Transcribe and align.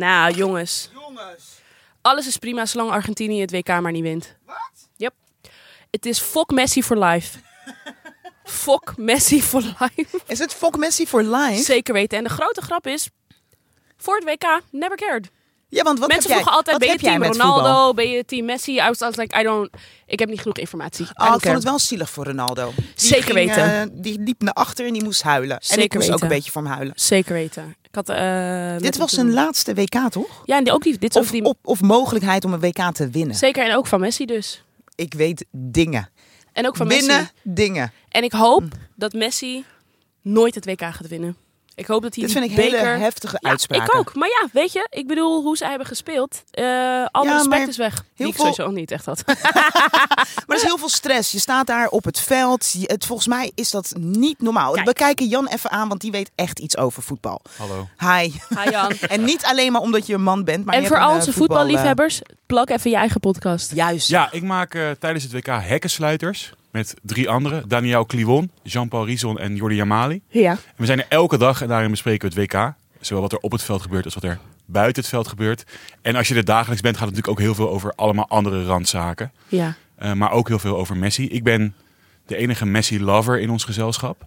Nou, 0.00 0.34
jongens. 0.34 0.88
Jongens. 0.92 1.44
Alles 2.00 2.26
is 2.26 2.36
prima 2.36 2.66
zolang 2.66 2.90
Argentinië 2.90 3.40
het 3.40 3.50
WK 3.50 3.68
maar 3.68 3.92
niet 3.92 4.02
wint. 4.02 4.36
Wat? 4.46 4.88
Yep. 4.96 5.14
Het 5.90 6.06
is 6.06 6.18
fuck 6.18 6.50
Messi 6.50 6.82
for 6.82 6.98
life. 7.04 7.38
fuck 8.44 8.92
Messi 8.96 9.42
for 9.42 9.62
life. 9.62 10.20
Is 10.26 10.38
het 10.38 10.54
Fok 10.54 10.76
Messi 10.76 11.06
voor 11.06 11.22
live? 11.22 11.62
Zeker 11.62 11.94
weten. 11.94 12.18
En 12.18 12.24
de 12.24 12.30
grote 12.30 12.60
grap 12.60 12.86
is, 12.86 13.08
voor 13.96 14.14
het 14.14 14.24
WK, 14.24 14.60
never 14.70 14.96
cared. 14.96 15.30
Ja, 15.68 15.82
want 15.82 15.98
wat 15.98 16.08
Mensen 16.08 16.30
heb 16.30 16.38
jij, 16.40 16.52
vroegen 16.52 16.72
altijd, 16.72 16.78
ben 16.78 16.88
je 16.88 17.18
team 17.18 17.32
Ronaldo, 17.32 17.62
voetbal? 17.62 17.94
ben 17.94 18.10
je 18.10 18.24
team 18.24 18.44
Messi? 18.44 18.72
I 18.72 18.86
was, 18.86 19.00
I 19.00 19.04
was 19.04 19.16
like, 19.16 19.40
I 19.40 19.42
don't, 19.42 19.70
ik 20.06 20.18
heb 20.18 20.28
niet 20.28 20.40
genoeg 20.40 20.56
informatie. 20.56 21.06
Oh, 21.14 21.34
ik 21.34 21.40
vond 21.40 21.54
het 21.54 21.64
wel 21.64 21.78
zielig 21.78 22.10
voor 22.10 22.24
Ronaldo. 22.24 22.72
Die 22.76 22.84
Zeker 22.94 23.22
ging, 23.24 23.34
weten. 23.34 23.80
eh, 23.80 23.86
die 23.92 24.18
liep 24.20 24.42
naar 24.42 24.52
achter 24.52 24.86
en 24.86 24.92
die 24.92 25.04
moest 25.04 25.22
huilen. 25.22 25.56
en 25.56 25.62
ik 25.62 25.64
Zeker 25.80 25.98
moest 25.98 26.10
ook 26.12 26.20
een 26.20 26.28
beetje 26.28 26.50
voor 26.50 26.62
hem 26.62 26.70
huilen. 26.72 26.92
Zeker 26.96 27.32
weten. 27.32 27.76
Ik 27.90 27.96
had, 27.96 28.08
eh, 28.08 28.76
Dit 28.76 28.96
was 28.96 29.10
zijn 29.12 29.32
laatste 29.32 29.74
WK, 29.74 30.10
toch? 30.10 30.42
Ja, 30.44 30.56
en 30.56 30.64
die, 30.64 30.72
ook 30.72 30.82
die, 30.82 30.98
dit 30.98 31.16
Of, 31.16 31.30
die, 31.30 31.44
of, 31.44 31.54
of 31.62 31.80
mogelijkheid 31.80 32.44
om 32.44 32.52
een 32.52 32.60
WK 32.60 32.92
te 32.92 33.08
winnen. 33.10 33.36
Zeker, 33.36 33.64
en 33.68 33.76
ook 33.76 33.86
van 33.86 34.00
Messi 34.00 34.26
dus. 34.26 34.64
Ik 34.94 35.14
weet 35.14 35.44
dingen. 35.50 36.08
En 36.52 36.66
ook 36.66 36.76
van 36.76 36.88
Winnen 36.88 37.16
Messi. 37.16 37.32
dingen. 37.42 37.92
En 38.08 38.22
ik 38.24 38.32
hoop 38.32 38.64
dat 38.94 39.12
Messi 39.12 39.64
nooit 40.22 40.54
het 40.54 40.64
WK 40.64 40.80
gaat 40.80 41.08
winnen. 41.08 41.36
Ik 41.74 41.86
hoop 41.86 42.02
dat 42.02 42.14
hij 42.14 42.24
Dit 42.24 42.32
die 42.32 42.42
vind 42.48 42.58
ik 42.58 42.64
hele 42.64 42.86
heftige 42.86 43.36
Ja, 43.40 43.50
uitspraken. 43.50 43.84
ik 43.84 43.94
ook. 43.94 44.14
Maar 44.14 44.28
ja, 44.28 44.48
weet 44.52 44.72
je, 44.72 44.86
ik 44.90 45.06
bedoel 45.06 45.42
hoe 45.42 45.56
zij 45.56 45.68
hebben 45.68 45.86
gespeeld. 45.86 46.42
eh 46.50 46.64
al 47.10 47.24
Ja, 47.24 47.32
respect 47.32 47.48
maar 47.48 47.68
is 47.68 47.76
weg. 47.76 48.04
Die 48.16 48.26
ik 48.26 48.34
veel- 48.34 48.40
sowieso 48.44 48.62
ook 48.62 48.72
niet 48.72 48.90
echt 48.90 49.04
had. 49.06 49.22
Maar 50.46 50.46
er 50.46 50.54
is 50.56 50.62
heel 50.62 50.78
veel 50.78 50.88
stress. 50.88 51.32
Je 51.32 51.38
staat 51.38 51.66
daar 51.66 51.88
op 51.88 52.04
het 52.04 52.20
veld. 52.20 52.74
Het, 52.82 53.06
volgens 53.06 53.28
mij 53.28 53.52
is 53.54 53.70
dat 53.70 53.92
niet 53.98 54.40
normaal. 54.42 54.72
Kijk. 54.72 54.86
We 54.86 54.92
kijken 54.92 55.26
Jan 55.26 55.46
even 55.48 55.70
aan, 55.70 55.88
want 55.88 56.00
die 56.00 56.10
weet 56.10 56.30
echt 56.34 56.58
iets 56.58 56.76
over 56.76 57.02
voetbal. 57.02 57.40
Hallo. 57.56 57.88
Hi. 57.98 58.32
Hi 58.48 58.70
Jan. 58.70 58.92
En 59.08 59.24
niet 59.24 59.44
alleen 59.44 59.72
maar 59.72 59.80
omdat 59.80 60.06
je 60.06 60.14
een 60.14 60.22
man 60.22 60.44
bent, 60.44 60.64
maar 60.64 60.74
en 60.74 60.82
je 60.82 60.86
voor 60.88 60.98
al 61.00 61.10
een, 61.10 61.14
onze 61.16 61.30
eh, 61.30 61.36
voetbal, 61.36 61.56
eh, 61.56 61.62
voetballiefhebbers, 61.62 62.20
plak 62.46 62.70
even 62.70 62.90
je 62.90 62.96
eigen 62.96 63.20
podcast. 63.20 63.72
Juist. 63.74 64.08
Ja, 64.08 64.28
ik 64.32 64.42
maak 64.42 64.74
eh, 64.74 64.90
tijdens 64.90 65.24
het 65.24 65.32
WK 65.32 65.46
hekkensluiters 65.46 66.52
met 66.70 66.94
drie 67.02 67.28
anderen. 67.28 67.68
Daniel 67.68 68.06
Clivon, 68.06 68.50
Jean-Paul 68.62 69.06
Rison 69.06 69.38
en 69.38 69.56
Jordi 69.56 69.74
Jamali. 69.74 70.22
Ja. 70.28 70.50
En 70.50 70.58
we 70.76 70.86
zijn 70.86 70.98
er 70.98 71.06
elke 71.08 71.38
dag 71.38 71.62
en 71.62 71.68
daarin 71.68 71.90
bespreken 71.90 72.32
we 72.32 72.40
het 72.40 72.52
WK. 72.52 72.74
Zowel 73.00 73.22
wat 73.22 73.32
er 73.32 73.38
op 73.38 73.52
het 73.52 73.62
veld 73.62 73.82
gebeurt 73.82 74.04
als 74.04 74.14
wat 74.14 74.24
er 74.24 74.38
buiten 74.66 75.02
het 75.02 75.10
veld 75.10 75.28
gebeurt. 75.28 75.64
En 76.02 76.16
als 76.16 76.28
je 76.28 76.34
er 76.34 76.44
dagelijks 76.44 76.82
bent 76.82 76.96
gaat 76.96 77.06
het 77.06 77.14
natuurlijk 77.16 77.40
ook 77.40 77.46
heel 77.46 77.54
veel 77.66 77.74
over 77.74 77.92
allemaal 77.94 78.28
andere 78.28 78.64
randzaken. 78.64 79.32
Ja. 79.48 79.74
Eh, 79.94 80.12
maar 80.12 80.30
ook 80.30 80.48
heel 80.48 80.58
veel 80.58 80.76
over 80.76 80.96
Messi. 80.96 81.28
Ik 81.28 81.42
ben 81.44 81.74
de 82.26 82.36
enige 82.36 82.66
Messi-lover 82.66 83.40
in 83.40 83.50
ons 83.50 83.64
gezelschap. 83.64 84.26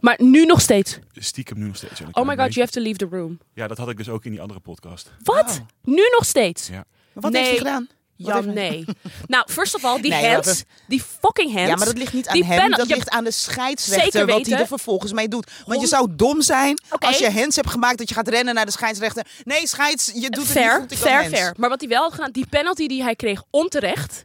Maar 0.00 0.18
nu 0.22 0.44
nog 0.46 0.60
steeds. 0.60 0.98
Stiekem 1.12 1.58
nu 1.58 1.66
nog 1.66 1.76
steeds. 1.76 2.00
Oh 2.12 2.26
my 2.26 2.36
god, 2.36 2.54
you 2.54 2.60
have 2.60 2.70
to 2.70 2.80
leave 2.80 2.98
the 2.98 3.06
room. 3.10 3.38
Ja, 3.52 3.66
dat 3.68 3.78
had 3.78 3.88
ik 3.88 3.96
dus 3.96 4.08
ook 4.08 4.24
in 4.24 4.30
die 4.30 4.40
andere 4.40 4.60
podcast. 4.60 5.12
Wat? 5.22 5.62
Nu 5.84 6.02
nog 6.12 6.24
steeds? 6.24 6.66
Ja. 6.68 6.74
Maar 6.74 6.84
wat 7.12 7.32
Nee. 7.32 7.42
heeft 7.42 7.58
hij 7.58 7.66
gedaan? 7.66 7.88
Ja, 8.16 8.40
nee. 8.40 8.84
nou, 9.26 9.44
first 9.50 9.74
of 9.74 9.84
all, 9.84 10.00
die 10.00 10.10
Nee, 10.10 10.28
hands, 10.30 10.62
die 10.88 11.02
fucking 11.20 11.52
hands. 11.52 11.68
Ja, 11.68 11.76
maar 11.76 11.86
dat 11.86 11.98
ligt 11.98 12.12
niet 12.12 12.28
aan 12.28 12.42
hem. 12.42 12.70
dat 12.70 12.88
Ja, 12.88 12.94
ligt 12.94 13.10
aan 13.10 13.24
de 13.24 13.30
scheidsrechter 13.30 14.26
wat 14.26 14.46
hij 14.46 14.58
er 14.58 14.66
vervolgens 14.66 15.12
mee 15.12 15.28
doet. 15.28 15.50
Want 15.66 15.80
je 15.80 15.86
zou 15.86 16.08
dom 16.10 16.42
zijn 16.42 16.78
als 16.98 17.18
je 17.18 17.30
hands 17.30 17.56
hebt 17.56 17.70
gemaakt 17.70 17.98
dat 17.98 18.08
je 18.08 18.14
gaat 18.14 18.28
rennen 18.28 18.54
naar 18.54 18.66
de 18.66 18.72
scheidsrechter. 18.72 19.26
Nee, 19.44 19.66
scheids, 19.68 20.10
je 20.14 20.30
doet 20.30 20.48
het 20.48 20.56
niet 20.56 20.70
goed. 20.70 20.92
Ik 20.92 20.98
fair, 20.98 21.28
fair. 21.28 21.54
Maar 21.56 21.68
wat 21.68 21.80
hij 21.80 21.88
wel 21.88 22.02
had 22.02 22.12
gedaan, 22.12 22.30
die 22.30 22.46
penalty 22.46 22.86
die 22.86 23.02
hij 23.02 23.16
kreeg 23.16 23.42
onterecht. 23.50 24.24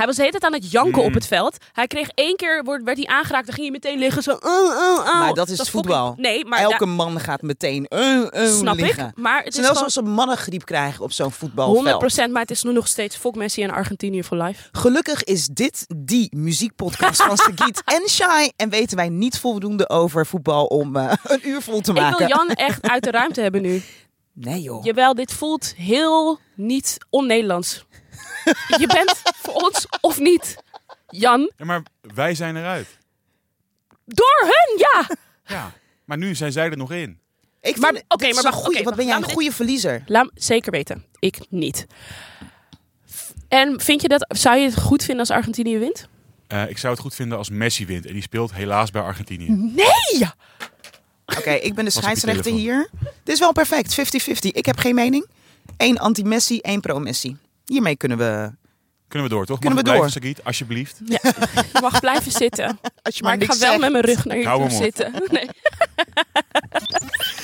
Hij 0.00 0.08
was 0.08 0.18
de 0.18 0.24
hele 0.24 0.38
tijd 0.38 0.52
aan 0.52 0.60
het 0.60 0.70
janken 0.70 1.00
Mm. 1.00 1.06
op 1.08 1.14
het 1.14 1.26
veld. 1.26 1.56
Hij 1.72 1.86
kreeg 1.86 2.08
één 2.14 2.36
keer, 2.36 2.62
wordt- 2.64 2.84
werd 2.84 2.96
hij 2.96 3.06
aangeraakt, 3.06 3.46
dan 3.46 3.54
ging 3.54 3.66
hij 3.66 3.80
meteen 3.82 3.98
liggen 3.98 4.22
zo. 4.22 4.30
uh, 4.30 4.36
uh, 4.42 5.04
uh. 5.06 5.18
Maar 5.18 5.34
dat 5.34 5.48
is 5.48 5.70
voetbal. 5.70 6.14
Nee, 6.16 6.44
maar 6.44 6.58
Elke 6.60 6.86
man 6.86 7.20
gaat 7.20 7.42
meteen 7.42 7.86
snap 8.32 8.76
liggen. 8.76 9.06
ik. 9.08 9.16
Maar 9.16 9.38
het 9.42 9.46
is 9.48 9.54
gewoon 9.66 9.70
alsof 9.70 9.90
ze 9.90 10.02
mannengriep 10.02 10.64
krijgen 10.64 11.04
op 11.04 11.12
zo'n 11.12 11.30
voetbalveld. 11.32 12.02
100%, 12.28 12.30
maar 12.32 12.40
het 12.42 12.50
is 12.50 12.62
nu 12.62 12.72
nog 12.72 12.88
steeds 12.88 13.16
fuck 13.16 13.34
Messi 13.34 13.62
en 13.62 13.70
Argentinië 13.70 14.22
for 14.24 14.36
life. 14.42 14.68
Gelukkig 14.72 15.24
is 15.24 15.46
dit 15.46 15.86
die 15.96 16.36
muziekpodcast 16.36 17.22
van 17.22 17.36
Sagiet 17.36 17.82
en 17.96 18.08
Shai. 18.08 18.50
En 18.56 18.68
weten 18.70 18.96
wij 18.96 19.08
niet 19.08 19.38
voldoende 19.38 19.88
over 19.88 20.26
voetbal 20.26 20.66
om 20.66 20.96
eh, 20.96 21.12
een 21.22 21.48
uur 21.48 21.62
vol 21.62 21.80
te 21.80 21.90
Ik 21.90 21.96
maken. 22.00 22.18
wil 22.18 22.28
Jan 22.28 22.48
echt 22.48 22.88
uit 22.88 23.04
de 23.04 23.10
ruimte 23.10 23.40
hebben 23.40 23.62
nu. 23.62 23.82
Nee 24.34 24.60
joh. 24.60 24.84
Jawel, 24.84 25.14
dit 25.14 25.32
voelt 25.32 25.74
heel 25.76 26.38
niet 26.54 26.96
on-Nederlands. 27.10 27.84
Je 28.78 28.86
bent 28.86 29.14
voor 29.24 29.54
ons 29.54 29.86
of 30.00 30.18
niet. 30.18 30.56
Jan, 31.08 31.50
Ja, 31.56 31.64
maar 31.64 31.82
wij 32.00 32.34
zijn 32.34 32.56
eruit. 32.56 32.86
door 34.04 34.40
hun, 34.40 34.78
ja. 34.78 35.06
Ja. 35.44 35.72
Maar 36.04 36.18
nu 36.18 36.34
zijn 36.34 36.52
zij 36.52 36.70
er 36.70 36.76
nog 36.76 36.92
in. 36.92 37.18
Ik 37.60 37.76
Maar- 37.76 37.92
vind, 37.92 38.04
oké, 38.08 38.32
maar 38.34 38.42
wacht, 38.42 38.82
wat 38.82 38.94
ben 38.96 39.06
jij 39.06 39.16
een 39.16 39.22
goede 39.30 39.52
verliezer. 39.52 40.02
Laat 40.06 40.24
me 40.24 40.30
zeker 40.34 40.70
weten. 40.72 41.04
Ik 41.18 41.38
niet. 41.48 41.86
En 43.48 43.80
vind 43.80 44.02
je 44.02 44.08
dat, 44.08 44.24
zou 44.38 44.56
je 44.58 44.64
het 44.64 44.78
goed 44.80 45.00
vinden 45.04 45.18
als 45.20 45.30
Argentinië 45.36 45.78
wint? 45.78 46.08
Eh, 46.46 46.68
ik 46.68 46.78
zou 46.78 46.92
het 46.92 47.02
goed 47.02 47.14
vinden 47.14 47.38
als 47.38 47.50
Messi 47.50 47.86
wint. 47.86 48.06
En 48.06 48.12
die 48.12 48.22
speelt 48.22 48.52
helaas 48.54 48.90
bij 48.90 49.02
Argentinië. 49.02 49.48
Nee! 49.50 50.28
Oké, 51.26 51.50
ik 51.50 51.74
ben 51.74 51.84
de 51.84 51.90
scheidsrechter 52.00 52.52
hier. 52.52 52.88
Dit 53.24 53.34
is 53.34 53.38
wel 53.40 53.52
perfect, 53.52 53.94
50-50. 53.94 54.50
Ik 54.52 54.66
heb 54.66 54.78
geen 54.78 54.94
mening. 54.94 55.26
Eén 55.76 55.98
anti-Messi, 55.98 56.60
één 56.60 56.80
pro-Messi. 56.80 57.36
Hiermee 57.70 57.96
kunnen 57.96 58.18
we... 58.18 58.50
Kunnen 59.08 59.28
we 59.28 59.34
door, 59.34 59.46
toch? 59.46 59.58
Kunnen 59.58 59.74
Mag 59.84 59.84
we 59.84 59.90
door? 59.98 60.00
blijven, 60.08 60.22
Sagiet, 60.22 60.44
alsjeblieft? 60.44 61.00
Je 61.04 61.78
mag 61.80 62.00
blijven 62.00 62.32
zitten. 62.32 62.66
Als 63.02 63.16
je 63.16 63.22
Maar 63.22 63.36
maar, 63.38 63.42
ik 63.46 63.52
ga 63.52 63.58
wel 63.58 63.68
zegt. 63.68 63.80
met 63.80 63.92
mijn 63.92 64.04
rug 64.04 64.24
naar 64.24 64.36
je 64.36 64.44
toe 64.44 64.70
zitten. 64.70 65.12
Nee. 65.30 65.48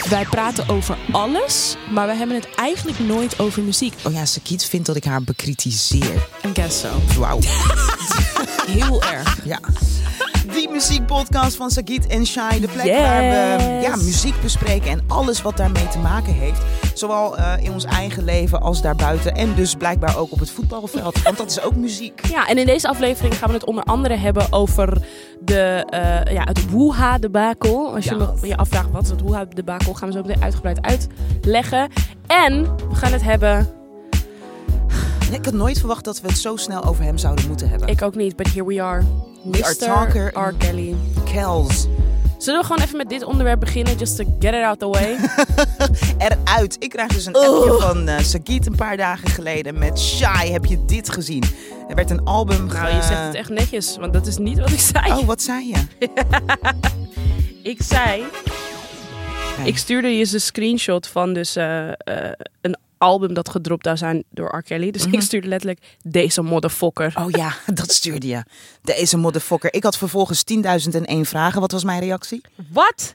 Wij 0.08 0.24
praten 0.24 0.68
over 0.68 0.96
alles, 1.12 1.76
maar 1.90 2.06
we 2.06 2.14
hebben 2.14 2.36
het 2.36 2.48
eigenlijk 2.54 2.98
nooit 2.98 3.38
over 3.38 3.62
muziek. 3.62 3.94
Oh 4.04 4.12
ja, 4.12 4.24
Sakiet 4.24 4.64
vindt 4.64 4.86
dat 4.86 4.96
ik 4.96 5.04
haar 5.04 5.22
bekritiseer. 5.22 6.28
I 6.46 6.50
guess 6.54 6.80
so. 6.80 6.88
Wauw. 7.18 7.38
Heel 8.78 9.02
erg. 9.02 9.38
Ja. 9.44 9.60
Die 10.56 10.70
muziekpodcast 10.70 11.56
van 11.56 11.70
Sagiet 11.70 12.06
en 12.06 12.26
Shai. 12.26 12.60
De 12.60 12.68
plek 12.68 12.98
waar 12.98 13.20
we 13.20 13.78
ja, 13.82 13.96
muziek 13.96 14.34
bespreken 14.42 14.90
en 14.90 15.00
alles 15.06 15.42
wat 15.42 15.56
daarmee 15.56 15.88
te 15.88 15.98
maken 15.98 16.32
heeft. 16.32 16.60
Zowel 16.94 17.36
eh, 17.36 17.52
in 17.64 17.72
ons 17.72 17.84
eigen 17.84 18.24
leven 18.24 18.60
als 18.60 18.82
daarbuiten. 18.82 19.34
En 19.34 19.54
dus 19.54 19.74
blijkbaar 19.74 20.18
ook 20.18 20.32
op 20.32 20.38
het 20.38 20.50
voetbalveld. 20.50 21.22
Want 21.22 21.36
dat 21.36 21.50
is 21.50 21.60
ook 21.60 21.76
muziek. 21.76 22.26
Ja, 22.26 22.46
en 22.46 22.58
in 22.58 22.66
deze 22.66 22.88
aflevering 22.88 23.34
gaan 23.38 23.48
we 23.48 23.54
het 23.54 23.64
onder 23.64 23.84
andere 23.84 24.16
hebben 24.16 24.52
over 24.52 25.02
de, 25.40 25.86
eh, 25.90 26.32
ja, 26.34 26.42
het 26.44 26.70
Woeha-debakel. 26.70 27.94
Als 27.94 28.04
je 28.04 28.16
Ja. 28.16 28.32
me 28.40 28.46
je 28.46 28.56
afvraagt 28.56 28.90
wat 28.90 29.02
is 29.02 29.10
het 29.10 29.20
Woeha-debakel, 29.20 29.94
gaan 29.94 30.08
we 30.08 30.14
zo 30.14 30.22
meteen 30.22 30.42
uitgebreid 30.42 30.78
uitleggen. 30.82 31.88
En 32.26 32.62
we 32.62 32.94
gaan 32.94 33.12
het 33.12 33.22
hebben, 33.22 33.68
Ik 35.30 35.44
had 35.44 35.54
nooit 35.54 35.78
verwacht 35.78 36.04
dat 36.04 36.20
we 36.20 36.28
het 36.28 36.38
zo 36.38 36.56
snel 36.56 36.84
over 36.84 37.04
hem 37.04 37.18
zouden 37.18 37.46
moeten 37.48 37.68
hebben. 37.68 37.88
ik 37.88 38.02
ook 38.02 38.14
niet, 38.14 38.36
but 38.36 38.46
here 38.52 38.64
we 38.66 38.82
are. 38.82 39.02
We 39.44 39.64
are 39.64 39.74
Mr. 39.74 39.84
talker- 39.86 40.38
R. 40.38 40.54
Kelly. 40.58 40.94
Kels. 41.32 41.86
Zullen 42.38 42.60
we 42.60 42.66
gewoon 42.66 42.82
even 42.82 42.96
met 42.96 43.08
dit 43.08 43.24
onderwerp 43.24 43.60
beginnen, 43.60 43.96
just 43.96 44.16
to 44.16 44.24
get 44.38 44.54
it 44.54 44.62
out 44.62 44.78
the 44.78 44.88
way? 44.88 45.16
Eruit. 46.28 46.76
Ik 46.78 46.88
krijg 46.90 47.12
dus 47.12 47.26
een 47.26 47.34
appje 47.34 47.76
van 47.80 48.08
Sagiet 48.24 48.66
een 48.66 48.74
paar 48.76 48.96
dagen 48.96 49.28
geleden 49.28 49.78
met 49.78 50.00
Shai. 50.00 50.52
Heb 50.52 50.64
je 50.64 50.84
dit 50.84 51.10
gezien? 51.10 51.42
Er 51.88 51.94
werd 51.94 52.10
een 52.10 52.24
album 52.24 52.66
nou, 52.66 52.78
ge- 52.86 52.94
je 52.96 53.02
zegt 53.02 53.24
het 53.24 53.34
echt 53.34 53.48
netjes, 53.50 53.96
want 54.00 54.12
dat 54.12 54.26
is 54.26 54.36
niet 54.36 54.58
wat 54.58 54.70
ik 54.70 54.80
zei. 54.80 55.12
Oh, 55.12 55.24
wat 55.26 55.42
zei 55.42 55.66
je? 55.68 55.84
Ik 57.62 57.82
zei, 57.82 58.24
Nee. 59.58 59.66
ik 59.66 59.78
stuurde 59.78 60.08
je 60.08 60.18
eens 60.18 60.32
een 60.32 60.40
screenshot 60.40 61.06
van 61.06 61.32
dus 61.32 61.56
eh, 61.56 61.88
een 62.60 62.76
album 62.98 63.34
dat 63.34 63.48
gedropt 63.48 63.84
zou 63.84 63.96
zijn 63.96 64.24
door 64.30 64.56
R. 64.56 64.62
Kelly. 64.62 64.90
Dus 64.90 65.06
ik 65.06 65.20
stuurde 65.20 65.48
letterlijk 65.48 65.96
deze 66.02 66.42
motherfucker. 66.42 67.12
Oh 67.18 67.30
ja, 67.30 67.54
dat 67.74 67.92
stuurde 67.92 68.26
je. 68.26 68.42
Deze 68.82 69.16
motherfucker. 69.16 69.74
Ik 69.74 69.82
had 69.82 69.96
vervolgens 69.96 70.42
10.001 70.54 71.20
vragen. 71.20 71.60
Wat 71.60 71.72
was 71.72 71.84
mijn 71.84 72.00
reactie? 72.00 72.40
Wat? 72.72 73.14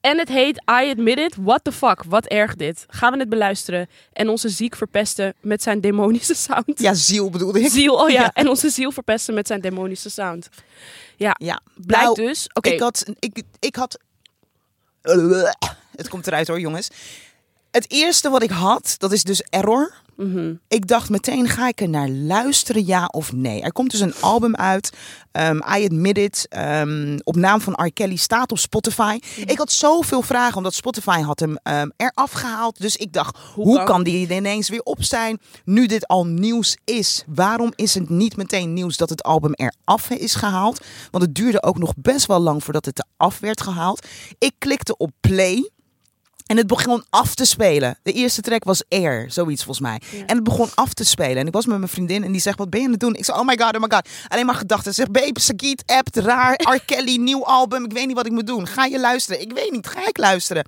En 0.00 0.18
het 0.18 0.28
heet 0.28 0.56
I 0.56 0.90
Admit 0.90 1.18
It. 1.18 1.36
What 1.40 1.64
the 1.64 1.72
fuck? 1.72 2.02
Wat 2.08 2.26
erg 2.26 2.56
dit. 2.56 2.84
Gaan 2.88 3.12
we 3.12 3.18
het 3.18 3.28
beluisteren 3.28 3.88
en 4.12 4.28
onze 4.28 4.48
ziek 4.48 4.76
verpesten 4.76 5.34
met 5.40 5.62
zijn 5.62 5.80
demonische 5.80 6.34
sound. 6.34 6.80
Ja, 6.80 6.94
ziel 6.94 7.30
bedoelde 7.30 7.60
ik. 7.60 7.70
Ziel, 7.70 7.94
oh 7.94 8.10
ja. 8.10 8.20
Ja. 8.22 8.30
En 8.32 8.48
onze 8.48 8.70
ziel 8.70 8.92
verpesten 8.92 9.34
met 9.34 9.46
zijn 9.46 9.60
demonische 9.60 10.10
sound. 10.10 10.48
Ja, 11.16 11.34
Ja. 11.38 11.60
blijkt 11.74 12.04
Nou, 12.04 12.26
dus... 12.26 12.48
Oké, 12.52 12.68
Ik 12.68 12.80
had... 12.80 13.04
Ik, 13.18 13.42
ik 13.58 13.76
had... 13.76 13.98
Het 15.96 16.08
komt 16.08 16.26
eruit 16.26 16.48
hoor, 16.48 16.60
jongens. 16.60 16.88
Het 17.72 17.90
eerste 17.90 18.30
wat 18.30 18.42
ik 18.42 18.50
had, 18.50 18.94
dat 18.98 19.12
is 19.12 19.22
dus 19.22 19.42
Error. 19.50 19.92
mhm. 20.16 20.54
Ik 20.68 20.86
dacht 20.86 21.10
meteen, 21.10 21.48
ga 21.48 21.68
ik 21.68 21.80
er 21.80 21.88
naar 21.88 22.08
luisteren, 22.08 22.86
ja 22.86 23.06
of 23.06 23.32
nee? 23.32 23.62
Er 23.62 23.72
komt 23.72 23.90
dus 23.90 24.00
een 24.00 24.14
album 24.20 24.56
uit, 24.56 24.92
ehm, 25.32 25.56
I 25.56 25.84
Admit 25.84 26.18
It, 26.18 26.46
ehm, 26.48 27.18
op 27.24 27.36
naam 27.36 27.60
van 27.60 27.72
R. 27.72 27.92
Kelly, 27.92 28.16
staat 28.16 28.50
op 28.52 28.58
Spotify. 28.58 29.18
Ik 29.36 29.58
had 29.58 29.72
zoveel 29.72 30.22
vragen, 30.22 30.56
omdat 30.56 30.74
Spotify 30.74 31.20
had 31.20 31.40
hem 31.40 31.56
ehm, 31.62 31.88
eraf 31.96 32.30
gehaald. 32.32 32.80
Dus 32.80 32.96
ik 32.96 33.12
dacht, 33.12 33.38
hoe, 33.54 33.76
kan- 33.76 33.84
kan 33.84 34.02
die 34.02 34.28
er 34.28 34.36
ineens 34.36 34.68
weer 34.68 34.82
op 34.82 35.02
zijn, 35.02 35.40
nu 35.64 35.86
dit 35.86 36.06
al 36.06 36.26
nieuws 36.26 36.76
is? 36.84 37.24
Waarom 37.26 37.72
is 37.74 37.94
het 37.94 38.08
niet 38.08 38.36
meteen 38.36 38.72
nieuws 38.72 38.96
dat 38.96 39.08
het 39.10 39.22
album 39.22 39.52
eraf 39.54 40.10
is 40.10 40.34
gehaald? 40.34 40.80
Want 41.10 41.24
het 41.24 41.34
duurde 41.34 41.62
ook 41.62 41.78
nog 41.78 41.92
best 41.96 42.26
wel 42.26 42.40
lang 42.40 42.64
voordat 42.64 42.84
het 42.84 43.04
eraf 43.16 43.38
werd 43.38 43.60
gehaald. 43.60 44.06
Ik 44.38 44.52
klikte 44.58 44.96
op 44.96 45.10
play. 45.20 45.70
En 46.46 46.56
het 46.56 46.66
begon 46.66 47.04
af 47.10 47.34
te 47.34 47.44
spelen. 47.44 47.98
De 48.02 48.12
eerste 48.12 48.40
track 48.40 48.64
was 48.64 48.82
Air, 48.88 49.30
zoiets 49.30 49.64
volgens 49.64 49.86
mij. 49.86 50.00
Ja. 50.10 50.26
En 50.26 50.34
het 50.34 50.44
begon 50.44 50.68
af 50.74 50.92
te 50.92 51.04
spelen. 51.04 51.36
En 51.36 51.46
ik 51.46 51.52
was 51.52 51.66
met 51.66 51.78
mijn 51.78 51.90
vriendin 51.90 52.24
en 52.24 52.32
die 52.32 52.40
zegt, 52.40 52.58
wat 52.58 52.70
ben 52.70 52.80
je 52.80 52.86
aan 52.86 52.92
het 52.92 53.00
doen? 53.00 53.14
Ik 53.14 53.24
zei, 53.24 53.38
oh 53.38 53.46
my 53.46 53.58
god, 53.58 53.74
oh 53.74 53.80
my 53.80 53.88
god. 53.88 54.08
Alleen 54.28 54.46
maar 54.46 54.54
gedachten. 54.54 54.94
Ze 54.94 55.00
zegt, 55.00 55.12
babe, 55.12 55.40
Sagiet 55.40 55.82
appt, 55.86 56.16
raar. 56.16 56.54
R. 56.54 56.80
Kelly, 56.86 57.16
nieuw 57.16 57.44
album. 57.44 57.84
Ik 57.84 57.92
weet 57.92 58.06
niet 58.06 58.16
wat 58.16 58.26
ik 58.26 58.32
moet 58.32 58.46
doen. 58.46 58.66
Ga 58.66 58.84
je 58.84 59.00
luisteren? 59.00 59.40
Ik 59.40 59.52
weet 59.52 59.70
niet, 59.70 59.86
ga 59.86 60.08
ik 60.08 60.18
luisteren? 60.18 60.66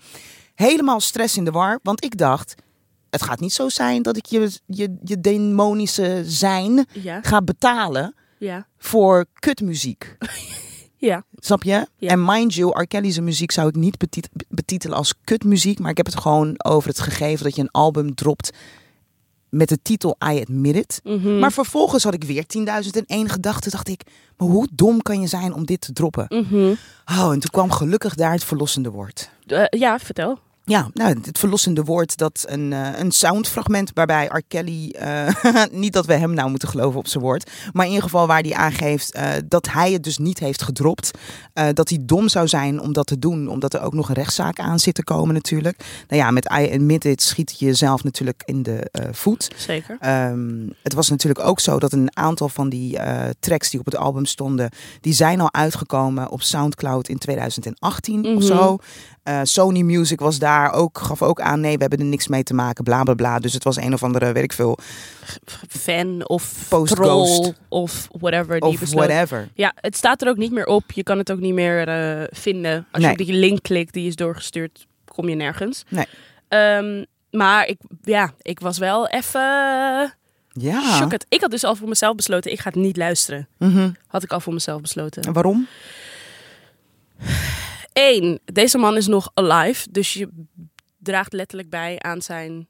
Helemaal 0.55 1.01
stress 1.01 1.37
in 1.37 1.45
de 1.45 1.51
war. 1.51 1.79
Want 1.83 2.05
ik 2.05 2.19
dacht, 2.19 2.55
het 3.11 3.23
gaat 3.23 3.41
niet 3.41 3.53
zo 3.53 3.69
zijn 3.69 4.03
dat 4.03 4.17
ik 4.17 4.27
je, 4.27 4.51
je, 4.67 4.97
je 5.05 5.21
demonische 5.21 6.23
zijn 6.27 6.87
Ja, 6.93 7.19
ga 7.23 7.43
betalen 7.43 8.15
ja, 8.39 8.67
voor 8.79 9.27
kutmuziek. 9.35 10.17
ja. 11.05 11.25
Snap 11.37 11.63
je? 11.63 11.87
Ja. 11.99 12.09
En 12.09 12.25
mind 12.25 12.55
you, 12.55 12.81
R. 12.83 12.87
Kelly's 12.87 13.19
muziek 13.21 13.51
zou 13.51 13.69
ik 13.69 13.75
niet 13.75 13.99
betit- 13.99 14.29
betitelen 14.49 14.97
als 14.97 15.15
kutmuziek. 15.25 15.79
Maar 15.79 15.91
ik 15.91 15.97
heb 15.97 16.07
het 16.07 16.19
gewoon 16.21 16.55
over 16.65 16.89
het 16.89 17.01
gegeven 17.01 17.45
dat 17.45 17.57
je 17.57 17.63
een 17.63 17.71
album 17.71 18.15
dropt 18.15 18.51
met 19.49 19.69
de 19.69 19.79
titel 19.83 20.17
I 20.33 20.41
Admit 20.41 20.75
It. 20.77 21.01
Mhm. 21.05 21.39
Maar 21.39 21.53
vervolgens 21.53 22.05
had 22.05 22.15
ik 22.15 22.25
weer 22.25 22.47
10.001 22.47 23.29
gedachten. 23.29 23.71
Dacht 23.71 23.89
ik, 23.89 24.03
maar 24.37 24.49
hoe 24.49 24.69
dom 24.73 25.03
kan 25.03 25.21
je 25.21 25.27
zijn 25.27 25.55
om 25.55 25.65
dit 25.67 25.81
te 25.81 25.93
droppen? 25.93 26.27
Mhm. 26.29 26.75
Oh, 27.19 27.33
en 27.33 27.41
toen 27.41 27.51
kwam 27.51 27.71
gelukkig 27.71 28.15
daar 28.15 28.33
het 28.33 28.45
verlossende 28.45 28.91
woord. 28.91 29.31
Eh, 29.47 29.65
ja, 29.71 29.99
vertel. 29.99 30.39
Ja, 30.67 30.91
nou, 30.93 31.19
het 31.23 31.39
verlossende 31.39 31.85
woord 31.85 32.17
dat 32.17 32.45
een, 32.49 32.73
eh, 32.73 32.99
een 32.99 33.13
soundfragment 33.13 33.91
waarbij 33.95 34.27
R. 34.27 34.43
Kelly, 34.49 34.91
eh, 34.91 35.35
niet 35.71 35.93
dat 35.93 36.07
we 36.07 36.15
hem 36.15 36.35
nou 36.35 36.51
moeten 36.51 36.69
geloven 36.69 36.99
op 36.99 37.07
zijn 37.07 37.25
woord, 37.25 37.51
maar 37.73 37.85
in 37.85 37.91
ieder 37.91 38.05
geval 38.05 38.27
waar 38.27 38.41
hij 38.41 38.55
aangeeft 38.55 39.13
eh, 39.13 39.29
dat 39.49 39.71
hij 39.71 39.93
het 39.93 40.03
dus 40.03 40.19
niet 40.19 40.39
heeft 40.39 40.63
gedropt. 40.63 41.11
Dat 41.75 41.89
hij 41.89 41.99
dom 42.03 42.29
zou 42.29 42.49
zijn 42.49 42.81
om 42.81 42.93
dat 42.93 43.07
te 43.07 43.19
doen, 43.19 43.49
omdat 43.49 43.75
er 43.75 43.83
ook 43.83 43.93
nog 43.93 44.09
een 44.09 44.15
rechtszaak 44.15 44.59
aan 44.59 44.79
zit 44.79 44.95
te 44.95 45.05
komen 45.05 45.35
natuurlijk. 45.35 45.85
Nou 46.09 46.23
ja, 46.23 46.31
met 46.31 46.45
I 46.61 46.73
Admit 46.73 47.05
It 47.05 47.23
schiet 47.23 47.59
je 47.59 47.65
jezelf 47.65 48.05
natuurlijk 48.05 48.43
in 48.45 48.63
de 48.63 48.91
voet. 49.13 49.51
Zeker. 49.57 49.97
Ehm, 50.01 50.69
het 50.83 50.93
was 50.93 51.09
natuurlijk 51.09 51.47
ook 51.47 51.61
zo 51.61 51.79
dat 51.79 51.93
een 51.93 52.17
aantal 52.17 52.49
van 52.49 52.69
die 52.69 52.99
tracks 53.41 53.71
die 53.71 53.81
op 53.81 53.87
het 53.87 53.97
album 53.97 54.25
stonden, 54.25 54.71
die 55.01 55.13
zijn 55.13 55.41
al 55.41 55.53
uitgekomen 55.53 56.31
op 56.31 56.43
SoundCloud 56.43 57.09
in 57.09 57.19
2018 57.19 58.21
Mhm. 58.21 58.37
of 58.37 58.43
zo. 58.43 58.79
Eh, 59.25 59.41
Sony 59.43 59.81
Music 59.83 60.21
was 60.21 60.39
daar 60.39 60.73
ook, 60.73 60.99
gaf 60.99 61.23
ook 61.23 61.41
aan, 61.41 61.61
nee, 61.61 61.75
we 61.75 61.81
hebben 61.81 61.99
er 61.99 62.05
niks 62.05 62.29
mee 62.29 62.43
te 62.43 62.55
maken, 62.55 62.85
bla 62.85 63.03
bla 63.03 63.15
bla. 63.15 63.39
Dus 63.39 63.53
het 63.53 63.65
was 63.65 63.77
een 63.77 63.93
of 63.93 64.03
andere, 64.03 64.33
weet 64.33 64.43
ik 64.45 64.53
veel, 64.53 64.79
Fan 65.69 66.29
of 66.29 66.67
Post-ghost. 66.69 67.35
troll 67.43 67.55
of 67.69 68.09
whatever. 68.13 68.61
Die 68.61 68.69
of 68.69 68.79
besloot- 68.79 69.07
whatever. 69.07 69.49
Ja, 69.55 69.73
het 69.77 69.97
staat 69.97 70.23
er 70.23 70.29
ook 70.29 70.37
niet 70.37 70.53
meer 70.53 70.67
op. 70.67 70.93
Je 70.93 71.03
kan 71.03 71.19
het 71.19 71.33
ook 71.33 71.39
niet 71.41 71.55
meer 71.55 71.89
eh, 71.89 72.27
vinden. 72.31 72.87
Als 72.91 73.03
Nee. 73.03 73.13
je 73.15 73.21
op 73.21 73.27
die 73.27 73.37
link 73.37 73.63
klikt 73.63 73.93
die 73.93 74.07
is 74.07 74.17
doorgestuurd, 74.17 74.87
kom 75.05 75.29
je 75.29 75.35
nergens. 75.35 75.85
Nee. 75.89 76.07
Ehm, 76.49 77.05
maar 77.31 77.67
ik, 77.67 77.79
ja, 78.03 78.33
ik 78.43 78.61
was 78.61 78.79
wel 78.79 79.09
even 79.09 79.41
Ja. 80.53 81.09
Ik 81.29 81.41
had 81.41 81.51
dus 81.51 81.65
al 81.65 81.77
voor 81.77 81.89
mezelf 81.89 82.15
besloten, 82.17 82.53
ik 82.53 82.61
ga 82.61 82.69
het 82.71 82.79
niet 82.79 82.97
luisteren. 82.97 83.49
Mhm. 83.59 83.91
Had 84.07 84.23
ik 84.23 84.33
al 84.33 84.41
voor 84.41 84.53
mezelf 84.53 84.81
besloten. 84.81 85.23
En 85.23 85.33
waarom? 85.33 85.67
Eén, 87.95 88.41
deze 88.45 88.79
man 88.79 88.97
is 88.97 89.07
nog 89.07 89.31
alive. 89.35 89.87
Dus 89.91 90.13
je 90.13 90.29
draagt 90.99 91.33
letterlijk 91.33 91.71
bij 91.71 91.99
aan 91.99 92.23
zijn 92.23 92.69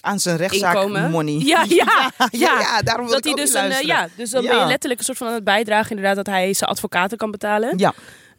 Aan 0.00 0.20
zijn 0.20 0.36
rechtszaak 0.36 0.74
inkomen. 0.74 1.10
money. 1.10 1.32
Ja, 1.38 1.64
ja, 1.68 2.12
ja, 2.18 2.28
ja. 2.30 2.60
ja, 2.60 2.82
daarom 2.82 3.04
wil 3.06 3.14
Dat 3.14 3.26
ik 3.26 3.32
hij 3.36 3.44
ook 3.44 3.50
dus 3.50 3.54
een, 3.62 3.70
eh, 3.70 3.80
ja, 3.86 4.08
dus 4.16 4.30
dan 4.30 4.42
Ja. 4.42 4.50
ben 4.50 4.58
je 4.60 4.66
letterlijk 4.66 5.00
een 5.00 5.06
soort 5.06 5.18
van 5.18 5.26
aan 5.26 5.34
het 5.34 5.44
bijdragen 5.44 5.90
inderdaad 5.90 6.16
dat 6.16 6.26
hij 6.34 6.52
zijn 6.54 6.70
advocaten 6.70 7.18
kan 7.18 7.30
betalen. 7.30 7.78
Ja, 7.78 7.94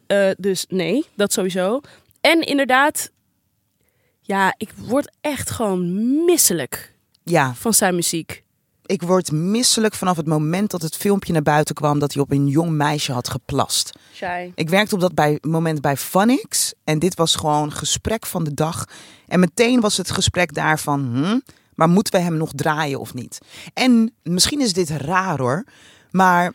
Eh, 0.06 0.30
dus 0.36 0.64
nee, 0.68 1.04
dat 1.16 1.32
sowieso. 1.32 1.80
En 2.20 2.40
inderdaad, 2.40 3.10
ja, 4.20 4.54
ik 4.56 4.70
word 4.76 5.10
echt 5.20 5.50
gewoon 5.50 5.94
misselijk 6.24 6.94
ja, 7.24 7.54
van 7.54 7.74
zijn 7.74 7.94
muziek. 7.94 8.44
Ik 8.92 9.02
word 9.02 9.32
misselijk 9.32 9.94
vanaf 9.94 10.16
het 10.16 10.26
moment 10.26 10.70
dat 10.70 10.82
het 10.82 10.96
filmpje 10.96 11.32
naar 11.32 11.42
buiten 11.42 11.74
kwam 11.74 11.98
dat 11.98 12.12
hij 12.12 12.22
op 12.22 12.30
een 12.30 12.46
jong 12.46 12.70
meisje 12.70 13.12
had 13.12 13.28
geplast. 13.28 13.92
Shy. 14.14 14.52
Ik 14.54 14.68
werkte 14.68 14.94
op 14.94 15.00
dat 15.00 15.14
bij, 15.14 15.38
moment 15.40 15.80
bij 15.80 15.96
Phonics. 15.96 16.72
En 16.84 16.98
dit 16.98 17.14
was 17.14 17.34
gewoon 17.34 17.72
gesprek 17.72 18.26
van 18.26 18.44
de 18.44 18.54
dag. 18.54 18.84
En 19.26 19.40
meteen 19.40 19.80
was 19.80 19.96
het 19.96 20.10
gesprek 20.10 20.54
daarvan... 20.54 21.10
Hm, 21.14 21.38
maar 21.74 21.88
moeten 21.88 22.12
we 22.12 22.18
hem 22.20 22.36
nog 22.36 22.50
draaien 22.54 23.00
of 23.00 23.14
niet? 23.14 23.38
En 23.74 24.14
misschien 24.22 24.60
is 24.60 24.72
dit 24.72 24.90
raar 24.90 25.38
hoor. 25.38 25.64
Maar 26.10 26.52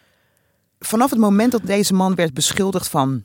vanaf 0.80 1.10
het 1.10 1.20
moment 1.20 1.52
dat 1.52 1.66
deze 1.66 1.94
man 1.94 2.16
werd 2.16 2.34
beschuldigd 2.34 2.88
van... 2.88 3.24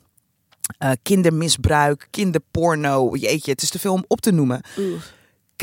eh, 0.77 0.91
kindermisbruik, 1.01 2.07
kinderporno... 2.09 3.15
Jeetje, 3.15 3.51
het 3.51 3.61
is 3.61 3.69
te 3.69 3.79
veel 3.79 3.93
om 3.93 4.05
op 4.07 4.21
te 4.21 4.31
noemen. 4.31 4.61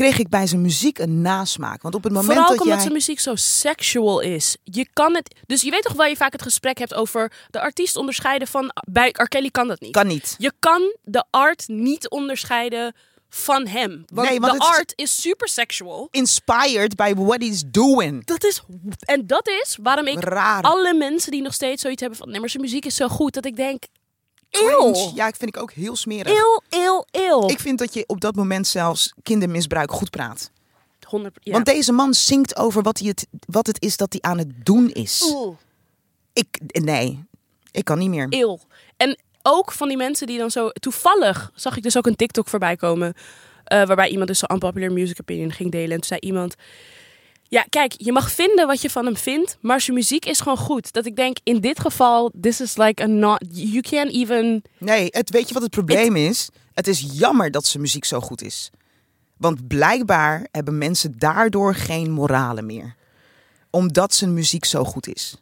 Kreeg 0.01 0.19
ik 0.19 0.29
bij 0.29 0.47
zijn 0.47 0.61
muziek 0.61 0.99
een 0.99 1.21
nasmaak. 1.21 1.81
Want 1.81 1.95
op 1.95 2.03
het 2.03 2.11
moment 2.13 2.31
Vooral 2.33 2.49
dat 2.49 2.59
omdat 2.59 2.73
jij... 2.73 2.81
zijn 2.81 2.93
muziek 2.93 3.19
zo 3.19 3.35
sexual 3.35 4.19
is. 4.19 4.57
Je 4.63 4.87
kan 4.93 5.15
het. 5.15 5.35
Dus 5.47 5.61
je 5.61 5.69
weet 5.69 5.81
toch 5.81 5.93
waar 5.93 6.09
je 6.09 6.15
vaak 6.15 6.31
het 6.31 6.41
gesprek 6.41 6.77
hebt 6.77 6.93
over 6.93 7.31
de 7.49 7.59
artiest 7.59 7.95
onderscheiden 7.95 8.47
van. 8.47 8.71
Bij 8.91 9.09
R. 9.17 9.27
Kelly 9.27 9.49
kan 9.49 9.67
dat 9.67 9.79
niet. 9.79 9.91
Kan 9.91 10.07
niet. 10.07 10.35
Je 10.37 10.51
kan 10.59 10.95
de 11.03 11.25
art 11.29 11.63
niet 11.67 12.09
onderscheiden 12.09 12.95
van 13.29 13.67
hem. 13.67 14.03
Want, 14.13 14.29
Nee, 14.29 14.39
want 14.39 14.51
de 14.59 14.65
is- 14.67 14.77
art 14.77 14.93
is 14.95 15.21
super 15.21 15.47
sexual. 15.47 16.07
Inspired 16.11 16.95
by 16.95 17.13
what 17.15 17.41
he's 17.41 17.63
doing. 17.67 18.25
Dat 18.25 18.43
is, 18.43 18.61
en 18.99 19.27
dat 19.27 19.47
is 19.47 19.77
waarom 19.81 20.07
ik 20.07 20.23
Raar. 20.23 20.61
alle 20.61 20.93
mensen 20.93 21.31
die 21.31 21.41
nog 21.41 21.53
steeds 21.53 21.81
zoiets 21.81 22.01
hebben 22.01 22.19
van... 22.19 22.29
Nee, 22.29 22.39
maar 22.39 22.49
zijn 22.49 22.63
muziek 22.63 22.85
is 22.85 22.95
zo 22.95 23.07
goed 23.07 23.33
dat 23.33 23.45
ik 23.45 23.55
denk... 23.55 23.83
Eeuw, 24.51 25.11
Ja, 25.15 25.27
ik 25.27 25.35
vind 25.35 25.55
ik 25.55 25.61
ook 25.61 25.71
heel 25.71 25.95
smerig. 25.95 26.33
eeuw, 26.37 26.61
eeuw, 26.69 27.05
eeuw. 27.11 27.49
Ik 27.49 27.59
vind 27.59 27.79
dat 27.79 27.93
je 27.93 28.03
op 28.07 28.21
dat 28.21 28.35
moment 28.35 28.67
zelfs 28.67 29.13
kindermisbruik 29.23 29.91
goed 29.91 30.09
praat. 30.09 30.51
100, 31.07 31.37
ja. 31.41 31.51
Want 31.51 31.65
deze 31.65 31.91
man 31.91 32.13
zingt 32.13 32.55
over 32.57 32.81
wat, 32.81 32.99
hij 32.99 33.07
het, 33.07 33.27
wat 33.45 33.67
het 33.67 33.81
is 33.81 33.97
dat 33.97 34.11
hij 34.11 34.21
aan 34.31 34.37
het 34.37 34.65
doen 34.65 34.89
is. 34.89 35.31
Oeh, 35.35 35.55
Ik, 36.33 36.59
nee, 36.67 37.25
ik 37.71 37.85
kan 37.85 37.97
niet 37.97 38.09
meer. 38.09 38.27
eeuw. 38.29 38.59
En 38.97 39.19
ook 39.41 39.71
van 39.71 39.87
die 39.87 39.97
mensen 39.97 40.27
die 40.27 40.37
dan 40.37 40.51
zo... 40.51 40.69
Toevallig 40.69 41.51
zag 41.55 41.77
ik 41.77 41.83
dus 41.83 41.97
ook 41.97 42.05
een 42.05 42.15
TikTok 42.15 42.47
voorbij 42.47 42.75
komen... 42.75 43.13
eh, 43.63 43.85
waarbij 43.85 44.09
iemand 44.09 44.27
dus 44.27 44.39
zo'n 44.39 44.51
unpopular 44.53 44.91
music 44.91 45.17
opinion 45.21 45.51
ging 45.51 45.71
delen. 45.71 45.89
En 45.91 45.95
toen 45.97 46.03
zei 46.03 46.19
iemand... 46.19 46.55
Ja, 47.51 47.65
kijk, 47.69 47.93
je 47.97 48.11
mag 48.11 48.31
vinden 48.31 48.67
wat 48.67 48.81
je 48.81 48.89
van 48.89 49.05
hem 49.05 49.17
vindt, 49.17 49.57
maar 49.61 49.81
zijn 49.81 49.97
muziek 49.97 50.25
is 50.25 50.39
gewoon 50.39 50.57
goed. 50.57 50.93
Dat 50.93 51.05
ik 51.05 51.15
denk, 51.15 51.37
in 51.43 51.59
dit 51.59 51.79
geval, 51.79 52.31
this 52.41 52.61
is 52.61 52.77
like 52.77 53.03
a 53.03 53.05
not... 53.05 53.43
You 53.49 53.81
can't 53.81 54.11
even... 54.11 54.63
Nee, 54.77 55.07
het, 55.09 55.29
weet 55.29 55.47
je 55.47 55.53
wat 55.53 55.63
het 55.63 55.71
probleem 55.71 56.15
is? 56.15 56.49
Het 56.73 56.87
is 56.87 57.05
jammer 57.13 57.51
dat 57.51 57.65
zijn 57.65 57.83
muziek 57.83 58.05
zo 58.05 58.19
goed 58.19 58.41
is. 58.41 58.69
Want 59.37 59.67
blijkbaar 59.67 60.47
hebben 60.51 60.77
mensen 60.77 61.13
daardoor 61.17 61.75
geen 61.75 62.11
moralen 62.11 62.65
meer. 62.65 62.95
Omdat 63.69 64.13
zijn 64.13 64.33
muziek 64.33 64.65
zo 64.65 64.83
goed 64.83 65.07
is. 65.07 65.35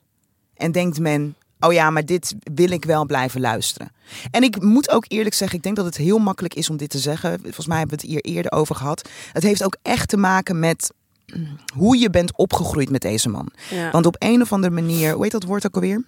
En 0.54 0.72
denkt 0.72 1.00
men, 1.00 1.36
oh 1.60 1.74
ja, 1.74 1.90
maar 1.90 2.06
dit 2.06 2.36
wil 2.54 2.70
ik 2.72 2.86
wel 2.86 3.06
blijven 3.06 3.42
luisteren. 3.42 3.92
En 4.32 4.44
ik 4.44 4.62
moet 4.62 4.90
ook 4.90 5.06
eerlijk 5.08 5.36
zeggen, 5.36 5.58
ik 5.58 5.64
denk 5.64 5.76
dat 5.76 5.86
het 5.86 5.98
heel 5.98 6.20
makkelijk 6.20 6.54
is 6.54 6.70
om 6.70 6.78
dit 6.78 6.90
te 6.90 7.00
zeggen. 7.00 7.40
Volgens 7.42 7.68
mij 7.68 7.78
hebben 7.78 7.98
we 7.98 8.02
het 8.02 8.12
hier 8.12 8.34
eerder 8.34 8.52
over 8.52 8.76
gehad. 8.76 9.10
Het 9.34 9.44
heeft 9.44 9.64
ook 9.64 9.78
echt 9.82 10.10
te 10.10 10.18
maken 10.18 10.60
met 10.60 10.92
hoe 11.76 11.98
je 11.98 12.10
bent 12.10 12.38
opgegroeid 12.38 12.90
met 12.90 13.02
deze 13.02 13.30
man. 13.30 13.52
Ja. 13.70 13.92
Want 13.92 14.06
op 14.06 14.16
een 14.20 14.42
of 14.42 14.54
andere 14.54 14.74
manier, 14.74 15.14
hoe 15.14 15.24
heet 15.24 15.32
dat 15.32 15.44
woord 15.44 15.66
ook 15.66 15.76
alweer? 15.76 16.04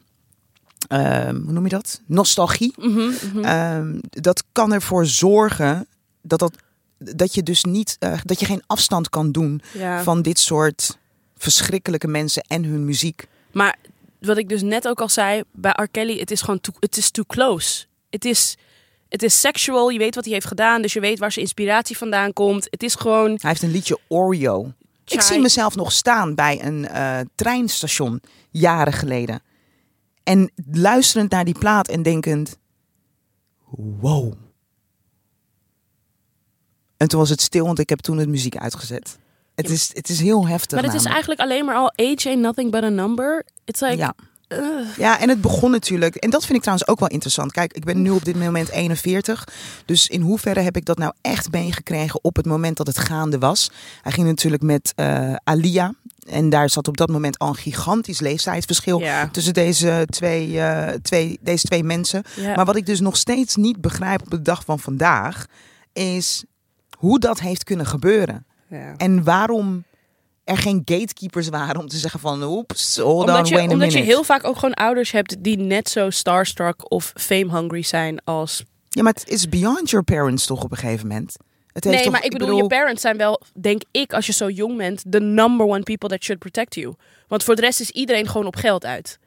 Ehm, 0.88 1.36
hoe 1.36 1.52
noem 1.52 1.64
je 1.64 1.70
dat? 1.70 2.02
Nostalgie. 2.06 2.74
Mhm, 2.78 3.12
mhm. 3.34 3.44
Ehm, 3.44 4.00
dat 4.10 4.44
kan 4.52 4.74
ervoor 4.74 5.06
zorgen 5.06 5.88
dat, 6.22 6.40
dat, 6.40 6.54
dat 6.98 7.34
je 7.34 7.44
dus 7.44 7.64
niet, 7.64 7.96
eh, 8.00 8.20
dat 8.24 8.40
je 8.40 8.46
geen 8.46 8.64
afstand 8.68 9.10
kan 9.10 9.32
doen 9.32 9.62
ja. 9.74 10.04
van 10.04 10.22
dit 10.22 10.40
soort 10.40 10.98
verschrikkelijke 11.38 12.08
mensen 12.08 12.44
en 12.48 12.64
hun 12.64 12.86
muziek. 12.86 13.28
Maar 13.52 13.76
wat 14.20 14.38
ik 14.38 14.50
dus 14.50 14.62
net 14.62 14.88
ook 14.88 15.02
al 15.02 15.10
zei, 15.10 15.44
bij 15.52 15.72
R. 15.72 15.88
Kelly, 15.92 16.20
het 16.20 16.32
is 16.32 16.42
gewoon 16.42 16.62
too, 16.62 16.76
het 16.80 16.98
is 16.98 17.12
too 17.12 17.26
close. 17.28 17.86
Het 18.10 18.26
is, 18.26 18.58
het 19.10 19.24
is 19.24 19.40
sexual, 19.40 19.90
je 19.90 19.98
weet 19.98 20.16
wat 20.16 20.24
hij 20.24 20.34
heeft 20.34 20.46
gedaan, 20.46 20.82
dus 20.82 20.94
je 20.94 21.00
weet 21.00 21.20
waar 21.20 21.32
zijn 21.32 21.46
inspiratie 21.46 21.98
vandaan 21.98 22.34
komt. 22.34 22.68
Het 22.70 22.84
is 22.84 22.96
gewoon... 22.96 23.30
Hij 23.30 23.50
heeft 23.50 23.64
een 23.64 23.72
liedje 23.72 24.00
Oreo. 24.08 24.74
Ik 25.06 25.22
zie 25.22 25.40
mezelf 25.40 25.76
nog 25.76 25.92
staan 25.92 26.36
bij 26.36 26.64
een 26.66 26.88
eh, 26.88 27.20
treinstation 27.36 28.22
jaren 28.50 28.94
geleden. 28.94 29.42
En 30.24 30.52
luisterend 30.72 31.32
naar 31.32 31.46
die 31.46 31.58
plaat 31.60 31.88
en 31.88 32.02
denkend: 32.04 32.58
wow. 34.00 34.34
En 36.98 37.08
toen 37.08 37.20
was 37.20 37.30
het 37.30 37.42
stil, 37.42 37.66
want 37.66 37.80
ik 37.80 37.90
heb 37.90 38.00
toen 38.00 38.18
het 38.18 38.30
muziek 38.30 38.58
uitgezet. 38.58 39.20
Het, 39.56 39.68
Ja. 39.68 39.74
is, 39.74 39.92
het 39.94 40.10
is 40.10 40.20
heel 40.20 40.48
heftig. 40.48 40.82
Maar 40.82 40.92
het 40.92 41.00
is 41.00 41.06
eigenlijk 41.06 41.40
alleen 41.42 41.66
maar 41.66 41.76
al 41.76 41.94
age 41.96 42.28
ain't 42.30 42.42
nothing 42.42 42.72
but 42.72 42.84
a 42.84 42.90
number. 42.90 43.46
It's 43.66 43.80
like... 43.82 43.96
Ja. 43.96 44.16
Ugh. 44.52 44.98
Ja, 44.98 45.20
en 45.20 45.30
het 45.30 45.42
begon 45.42 45.72
natuurlijk. 45.72 46.16
En 46.16 46.30
dat 46.30 46.42
vind 46.42 46.54
ik 46.54 46.62
trouwens 46.62 46.88
ook 46.90 47.00
wel 47.00 47.08
interessant. 47.10 47.52
Kijk, 47.52 47.74
ik 47.74 47.84
ben 47.86 48.02
nu 48.02 48.10
op 48.10 48.26
dit 48.26 48.36
moment 48.40 48.70
41. 48.70 49.48
Dus 49.86 50.08
in 50.08 50.22
hoeverre 50.22 50.60
heb 50.60 50.78
ik 50.78 50.86
dat 50.86 50.98
nou 50.98 51.14
echt 51.22 51.52
meegekregen 51.52 52.24
op 52.24 52.36
het 52.36 52.46
moment 52.46 52.78
dat 52.78 52.88
het 52.88 52.98
gaande 52.98 53.38
was? 53.40 53.72
Hij 54.02 54.12
ging 54.12 54.28
natuurlijk 54.28 54.64
met 54.64 54.94
eh, 54.96 55.34
Alia. 55.44 55.94
En 56.30 56.50
daar 56.50 56.70
zat 56.70 56.88
op 56.88 56.98
dat 56.98 57.10
moment 57.10 57.38
al 57.40 57.48
een 57.48 57.56
gigantisch 57.56 58.20
leeftijdsverschil 58.20 59.00
Ja. 59.00 59.28
tussen 59.32 59.54
deze 59.54 60.04
twee, 60.10 60.60
eh, 60.62 60.94
twee, 61.02 61.40
deze 61.42 61.66
twee 61.66 61.84
mensen. 61.84 62.24
Ja. 62.36 62.56
Maar 62.56 62.66
wat 62.66 62.76
ik 62.76 62.86
dus 62.86 63.00
nog 63.00 63.18
steeds 63.18 63.56
niet 63.56 63.82
begrijp 63.82 64.22
op 64.22 64.30
de 64.30 64.42
dag 64.42 64.64
van 64.66 64.80
vandaag, 64.80 65.46
is 65.94 66.44
hoe 66.98 67.20
dat 67.20 67.40
heeft 67.40 67.64
kunnen 67.64 67.86
gebeuren. 67.86 68.46
Ja. 68.70 68.94
En 68.98 69.24
waarom 69.24 69.84
er 70.52 70.58
geen 70.58 70.82
gatekeepers 70.86 71.50
waren 71.50 71.82
om 71.82 71.88
te 71.88 71.98
zeggen 71.98 72.20
van 72.20 72.44
oeps, 72.44 72.98
hold 72.98 73.20
Omdat, 73.20 73.38
on, 73.38 73.46
je, 73.46 73.56
wait 73.56 73.70
a 73.70 73.74
omdat 73.74 73.94
je 73.94 74.00
heel 74.00 74.24
vaak 74.24 74.44
ook 74.44 74.56
gewoon 74.56 74.74
ouders 74.74 75.12
hebt 75.12 75.44
die 75.44 75.58
net 75.58 75.90
zo 75.90 76.10
starstruck 76.10 76.92
of 76.92 77.14
fame-hungry 77.16 77.82
zijn 77.82 78.24
als... 78.24 78.64
Ja, 78.90 79.04
maar 79.04 79.14
het 79.14 79.28
is 79.28 79.50
beyond 79.50 79.90
your 79.90 80.06
parents 80.06 80.46
toch 80.46 80.64
op 80.64 80.72
een 80.72 80.78
gegeven 80.78 81.08
moment. 81.08 81.36
Het 81.74 81.84
heeft 81.84 81.96
Nee, 81.96 82.04
toch- 82.04 82.14
maar 82.14 82.24
ik 82.24 82.32
bedoel, 82.32 82.58
je 82.58 82.68
parents 82.68 83.02
zijn 83.02 83.18
wel, 83.18 83.42
denk 83.54 83.82
ik, 83.92 84.14
als 84.14 84.26
je 84.26 84.34
zo 84.34 84.50
jong 84.50 84.78
bent, 84.78 85.04
the 85.10 85.20
number 85.20 85.66
one 85.66 85.84
people 85.84 86.10
that 86.10 86.24
should 86.24 86.42
protect 86.42 86.76
you. 86.76 86.94
Want 87.28 87.44
voor 87.44 87.56
de 87.56 87.62
rest 87.62 87.80
is 87.80 87.90
iedereen 87.90 88.28
gewoon 88.28 88.48
op 88.48 88.56
geld 88.56 88.86
uit. 88.86 89.20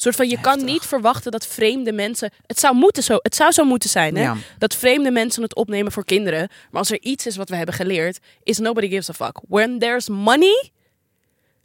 Soort 0.00 0.16
van, 0.16 0.28
je 0.28 0.40
kan 0.40 0.64
niet 0.64 0.82
verwachten 0.82 1.32
dat 1.32 1.46
vreemde 1.46 1.92
mensen... 1.92 2.30
Het 2.46 2.58
zou, 2.58 2.74
moeten 2.74 3.02
zo, 3.02 3.16
het 3.22 3.34
zou 3.34 3.52
zo 3.52 3.64
moeten 3.64 3.90
zijn, 3.90 4.16
hè? 4.16 4.22
Ja. 4.22 4.36
Dat 4.58 4.74
vreemde 4.74 5.10
mensen 5.10 5.42
het 5.42 5.54
opnemen 5.54 5.92
voor 5.92 6.04
kinderen. 6.04 6.48
Maar 6.70 6.80
als 6.80 6.90
er 6.90 7.00
iets 7.00 7.26
is 7.26 7.36
wat 7.36 7.48
we 7.48 7.56
hebben 7.56 7.74
geleerd, 7.74 8.18
is 8.42 8.58
nobody 8.58 8.88
gives 8.88 9.10
a 9.10 9.12
fuck. 9.12 9.40
When 9.48 9.78
there's 9.78 10.08
money, 10.08 10.70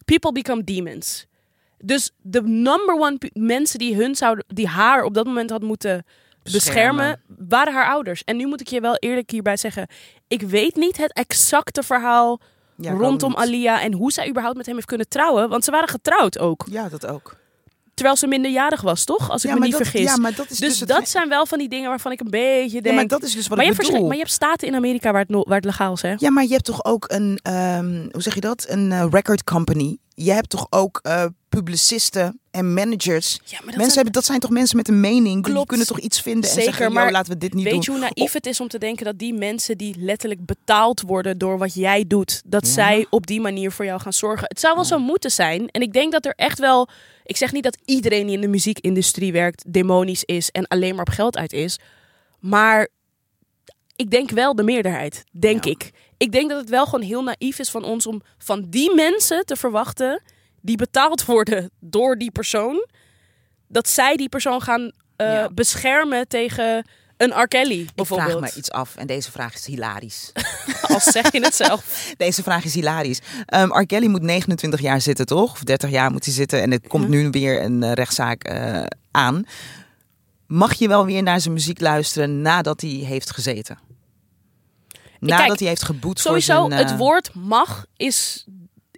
people 0.05 0.31
become 0.31 0.63
demons. 0.63 1.25
Dus 1.77 2.11
de 2.21 2.41
number 2.41 2.95
one 2.95 3.17
mensen 3.33 3.79
die, 3.79 3.95
hun 3.95 4.15
zouden, 4.15 4.45
die 4.47 4.67
haar 4.67 5.03
op 5.03 5.13
dat 5.13 5.25
moment 5.25 5.49
had 5.49 5.61
moeten 5.61 6.05
beschermen, 6.43 7.21
waren 7.47 7.73
haar 7.73 7.87
ouders. 7.87 8.23
En 8.23 8.37
nu 8.37 8.47
moet 8.47 8.61
ik 8.61 8.67
je 8.67 8.81
wel 8.81 8.95
eerlijk 8.95 9.31
hierbij 9.31 9.57
zeggen, 9.57 9.87
ik 10.27 10.41
weet 10.41 10.75
niet 10.75 10.97
het 10.97 11.13
exacte 11.13 11.83
verhaal 11.83 12.39
Ja, 12.77 12.91
rondom. 12.91 13.35
Alia 13.35 13.81
en 13.81 13.93
hoe 13.93 14.11
zij 14.11 14.29
überhaupt 14.29 14.57
met 14.57 14.65
hem 14.65 14.75
heeft 14.75 14.87
kunnen 14.87 15.09
trouwen. 15.09 15.49
Want 15.49 15.63
ze 15.63 15.71
waren 15.71 15.89
getrouwd 15.89 16.39
ook. 16.39 16.65
Ja, 16.69 16.89
dat 16.89 17.05
ook. 17.05 17.41
Terwijl 17.93 18.17
ze 18.17 18.27
minderjarig 18.27 18.81
was, 18.81 19.03
toch? 19.03 19.29
Als 19.29 19.43
ik 19.43 19.49
ja, 19.49 19.55
me 19.57 19.63
niet 19.63 19.71
dat, 19.71 19.81
vergis. 19.81 20.01
Ja, 20.01 20.17
maar 20.17 20.35
dat 20.35 20.49
is 20.49 20.57
dus 20.57 20.77
dus 20.77 20.87
dat 20.87 21.09
zijn 21.09 21.29
wel 21.29 21.45
van 21.45 21.57
die 21.59 21.69
dingen 21.69 21.89
waarvan 21.89 22.11
ik 22.11 22.19
een 22.19 22.29
beetje 22.29 22.69
denk... 22.81 22.85
Ja, 22.85 22.93
maar 22.93 23.07
dat 23.07 23.23
is 23.23 23.33
dus 23.33 23.47
wat 23.47 23.57
maar, 23.57 23.65
je 23.65 23.71
ik 23.71 23.77
hebt 23.77 23.77
bedoel. 23.77 23.85
verschil- 23.91 24.07
maar 24.07 24.15
je 24.15 24.21
hebt 24.21 24.31
staten 24.33 24.67
in 24.67 24.75
Amerika 24.75 25.11
waar 25.11 25.21
het, 25.21 25.29
no- 25.29 25.43
waar 25.43 25.55
het 25.55 25.65
legaal 25.65 25.93
is, 25.93 26.01
hè? 26.01 26.13
Ja, 26.17 26.29
maar 26.29 26.43
je 26.43 26.51
hebt 26.51 26.65
toch 26.65 26.85
ook 26.85 27.05
een, 27.07 27.39
ehm, 27.41 28.07
hoe 28.11 28.21
zeg 28.21 28.33
je 28.35 28.41
dat? 28.41 28.65
Een 28.69 28.91
eh, 28.91 29.05
record 29.11 29.43
company. 29.43 29.97
Je 30.15 30.31
hebt 30.31 30.49
toch 30.49 30.67
ook 30.69 30.99
eh, 31.03 31.25
publicisten 31.49 32.39
en 32.51 32.73
managers. 32.73 33.33
Ja, 33.33 33.39
maar 33.45 33.49
dat 33.49 33.65
mensen 33.65 33.83
zijn- 33.83 33.93
hebben, 33.95 34.13
dat 34.13 34.25
zijn 34.25 34.39
toch 34.39 34.49
mensen 34.49 34.77
met 34.77 34.87
een 34.87 34.99
mening. 34.99 35.43
Die 35.43 35.53
Klopt. 35.53 35.67
kunnen 35.67 35.87
toch 35.87 35.99
iets 35.99 36.21
vinden 36.21 36.43
en 36.43 36.49
Zeker, 36.49 36.63
zeggen, 36.63 36.85
"Yo, 36.87 36.93
maar 36.93 37.11
laten 37.11 37.31
we 37.33 37.37
dit 37.37 37.53
niet 37.53 37.63
Weet 37.63 37.73
doen. 37.73 37.81
je 37.81 37.91
hoe 37.91 37.99
naïef 38.15 38.33
het 38.33 38.45
is 38.45 38.59
om 38.59 38.67
te 38.67 38.77
denken 38.77 39.05
dat 39.05 39.19
die 39.19 39.33
mensen 39.33 39.77
die 39.77 39.95
letterlijk 39.97 40.45
betaald 40.45 41.01
worden 41.01 41.37
door 41.37 41.57
wat 41.57 41.73
jij 41.73 42.05
doet, 42.07 42.41
dat 42.45 42.65
Ja. 42.67 42.71
zij 42.73 43.05
op 43.09 43.27
die 43.27 43.41
manier 43.41 43.71
voor 43.71 43.85
jou 43.85 43.99
gaan 44.01 44.13
zorgen? 44.13 44.45
Het 44.47 44.59
zou 44.59 44.75
wel 44.75 44.85
zo 44.85 44.99
moeten 44.99 45.31
zijn. 45.31 45.67
En 45.69 45.81
ik 45.81 45.93
denk 45.93 46.11
dat 46.11 46.25
er 46.25 46.33
echt 46.35 46.59
wel. 46.59 46.89
Ik 47.25 47.37
zeg 47.37 47.51
niet 47.51 47.63
dat 47.63 47.77
iedereen 47.85 48.25
die 48.25 48.35
in 48.35 48.41
de 48.41 48.47
muziekindustrie 48.47 49.31
werkt 49.31 49.63
demonisch 49.67 50.23
is 50.23 50.49
en 50.49 50.67
alleen 50.67 50.95
maar 50.95 51.05
op 51.05 51.13
geld 51.13 51.37
uit 51.37 51.53
is. 51.53 51.79
Maar 52.39 52.87
ik 53.95 54.11
denk 54.11 54.29
wel 54.29 54.55
de 54.55 54.63
meerderheid, 54.63 55.23
denk 55.31 55.63
Ja. 55.65 55.71
ik. 55.71 55.91
Ik 56.17 56.31
denk 56.31 56.49
dat 56.49 56.59
het 56.59 56.69
wel 56.69 56.85
gewoon 56.85 57.01
heel 57.05 57.23
naïef 57.23 57.59
is 57.59 57.69
van 57.69 57.83
ons 57.83 58.07
om 58.07 58.21
van 58.37 58.65
die 58.69 58.95
mensen 58.95 59.45
te 59.45 59.55
verwachten 59.55 60.21
die 60.61 60.77
betaald 60.77 61.25
worden 61.35 61.69
door 61.79 62.17
die 62.17 62.31
persoon, 62.31 62.87
dat 63.67 63.89
zij 63.89 64.15
die 64.15 64.29
persoon 64.29 64.61
gaan 64.61 64.91
eh, 65.15 65.27
Ja. 65.27 65.49
beschermen 65.49 66.27
tegen 66.27 66.87
een 67.17 67.41
R. 67.41 67.47
Kelly 67.47 67.79
Ik 67.79 67.93
bijvoorbeeld. 67.95 68.37
vraag 68.37 68.51
me 68.53 68.57
iets 68.57 68.71
af 68.71 68.95
en 68.95 69.07
deze 69.07 69.31
vraag 69.31 69.53
is 69.53 69.65
hilarisch. 69.65 70.31
Als 70.93 71.03
zeg 71.03 71.31
je 71.31 71.39
het 71.43 71.55
zelf. 71.55 71.83
Deze 72.17 72.43
vraag 72.43 72.63
is 72.63 72.73
hilarisch. 72.73 73.19
R. 73.69 73.85
Kelly 73.85 74.07
moet 74.07 74.21
29 74.21 74.81
jaar 74.81 75.01
zitten, 75.01 75.25
toch? 75.25 75.51
Of 75.51 75.63
30 75.63 75.89
jaar 75.89 76.11
moet 76.11 76.25
hij 76.25 76.33
zitten. 76.33 76.61
En 76.61 76.71
er 76.71 76.87
komt 76.87 77.07
nu 77.07 77.29
weer 77.29 77.61
een 77.63 77.83
eh, 77.83 77.91
rechtszaak 77.91 78.43
eh, 78.43 78.83
aan. 79.11 79.43
Mag 80.47 80.73
je 80.73 80.87
wel 80.87 81.05
weer 81.05 81.23
naar 81.23 81.41
zijn 81.41 81.53
muziek 81.53 81.79
luisteren 81.79 82.41
nadat 82.41 82.81
hij 82.81 82.89
heeft 82.89 83.31
gezeten? 83.31 83.79
Nadat 85.29 85.45
kijk, 85.45 85.59
hij 85.59 85.67
heeft 85.67 85.83
geboet 85.83 86.19
Sowieso, 86.19 86.59
voor 86.61 86.69
zijn... 86.69 86.81
eh, 86.83 86.89
het 86.89 86.97
woord 86.97 87.33
mag 87.33 87.85
is 87.97 88.45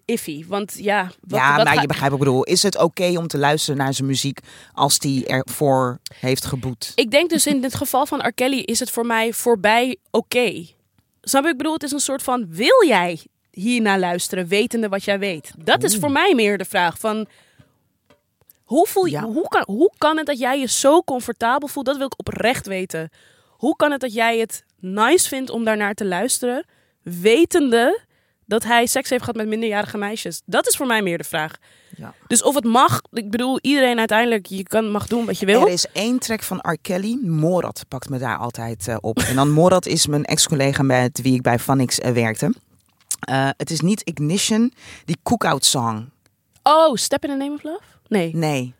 iffy. 0.05 0.45
Want 0.47 0.73
ja, 0.77 1.03
wat, 1.21 1.39
ja, 1.39 1.55
wat 1.55 1.65
maar 1.65 1.73
ga- 1.73 1.81
je 1.81 1.87
begrijpt 1.87 2.11
wat 2.11 2.21
ik 2.21 2.25
bedoel. 2.27 2.43
Is 2.43 2.63
het 2.63 2.77
oké 2.77 3.17
om 3.17 3.27
te 3.27 3.37
luisteren 3.37 3.77
naar 3.79 3.93
zijn 3.93 4.07
muziek 4.07 4.39
als 4.73 4.97
hij 4.99 5.23
ervoor 5.27 5.99
heeft 6.19 6.45
geboet? 6.45 6.91
Ik 6.95 7.11
denk 7.11 7.29
dus 7.29 7.47
in 7.47 7.63
het 7.63 7.75
geval 7.75 8.05
van 8.05 8.19
R. 8.27 8.31
Kelly 8.33 8.59
is 8.59 8.79
het 8.79 8.91
voor 8.91 9.05
mij 9.05 9.33
voorbij 9.33 9.97
oké. 10.11 10.65
Snap 11.21 11.43
je? 11.43 11.49
Ik 11.49 11.57
bedoel, 11.57 11.73
het 11.73 11.83
is 11.83 11.91
een 11.91 11.99
soort 11.99 12.23
van, 12.23 12.45
wil 12.49 12.85
jij 12.87 13.19
hiernaar 13.51 13.99
luisteren, 13.99 14.47
wetende 14.47 14.89
wat 14.89 15.03
jij 15.03 15.19
weet? 15.19 15.51
Dat 15.57 15.83
is 15.83 15.95
voor 15.97 16.11
mij 16.11 16.33
meer 16.35 16.57
de 16.57 16.65
vraag 16.65 16.99
van... 16.99 17.27
Hoe, 18.63 18.87
voel 18.87 19.05
je, 19.05 19.11
Ja. 19.11 19.23
hoe, 19.23 19.47
kan, 19.47 19.63
hoe 19.65 19.91
kan 19.97 20.17
het 20.17 20.25
dat 20.25 20.39
jij 20.39 20.59
je 20.59 20.67
zo 20.67 21.01
comfortabel 21.03 21.67
voelt? 21.67 21.85
Dat 21.85 21.97
wil 21.97 22.05
ik 22.05 22.19
oprecht 22.19 22.65
weten. 22.67 23.09
Hoe 23.49 23.75
kan 23.75 23.91
het 23.91 24.01
dat 24.01 24.13
jij 24.13 24.37
het 24.39 24.63
nice 24.79 25.27
vindt 25.27 25.49
om 25.49 25.63
daarnaar 25.63 25.93
te 25.93 26.05
luisteren, 26.05 26.65
wetende 27.01 28.03
dat 28.45 28.63
hij 28.63 28.85
seks 28.85 29.09
heeft 29.09 29.21
gehad 29.21 29.37
met 29.37 29.47
minderjarige 29.47 29.97
meisjes? 29.97 30.41
Dat 30.45 30.67
is 30.67 30.75
voor 30.75 30.85
mij 30.85 31.01
meer 31.01 31.17
de 31.17 31.23
vraag. 31.23 31.55
Ja. 31.97 32.13
Dus 32.27 32.43
of 32.43 32.55
het 32.55 32.63
mag, 32.63 33.01
ik 33.11 33.31
bedoel, 33.31 33.59
iedereen 33.61 33.99
uiteindelijk, 33.99 34.45
je 34.45 34.63
kan, 34.63 34.91
mag 34.91 35.07
doen 35.07 35.25
wat 35.25 35.39
je 35.39 35.45
wil. 35.45 35.61
Er 35.61 35.71
is 35.71 35.85
één 35.91 36.19
track 36.19 36.43
van 36.43 36.59
R. 36.61 36.77
Kelly. 36.81 37.19
Morat 37.21 37.85
pakt 37.87 38.09
me 38.09 38.17
daar 38.17 38.37
altijd 38.37 38.87
eh, 38.87 38.97
op. 39.01 39.19
En 39.19 39.35
dan 39.35 39.51
Morat 39.59 39.85
is 39.85 40.07
mijn 40.07 40.25
ex-collega 40.25 40.83
met 40.83 41.21
wie 41.21 41.33
ik 41.33 41.41
bij 41.41 41.59
Vanix 41.59 41.99
eh, 41.99 42.11
werkte. 42.11 42.53
Eh, 43.19 43.49
het 43.57 43.71
is 43.71 43.81
niet 43.81 44.01
Ignition, 44.01 44.73
die 45.05 45.17
Cookout 45.23 45.65
Song. 45.65 46.09
Oh, 46.63 46.95
Step 46.95 47.23
in 47.23 47.29
the 47.29 47.35
Name 47.35 47.53
of 47.53 47.63
Love? 47.63 47.81
Nee. 48.07 48.35
Nee. 48.35 48.73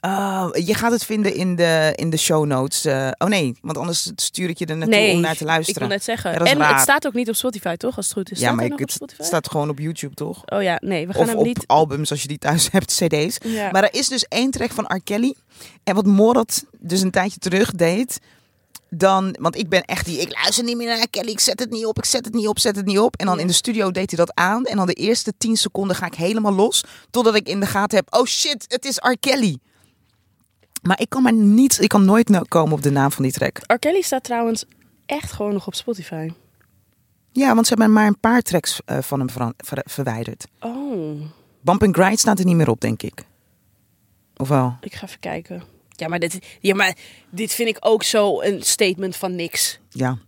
Oh, 0.00 0.48
je 0.54 0.74
gaat 0.74 0.92
het 0.92 1.04
vinden 1.04 1.34
in 1.34 1.56
de, 1.56 1.92
in 1.94 2.10
de 2.10 2.16
show 2.16 2.44
notes. 2.46 2.84
Eh, 2.84 3.08
oh 3.18 3.28
nee, 3.28 3.54
want 3.60 3.78
anders 3.78 4.10
stuur 4.16 4.48
ik 4.48 4.58
je 4.58 4.66
er 4.66 4.76
naartoe 4.76 4.96
nee, 4.98 5.14
om 5.14 5.20
naar 5.20 5.28
te 5.30 5.32
ik 5.34 5.38
wil 5.38 5.48
luisteren. 5.48 5.88
net 5.88 6.04
zeggen. 6.04 6.32
Ja, 6.32 6.38
en 6.38 6.58
raar. 6.58 6.72
het 6.72 6.80
staat 6.80 7.06
ook 7.06 7.14
niet 7.14 7.28
op 7.28 7.34
Spotify, 7.34 7.76
toch? 7.76 7.96
Als 7.96 8.06
het 8.06 8.14
goed 8.14 8.30
is. 8.30 8.38
ja, 8.38 8.42
Staat 8.44 8.54
maar 8.56 8.64
hij 8.64 8.74
ik, 8.78 8.90
het 9.16 9.26
staat 9.26 9.50
gewoon 9.50 9.68
op 9.68 9.78
YouTube, 9.78 10.14
toch? 10.14 10.42
Oh 10.46 10.62
ja, 10.62 10.78
nee, 10.82 11.06
we 11.06 11.12
gaan 11.12 11.22
Of 11.22 11.28
hem 11.28 11.36
op 11.36 11.44
niet... 11.44 11.66
albums 11.66 12.10
als 12.10 12.22
je 12.22 12.28
die 12.28 12.38
thuis 12.38 12.68
hebt, 12.72 12.92
cd's. 12.92 13.38
Ja. 13.44 13.70
Maar 13.70 13.82
er 13.84 13.94
is 13.94 14.08
dus 14.08 14.24
één 14.28 14.50
track 14.50 14.70
van 14.70 14.84
R. 14.84 15.00
Kelly. 15.04 15.34
En 15.84 15.94
wat 15.94 16.06
Morat 16.06 16.64
dus 16.78 17.00
een 17.00 17.10
tijdje 17.10 17.38
terug 17.38 17.70
deed. 17.72 18.18
Dan, 18.92 19.36
want 19.40 19.56
ik 19.56 19.68
ben 19.68 19.82
echt 19.84 20.04
die, 20.06 20.20
ik 20.20 20.32
luister 20.42 20.64
niet 20.64 20.76
meer 20.76 20.96
naar. 20.96 21.08
Kelly. 21.10 21.30
Ik 21.30 21.40
zet 21.40 21.58
het 21.60 21.70
niet 21.70 21.86
op, 21.86 21.98
ik 21.98 22.04
zet 22.04 22.24
het 22.24 22.34
niet 22.34 22.46
op, 22.48 22.58
zet 22.58 22.76
het 22.76 22.86
niet 22.86 22.98
op. 22.98 23.16
En 23.16 23.26
dan 23.26 23.34
Ja. 23.34 23.40
in 23.40 23.46
de 23.46 23.52
studio 23.52 23.90
deed 23.90 24.10
hij 24.10 24.18
dat 24.18 24.34
aan. 24.34 24.64
En 24.64 24.76
dan 24.76 24.86
de 24.86 24.92
eerste 24.92 25.32
10 25.38 25.56
seconden 25.56 25.96
ga 25.96 26.06
ik 26.06 26.14
helemaal 26.14 26.52
los. 26.52 26.84
Totdat 27.10 27.34
ik 27.34 27.48
in 27.48 27.60
de 27.60 27.66
gaten 27.66 27.98
heb, 27.98 28.14
oh 28.14 28.24
shit, 28.26 28.64
het 28.68 28.84
is 28.84 28.96
R. 28.96 29.16
Kelly. 29.20 29.58
Maar 30.82 31.00
ik 31.00 31.08
kan 31.08 31.22
maar 31.22 31.32
niet, 31.32 31.80
ik 31.80 31.88
kan 31.88 32.04
nooit 32.04 32.28
nou 32.28 32.44
komen 32.48 32.72
op 32.72 32.82
de 32.82 32.90
naam 32.90 33.12
van 33.12 33.22
die 33.22 33.32
track. 33.32 33.58
R. 33.66 33.78
Kelly 33.78 34.00
staat 34.00 34.24
trouwens 34.24 34.64
echt 35.06 35.32
gewoon 35.32 35.52
nog 35.52 35.66
op 35.66 35.74
Spotify. 35.74 36.30
Ja, 37.32 37.54
want 37.54 37.66
ze 37.66 37.74
hebben 37.74 37.92
maar 37.92 38.06
een 38.06 38.20
paar 38.20 38.42
tracks 38.42 38.80
eh, 38.84 38.98
van 38.98 39.18
hem 39.18 39.28
ver- 39.56 39.84
verwijderd. 39.84 40.46
Oh, 40.60 41.20
Bump 41.60 41.82
and 41.82 41.96
Grind 41.96 42.18
staat 42.18 42.38
er 42.38 42.44
niet 42.44 42.56
meer 42.56 42.68
op, 42.70 42.80
denk 42.80 43.02
ik. 43.02 43.24
Of 44.36 44.48
wel? 44.48 44.76
ik 44.80 44.94
ga 44.94 45.06
even 45.06 45.20
kijken. 45.20 45.62
Ja 45.88 46.08
maar, 46.08 46.18
dit, 46.18 46.38
ja, 46.60 46.74
maar 46.74 46.96
dit 47.30 47.52
vind 47.52 47.68
ik 47.68 47.76
ook 47.80 48.02
zo 48.02 48.40
een 48.40 48.62
statement 48.62 49.16
van 49.16 49.34
niks. 49.34 49.78
Ja. 49.88 50.18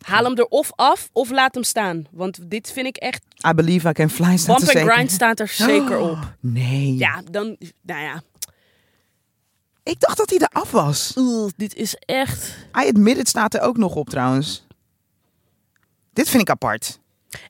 Haal 0.00 0.24
hem 0.24 0.36
er 0.36 0.44
of 0.46 0.72
af 0.74 1.08
of 1.12 1.30
laat 1.30 1.54
hem 1.54 1.64
staan. 1.64 2.06
Want 2.10 2.50
dit 2.50 2.72
vind 2.72 2.86
ik 2.86 2.96
echt... 2.96 3.22
I 3.48 3.54
Believe 3.54 3.88
I 3.88 3.92
Can 3.92 4.10
Fly 4.10 4.36
staat 4.36 4.58
Bump 4.64 4.76
and. 4.76 4.90
Grind 4.90 5.10
staat 5.10 5.40
er 5.40 5.48
zeker 5.48 5.98
op. 6.10 6.34
Nee. 6.40 6.96
Ja, 6.96 7.22
dan... 7.30 7.56
Nou 7.82 8.02
ja. 8.02 8.22
Ik 9.82 10.00
dacht 10.00 10.16
dat 10.16 10.30
hij 10.30 10.38
er 10.38 10.48
af 10.52 10.70
was. 10.70 11.12
Oeh, 11.16 11.50
dit 11.56 11.74
is 11.74 11.94
echt... 11.94 12.56
I 12.82 12.88
Admit 12.88 13.18
It 13.18 13.28
staat 13.28 13.54
er 13.54 13.60
ook 13.60 13.76
nog 13.76 13.94
op 13.94 14.08
trouwens. 14.08 14.66
Dit 16.12 16.28
vind 16.28 16.42
ik 16.42 16.50
apart. 16.50 16.98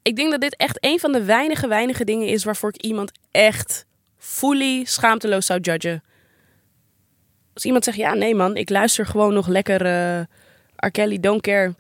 Ik 0.03 0.17
denk 0.17 0.31
dat 0.31 0.41
dit 0.41 0.57
echt 0.57 0.77
een 0.81 1.01
van 1.01 1.13
de 1.13 1.25
weinige, 1.25 1.67
weinige 1.67 2.05
dingen 2.05 2.29
is 2.29 2.45
waarvoor 2.45 2.69
ik 2.69 2.83
iemand 2.83 3.13
echt 3.31 3.87
fully 4.19 4.85
schaamteloos 4.85 5.47
zou 5.47 5.61
judgen. 5.61 6.03
Als 7.55 7.65
iemand 7.65 7.85
zegt, 7.85 7.97
ja 7.97 8.15
nee 8.15 8.35
man, 8.35 8.57
ik 8.57 8.71
luister 8.71 9.07
gewoon 9.07 9.35
nog 9.35 9.47
lekker 9.47 9.87
eh 9.87 10.21
R. 10.77 10.91
Kelly, 10.91 11.21
don't 11.21 11.41
care. 11.41 11.75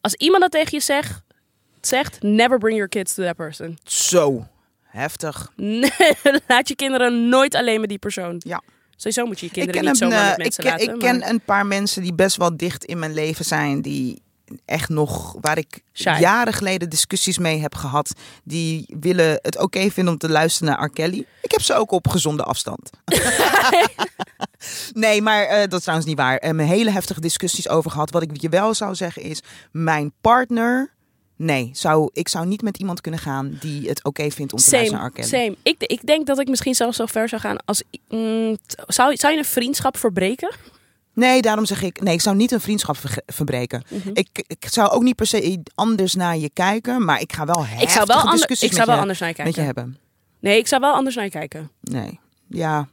Als 0.00 0.14
iemand 0.14 0.42
dat 0.42 0.50
tegen 0.50 0.70
je 0.70 0.80
zegt, 0.80 1.22
zegt, 1.80 2.22
never 2.22 2.58
bring 2.58 2.74
your 2.74 2.88
kids 2.88 3.14
to 3.14 3.22
that 3.22 3.36
person. 3.36 3.78
Zo. 3.84 4.46
Heftig. 4.82 5.52
Nee, 5.56 5.90
Laat 6.48 6.68
je 6.68 6.76
kinderen 6.76 7.28
nooit 7.28 7.54
alleen 7.54 7.80
met 7.80 7.88
die 7.88 7.98
persoon. 7.98 8.40
Ja. 8.44 8.62
Sowieso 8.96 9.26
moet 9.26 9.40
je 9.40 9.46
je 9.46 9.52
Ik 9.52 9.58
kinderen 9.58 9.84
niet 9.84 9.96
zomaar 9.96 10.18
eh, 10.18 10.36
met 10.36 10.36
ik, 10.36 10.42
mensen 10.42 10.62
ken, 10.64 10.72
laten. 10.72 10.92
ik 10.94 10.98
ken 11.00 11.18
maar- 11.18 11.28
een 11.28 11.40
paar 11.40 11.66
mensen 11.66 12.02
die 12.02 12.14
best 12.14 12.36
wel 12.36 12.56
dicht 12.56 12.84
in 12.84 12.98
mijn 12.98 13.14
leven 13.14 13.44
zijn. 13.44 13.82
Die 13.82 14.22
echt 14.64 14.88
nog, 14.88 15.36
waar 15.40 15.58
ik 15.58 15.80
Shy. 15.92 16.16
jaren 16.20 16.52
geleden 16.52 16.90
discussies 16.90 17.38
mee 17.38 17.60
heb 17.60 17.74
gehad. 17.74 18.12
Die 18.44 18.94
willen 19.00 19.38
het 19.42 19.58
oké 19.58 19.90
vinden 19.90 20.12
om 20.12 20.18
te 20.18 20.28
luisteren 20.28 20.72
naar 20.74 20.84
R. 20.84 20.90
Kelly. 20.90 21.26
Ik 21.42 21.50
heb 21.50 21.60
ze 21.62 21.74
ook 21.74 21.90
op 21.90 22.08
gezonde 22.08 22.42
afstand. 22.42 22.90
nee, 24.92 25.22
maar 25.22 25.42
eh, 25.44 25.58
dat 25.60 25.72
is 25.72 25.80
trouwens 25.80 26.08
niet 26.08 26.16
waar. 26.18 26.36
Er 26.38 26.46
hebben 26.46 26.66
hele 26.66 26.90
heftige 26.90 27.20
discussies 27.20 27.68
over 27.68 27.90
gehad. 27.90 28.10
Wat 28.10 28.22
ik 28.22 28.30
je 28.40 28.48
wel 28.48 28.74
zou 28.74 28.94
zeggen 28.94 29.22
is, 29.22 29.40
mijn 29.72 30.12
partner... 30.20 30.94
Nee, 31.36 31.70
zou, 31.72 32.10
ik 32.12 32.28
zou 32.28 32.46
niet 32.46 32.62
met 32.62 32.76
iemand 32.76 33.00
kunnen 33.00 33.20
gaan 33.20 33.56
die 33.60 33.88
het 33.88 34.04
oké 34.04 34.30
vindt 34.30 34.52
om 34.52 34.58
te 34.58 34.70
luisteren 34.70 35.00
naar 35.00 35.10
R. 35.10 35.12
Same, 35.14 35.28
Kelly. 35.28 35.44
same. 35.44 35.56
Ik, 35.62 35.82
ik 35.82 36.06
denk 36.06 36.26
dat 36.26 36.40
ik 36.40 36.48
misschien 36.48 36.74
zelfs 36.74 36.96
zo 36.96 37.06
ver 37.06 37.28
zou 37.28 37.40
gaan 37.40 37.56
als... 37.64 37.82
mm, 38.08 38.56
zou, 38.86 39.16
zou 39.16 39.32
je 39.32 39.38
een 39.38 39.44
vriendschap 39.44 39.96
verbreken? 39.96 40.54
Nee, 41.12 41.42
daarom 41.42 41.64
zeg 41.66 41.82
ik, 41.82 42.00
nee, 42.00 42.14
ik 42.14 42.20
zou 42.20 42.36
niet 42.36 42.52
een 42.52 42.60
vriendschap 42.60 42.96
verbreken. 43.26 43.82
ik, 44.12 44.44
ik 44.46 44.66
zou 44.68 44.90
ook 44.90 45.02
niet 45.02 45.16
per 45.16 45.26
se 45.26 45.62
anders 45.74 46.14
naar 46.14 46.36
je 46.36 46.50
kijken, 46.50 47.04
maar 47.04 47.20
ik 47.20 47.32
ga 47.32 47.44
wel 47.46 47.66
Ik 47.80 47.88
zou 47.88 48.06
wel, 48.06 48.16
ander, 48.16 48.32
discussies 48.32 48.68
ik 48.68 48.74
zou 48.74 48.86
wel 48.86 48.94
je, 48.94 49.00
anders 49.00 49.18
naar 49.18 49.28
je 49.28 49.34
met 49.36 49.46
je 49.46 49.52
kijken. 49.52 49.74
hebben. 49.74 49.98
Nee, 50.40 50.58
ik 50.58 50.66
zou 50.66 50.80
wel 50.80 50.92
anders 50.92 51.14
naar 51.14 51.24
je 51.24 51.30
kijken. 51.30 51.70
Nee, 51.80 52.20
ja, 52.48 52.88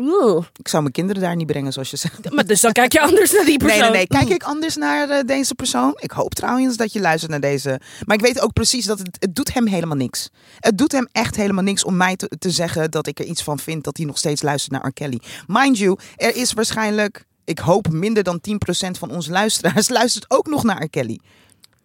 Oeh. 0.00 0.44
ik 0.56 0.68
zou 0.68 0.82
mijn 0.82 0.94
kinderen 0.94 1.22
daar 1.22 1.36
niet 1.36 1.46
brengen, 1.46 1.72
zoals 1.72 1.90
je 1.90 1.96
zegt. 1.96 2.30
Maar 2.30 2.46
dus 2.46 2.60
dan 2.60 2.72
kijk 2.72 2.92
je 2.92 3.00
anders 3.00 3.32
naar 3.32 3.44
die 3.44 3.58
persoon. 3.58 3.80
Nee, 3.80 3.90
nee, 3.90 4.06
nee. 4.08 4.20
Kijk 4.20 4.28
ik 4.28 4.42
anders 4.42 4.76
naar 4.76 5.08
eh, 5.08 5.26
deze 5.26 5.54
persoon? 5.54 5.96
Ik 6.00 6.10
hoop 6.10 6.34
trouwens 6.34 6.76
dat 6.76 6.92
je 6.92 7.00
luistert 7.00 7.30
naar 7.30 7.40
deze. 7.40 7.80
Maar 8.04 8.16
ik 8.16 8.22
weet 8.22 8.40
ook 8.40 8.52
precies 8.52 8.84
dat 8.84 8.98
het, 8.98 9.16
het 9.18 9.34
doet 9.34 9.54
hem 9.54 9.66
helemaal 9.66 9.96
niks. 9.96 10.28
Het 10.58 10.78
doet 10.78 10.92
hem 10.92 11.08
echt 11.12 11.36
helemaal 11.36 11.64
niks 11.64 11.84
om 11.84 11.96
mij 11.96 12.16
te, 12.16 12.30
te 12.38 12.50
zeggen 12.50 12.90
dat 12.90 13.06
ik 13.06 13.18
er 13.18 13.24
iets 13.24 13.42
van 13.42 13.58
vind 13.58 13.84
dat 13.84 13.96
hij 13.96 14.06
nog 14.06 14.18
steeds 14.18 14.42
luistert 14.42 14.72
naar 14.72 14.86
R. 14.86 14.92
Kelly. 14.92 15.20
Mind 15.46 15.78
you, 15.78 15.98
er 16.16 16.36
is 16.36 16.52
waarschijnlijk, 16.52 17.24
ik 17.44 17.58
hoop 17.58 17.88
minder 17.88 18.22
dan 18.22 18.40
10% 18.50 18.90
van 18.98 19.10
onze 19.10 19.30
luisteraars 19.30 19.88
luistert 19.98 20.24
ook 20.28 20.46
nog 20.46 20.62
naar 20.62 20.82
R. 20.82 20.88
Kelly. 20.88 21.20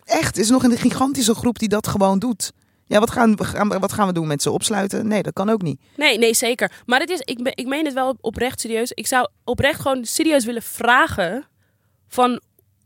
Echt, 0.05 0.37
is 0.37 0.49
nog 0.49 0.63
een 0.63 0.77
gigantische 0.77 1.35
groep 1.35 1.59
die 1.59 1.69
dat 1.69 1.87
gewoon 1.87 2.19
doet. 2.19 2.51
Ja, 2.87 2.99
wat 2.99 3.11
gaan, 3.11 3.35
we 3.35 3.79
wat 3.79 3.91
gaan 3.91 4.07
we 4.07 4.13
doen 4.13 4.27
met 4.27 4.41
ze 4.41 4.51
opsluiten? 4.51 5.07
Nee, 5.07 5.23
dat 5.23 5.33
kan 5.33 5.49
ook 5.49 5.61
niet. 5.61 5.81
Nee, 5.95 6.17
nee, 6.17 6.33
zeker. 6.33 6.71
Maar 6.85 6.99
het 6.99 7.09
is, 7.09 7.19
ik, 7.19 7.39
ik 7.53 7.67
meen 7.67 7.85
het 7.85 7.93
wel 7.93 8.17
oprecht 8.21 8.59
serieus. 8.59 8.91
Ik 8.91 9.07
zou 9.07 9.27
oprecht 9.43 9.79
gewoon 9.79 10.05
serieus 10.05 10.45
willen 10.45 10.61
vragen 10.61 11.45
van 12.07 12.41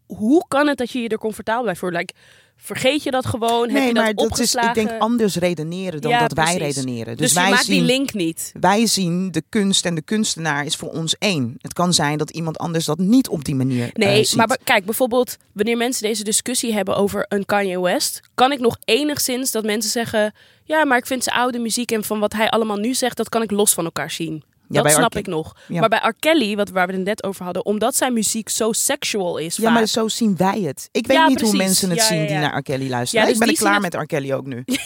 hoe 0.05 0.45
kan 0.47 0.67
het 0.67 0.77
dat 0.77 0.91
je 0.91 1.01
je 1.01 1.09
er 1.09 1.17
comfortabel 1.17 1.63
bij 1.63 1.75
voelt? 1.75 1.93
Like, 1.93 2.13
vergeet 2.63 3.03
je 3.03 3.11
dat 3.11 3.25
gewoon? 3.25 3.61
Heb 3.69 3.71
nee, 3.77 3.87
je 3.87 3.93
dat 3.93 4.03
maar 4.03 4.13
dat 4.13 4.23
is, 4.23 4.29
opgeslagen? 4.31 4.81
ik 4.81 4.87
denk 4.87 5.01
anders 5.01 5.35
redeneren 5.35 6.01
dan 6.01 6.11
Ja, 6.11 6.19
dat 6.19 6.33
wij 6.33 6.55
precies. 6.57 6.75
redeneren. 6.75 7.17
dus 7.17 7.25
Dus, 7.25 7.33
wij 7.35 7.43
je 7.45 7.49
maakt 7.51 7.65
zien, 7.65 7.75
die 7.77 7.85
link 7.85 8.13
niet. 8.13 8.51
wij 8.59 8.85
zien 8.85 9.31
de 9.31 9.43
kunst 9.49 9.85
en 9.85 9.95
de 9.95 10.01
kunstenaar 10.01 10.65
is 10.65 10.75
voor 10.75 10.89
ons 10.89 11.15
één. 11.17 11.55
Het 11.57 11.73
kan 11.73 11.93
zijn 11.93 12.17
dat 12.17 12.29
iemand 12.29 12.57
anders 12.57 12.85
dat 12.85 12.97
niet 12.97 13.27
op 13.29 13.45
die 13.45 13.55
manier 13.55 13.83
eh, 13.83 14.07
Nee, 14.07 14.23
ziet. 14.23 14.35
maar 14.37 14.57
kijk, 14.63 14.85
bijvoorbeeld 14.85 15.37
wanneer 15.53 15.77
mensen 15.77 16.03
deze 16.03 16.23
discussie 16.23 16.73
hebben 16.73 16.95
over 16.95 17.25
een 17.29 17.45
Kanye 17.45 17.79
West, 17.81 18.19
kan 18.35 18.51
ik 18.51 18.59
nog 18.59 18.77
enigszins 18.85 19.51
dat 19.51 19.63
mensen 19.63 19.91
zeggen, 19.91 20.33
ja, 20.63 20.85
maar 20.85 20.97
ik 20.97 21.05
vind 21.07 21.23
zijn 21.23 21.35
oude 21.35 21.59
muziek 21.59 21.91
en 21.91 22.03
van 22.03 22.19
wat 22.19 22.33
hij 22.33 22.49
allemaal 22.49 22.77
nu 22.77 22.93
zegt, 22.93 23.17
dat 23.17 23.29
kan 23.29 23.41
ik 23.41 23.51
los 23.51 23.73
van 23.73 23.83
elkaar 23.85 24.11
zien. 24.11 24.43
Dat 24.73 24.83
bij 24.83 24.91
R. 24.91 24.95
snap 24.95 25.15
ik 25.15 25.27
nog. 25.27 25.55
Ja. 25.67 25.79
Maar 25.79 25.89
bij 25.89 25.99
R. 26.03 26.13
Kelly, 26.19 26.55
wat, 26.55 26.69
waar 26.69 26.87
we 26.87 26.93
het 26.93 27.03
net 27.03 27.23
over 27.23 27.43
hadden, 27.43 27.65
omdat 27.65 27.95
zijn 27.95 28.13
muziek 28.13 28.49
zo 28.49 28.71
sexual 28.71 29.37
is, 29.37 29.55
ja, 29.55 29.63
vaak, 29.63 29.73
maar 29.73 29.85
zo 29.85 30.07
zien 30.07 30.37
wij 30.37 30.61
het. 30.61 30.89
Ik 30.91 31.07
weet 31.07 31.17
Ja, 31.17 31.27
niet 31.27 31.41
hoe 31.41 31.55
mensen 31.55 31.89
het 31.89 31.97
Ja, 31.99 32.05
zien 32.05 32.19
ja, 32.19 32.25
die 32.25 32.33
ja. 32.35 32.39
naar 32.39 32.57
R. 32.57 32.61
Kelly 32.61 32.89
luisteren. 32.89 33.25
Ja, 33.25 33.31
dus 33.31 33.39
ik 33.39 33.45
ben 33.45 33.49
er 33.49 33.59
die 33.59 33.63
klaar 33.67 33.81
met 33.81 33.93
R. 33.93 34.05
Kelly 34.05 34.33
ook 34.33 34.45
nu. 34.45 34.63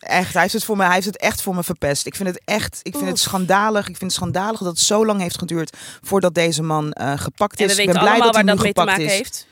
Echt, 0.00 0.32
hij 0.32 0.42
heeft, 0.42 0.54
het 0.54 0.64
voor 0.64 0.76
me, 0.76 0.84
hij 0.84 0.94
heeft 0.94 1.06
het 1.06 1.16
echt 1.16 1.42
voor 1.42 1.54
me 1.54 1.62
verpest. 1.62 2.06
Ik 2.06 2.14
vind 2.14 2.28
het 2.28 2.40
echt, 2.44 2.80
ik 2.82 2.94
vind 2.96 3.08
het 3.08 3.18
schandalig. 3.18 3.80
Ik 3.80 3.96
vind 3.96 4.00
het 4.00 4.12
schandalig 4.12 4.58
dat 4.58 4.68
het 4.68 4.78
zo 4.78 5.06
lang 5.06 5.20
heeft 5.20 5.38
geduurd 5.38 5.76
voordat 6.02 6.34
deze 6.34 6.62
man 6.62 6.92
eh, 6.92 7.12
gepakt 7.18 7.60
En 7.60 7.66
is. 7.66 7.74
we 7.76 7.82
ik 7.82 7.86
weten 7.86 7.92
ben 7.92 8.02
blij 8.02 8.20
allemaal 8.20 8.32
dat 8.32 8.34
waar 8.34 8.44
hij 8.44 8.54
dat 8.54 8.58
nu 8.58 8.62
mee 8.64 8.72
te 8.72 8.84
maken 8.84 9.04
is. 9.04 9.12
heeft. 9.12 9.46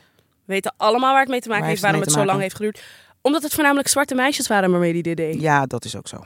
We 0.44 0.52
weten 0.52 0.74
allemaal 0.76 1.10
waar 1.12 1.20
het 1.20 1.28
mee 1.30 1.40
te 1.40 1.48
maken 1.48 1.62
Waar 1.62 1.70
heeft, 1.70 1.82
waarom 1.82 2.00
het 2.00 2.10
het 2.10 2.18
zo 2.18 2.24
lang 2.26 2.40
heeft 2.40 2.56
geduurd. 2.56 2.82
Omdat 3.20 3.42
het 3.42 3.54
voornamelijk 3.54 3.88
zwarte 3.88 4.14
meisjes 4.14 4.46
waren 4.46 4.70
waarmee 4.70 4.92
hij 4.92 5.02
dit 5.02 5.16
deed. 5.16 5.40
Ja, 5.40 5.66
dat 5.66 5.84
is 5.84 5.96
ook 5.96 6.08
zo. 6.08 6.24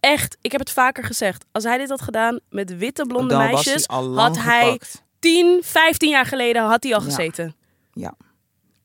Echt, 0.00 0.36
ik 0.40 0.50
heb 0.52 0.60
het 0.60 0.70
vaker 0.70 1.04
gezegd. 1.04 1.44
Als 1.52 1.64
hij 1.64 1.78
dit 1.78 1.88
had 1.88 2.02
gedaan 2.02 2.40
met 2.50 2.76
witte 2.76 3.04
blonde 3.06 3.28
Dan 3.34 3.38
meisjes, 3.38 3.84
hij 3.86 3.96
had 3.96 4.38
hij 4.38 4.64
gepakt. 4.64 5.02
10, 5.18 5.60
15 5.64 6.10
jaar 6.10 6.26
geleden 6.26 6.62
had 6.62 6.82
hij 6.82 6.94
al 6.94 7.00
gezeten. 7.00 7.54
Ja. 7.92 8.14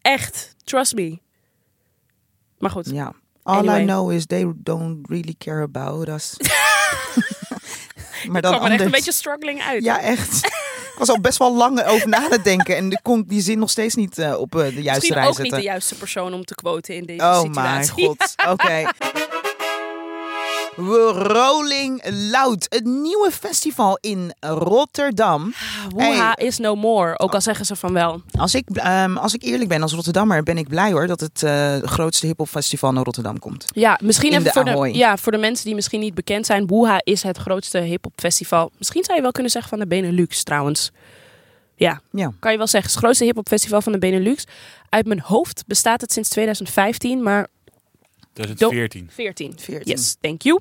Echt, 0.01 0.55
trust 0.63 0.93
me. 0.95 1.19
Maar 2.57 2.69
goed, 2.71 2.89
Ja. 2.89 3.13
All 3.43 3.57
Anyway. 3.57 3.81
I 3.81 3.85
know 3.85 4.11
is 4.11 4.25
they 4.25 4.51
don't 4.55 5.07
really 5.09 5.35
care 5.37 5.61
about 5.61 6.07
us. 6.07 6.35
maar 8.31 8.41
dan 8.41 8.53
kwam 8.55 8.65
er 8.65 8.71
echt 8.71 8.81
een 8.81 8.91
beetje 8.91 9.11
struggling 9.11 9.61
uit. 9.61 9.83
Ja, 9.83 9.99
echt. 10.01 10.45
Ik 10.45 10.95
was 11.01 11.09
al 11.09 11.19
best 11.21 11.37
wel 11.37 11.55
lang 11.55 11.83
over 11.83 12.07
na 12.09 12.27
te 12.27 12.41
denken. 12.41 12.75
En 12.75 12.91
ik 12.91 12.99
kon 13.01 13.23
die 13.27 13.41
zin 13.41 13.59
nog 13.59 13.69
steeds 13.69 13.95
niet 13.95 14.17
eh, 14.17 14.39
op 14.39 14.55
eh, 14.55 14.61
de 14.61 14.65
juiste 14.65 14.91
Misschien 14.91 15.13
rij 15.13 15.27
ook 15.27 15.35
zetten. 15.35 15.43
niet 15.43 15.53
de 15.53 15.61
juiste 15.69 15.95
persoon 15.95 16.33
om 16.33 16.45
te 16.45 16.55
quoten 16.55 16.95
in 16.95 17.03
deze 17.05 17.21
oh 17.23 17.43
mijn 17.53 17.83
situatie. 17.83 18.07
god. 18.07 18.33
Oké. 18.51 18.83
Rolling 20.77 22.01
Loud. 22.31 22.65
Het 22.69 22.83
nieuwe 22.85 23.29
festival 23.31 23.97
in 24.01 24.33
Rotterdam. 24.39 25.53
Woeha 25.89 26.33
Hey. 26.35 26.45
is 26.47 26.57
no 26.57 26.75
more. 26.75 27.19
Ook 27.19 27.33
al 27.33 27.41
zeggen 27.41 27.65
ze 27.65 27.75
van 27.75 27.93
wel. 27.93 28.21
Als 28.39 28.55
ik, 28.55 28.69
ehm, 28.73 29.17
als 29.17 29.33
ik 29.33 29.43
eerlijk 29.43 29.69
ben 29.69 29.81
als 29.81 29.93
Rotterdammer, 29.93 30.43
ben 30.43 30.57
ik 30.57 30.67
blij 30.67 30.91
hoor 30.91 31.07
dat 31.07 31.19
het 31.19 31.43
eh, 31.43 31.75
grootste 31.81 32.25
hiphopfestival 32.25 32.91
naar 32.91 33.03
Rotterdam 33.03 33.39
komt. 33.39 33.65
Ja, 33.73 33.99
misschien 34.03 34.31
In 34.31 34.39
even 34.39 34.63
de 34.63 34.71
voor 34.73 34.83
de, 34.85 34.97
ja, 34.97 35.17
voor 35.17 35.31
de 35.31 35.37
mensen 35.37 35.65
die 35.65 35.75
misschien 35.75 35.99
niet 35.99 36.13
bekend 36.13 36.45
zijn. 36.45 36.67
Woeha 36.67 37.01
is 37.03 37.23
het 37.23 37.37
grootste 37.37 37.99
festival. 38.15 38.71
Misschien 38.77 39.03
zou 39.03 39.15
je 39.15 39.21
wel 39.23 39.31
kunnen 39.31 39.51
zeggen 39.51 39.69
van 39.69 39.79
de 39.79 39.87
Benelux 39.87 40.43
trouwens. 40.43 40.91
Ja, 41.75 42.01
Ja. 42.11 42.31
kan 42.39 42.51
je 42.51 42.57
wel 42.57 42.67
zeggen. 42.67 42.91
Het 42.91 42.99
grootste 42.99 43.23
hip-hop 43.23 43.47
festival 43.47 43.81
van 43.81 43.91
de 43.91 43.97
Benelux. 43.99 44.43
Uit 44.89 45.05
mijn 45.05 45.19
hoofd 45.21 45.63
bestaat 45.67 46.01
het 46.01 46.11
sinds 46.11 46.29
2015, 46.29 47.23
maar 47.23 47.47
2014. 48.35 49.09
14. 49.11 49.59
14. 49.59 49.91
Yes, 49.93 50.15
thank 50.21 50.41
you. 50.41 50.59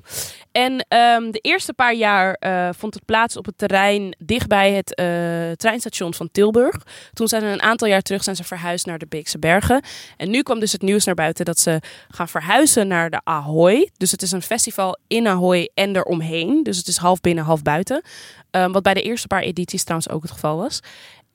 En 0.51 0.85
ehm, 0.87 1.31
de 1.31 1.39
eerste 1.39 1.73
paar 1.73 1.93
jaar 1.93 2.33
eh, 2.33 2.69
vond 2.77 2.93
het 2.93 3.05
plaats 3.05 3.37
op 3.37 3.45
het 3.45 3.57
terrein 3.57 4.15
dichtbij 4.19 4.73
het 4.73 4.95
eh, 4.95 5.05
treinstation 5.51 6.13
van 6.13 6.29
Tilburg. 6.31 6.75
Toen 7.13 7.27
zijn 7.27 7.41
ze 7.41 7.47
een 7.47 7.61
aantal 7.61 7.87
jaar 7.87 8.01
terug 8.01 8.23
zijn 8.23 8.35
ze 8.35 8.43
verhuisd 8.43 8.85
naar 8.85 8.97
de 8.97 9.07
Beekse 9.07 9.39
Bergen. 9.39 9.83
En 10.17 10.29
nu 10.29 10.41
kwam 10.41 10.59
dus 10.59 10.71
het 10.71 10.81
nieuws 10.81 11.05
naar 11.05 11.15
buiten 11.15 11.45
dat 11.45 11.59
ze 11.59 11.81
gaan 12.09 12.27
verhuizen 12.27 12.87
naar 12.87 13.09
de 13.09 13.21
Ahoy. 13.23 13.89
Dus 13.97 14.11
het 14.11 14.21
is 14.21 14.31
een 14.31 14.41
festival 14.41 14.97
in 15.07 15.27
Ahoy 15.27 15.69
en 15.73 15.95
eromheen. 15.95 16.63
Dus 16.63 16.77
het 16.77 16.87
is 16.87 16.97
half 16.97 17.21
binnen, 17.21 17.43
half 17.43 17.61
buiten. 17.61 18.01
Ehm, 18.51 18.71
wat 18.71 18.83
bij 18.83 18.93
de 18.93 19.01
eerste 19.01 19.27
paar 19.27 19.41
edities 19.41 19.83
trouwens 19.83 20.09
ook 20.09 20.21
het 20.21 20.31
geval 20.31 20.57
was. 20.57 20.79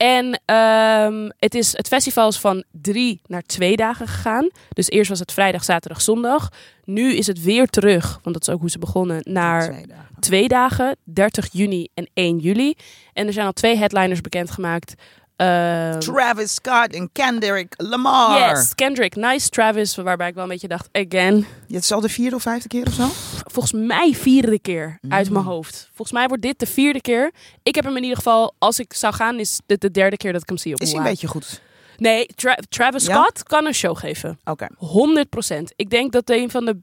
En 0.01 0.41
ehm, 0.45 1.29
het, 1.39 1.55
is, 1.55 1.77
het 1.77 1.87
festival 1.87 2.27
is 2.27 2.37
van 2.37 2.63
drie 2.71 3.21
naar 3.27 3.41
twee 3.41 3.75
dagen 3.75 4.07
gegaan. 4.07 4.49
Dus 4.69 4.89
eerst 4.89 5.09
was 5.09 5.19
het 5.19 5.31
vrijdag, 5.31 5.63
zaterdag, 5.63 6.01
zondag. 6.01 6.49
Nu 6.85 7.13
is 7.13 7.27
het 7.27 7.43
weer 7.43 7.67
terug, 7.67 8.19
want 8.23 8.35
dat 8.35 8.47
is 8.47 8.53
ook 8.53 8.59
hoe 8.59 8.69
ze 8.69 8.79
begonnen, 8.79 9.21
naar 9.23 9.61
Twee 9.61 9.87
dagen. 9.87 10.15
twee 10.19 10.47
dagen, 10.47 10.95
30 11.03 11.47
juni 11.51 11.87
en 11.93 12.09
1 12.13 12.37
juli. 12.37 12.73
En 13.13 13.27
er 13.27 13.33
zijn 13.33 13.45
al 13.45 13.51
twee 13.51 13.77
headliners 13.77 14.21
bekendgemaakt. 14.21 14.93
Ehm 15.41 15.99
Travis 15.99 16.53
Scott 16.53 16.93
en 16.93 17.09
Kendrick 17.11 17.73
Lamar. 17.77 18.39
yes, 18.55 18.75
Kendrick, 18.75 19.15
Nice, 19.15 19.49
Travis, 19.49 19.95
waarbij 19.95 20.27
ik 20.27 20.33
wel 20.33 20.43
een 20.43 20.49
beetje 20.49 20.67
dacht, 20.67 20.89
again. 20.91 21.45
Het 21.67 21.83
is 21.83 21.91
al 21.91 22.01
de 22.01 22.09
vierde 22.09 22.35
of 22.35 22.41
vijfde 22.41 22.67
keer 22.67 22.87
of 22.87 22.93
zo? 22.93 23.07
Volgens 23.45 23.73
mij 23.73 24.13
vierde 24.13 24.59
keer 24.59 24.97
uit 25.09 25.27
Mm. 25.27 25.33
mijn 25.33 25.45
hoofd. 25.45 25.85
Volgens 25.93 26.11
mij 26.11 26.27
wordt 26.27 26.43
dit 26.43 26.59
de 26.59 26.65
vierde 26.67 27.01
keer. 27.01 27.31
Ik 27.63 27.75
heb 27.75 27.83
hem 27.83 27.95
in 27.95 28.01
ieder 28.01 28.17
geval, 28.17 28.53
als 28.57 28.79
ik 28.79 28.93
zou 28.93 29.13
gaan, 29.13 29.39
is 29.39 29.59
dit 29.65 29.81
de 29.81 29.91
derde 29.91 30.17
keer 30.17 30.31
dat 30.33 30.41
ik 30.41 30.47
hem 30.49 30.57
zie 30.57 30.73
op 30.73 30.81
Is 30.81 30.89
hij 30.89 30.97
een 30.97 31.03
beetje 31.05 31.27
goed? 31.27 31.61
Nee, 31.97 32.25
Tra- 32.25 32.57
Travis 32.69 33.05
Ja? 33.05 33.13
Scott 33.13 33.43
kan 33.43 33.65
een 33.65 33.73
show 33.73 33.97
geven. 33.97 34.39
Oké. 34.43 34.67
100%. 34.77 35.73
Ik 35.75 35.89
denk 35.89 36.11
dat 36.11 36.29
een 36.29 36.49
van 36.51 36.65
de. 36.65 36.77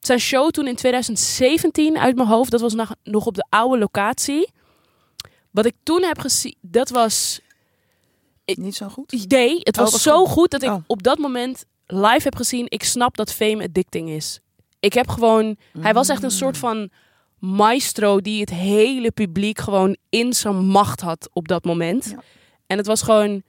Zijn 0.00 0.18
show 0.20 0.50
toen 0.50 0.66
in 0.66 0.76
2017 0.76 1.98
uit 1.98 2.16
mijn 2.16 2.28
hoofd, 2.28 2.50
dat 2.50 2.60
was 2.60 2.74
nog 3.02 3.26
op 3.26 3.34
de 3.34 3.44
oude 3.48 3.78
locatie. 3.78 4.50
Wat 5.50 5.66
ik 5.66 5.74
toen 5.82 6.02
heb 6.02 6.18
gezien, 6.18 6.54
dat 6.60 6.88
was. 6.90 7.40
Niet 8.58 8.76
zo 8.76 8.88
goed? 8.88 9.24
Nee, 9.28 9.58
het 9.58 9.76
was, 9.76 9.86
Oh, 9.86 9.92
was 9.92 10.02
zo 10.02 10.18
goed. 10.24 10.28
goed. 10.32 10.50
dat 10.50 10.62
ik 10.62 10.68
Oh. 10.70 10.84
op 10.86 11.02
dat 11.02 11.18
moment 11.18 11.64
live 11.86 12.20
heb 12.22 12.36
gezien. 12.36 12.66
Ik 12.68 12.84
snap 12.84 13.16
dat 13.16 13.32
fame 13.32 13.64
addicting 13.64 14.08
is. 14.08 14.40
Ik 14.80 14.92
heb 14.92 15.08
gewoon. 15.08 15.56
Hij 15.78 15.92
was 15.92 16.08
echt 16.08 16.22
een 16.22 16.30
soort 16.30 16.54
Mm. 16.54 16.60
van 16.60 16.90
maestro 17.38 18.20
die 18.20 18.40
het 18.40 18.50
hele 18.50 19.10
publiek 19.10 19.58
gewoon 19.58 19.96
in 20.08 20.32
zijn 20.34 20.56
macht 20.66 21.00
had 21.00 21.28
op 21.32 21.48
dat 21.48 21.64
moment. 21.64 22.04
Ja. 22.10 22.22
En 22.66 22.76
het 22.76 22.86
was 22.86 23.02
gewoon 23.02 23.42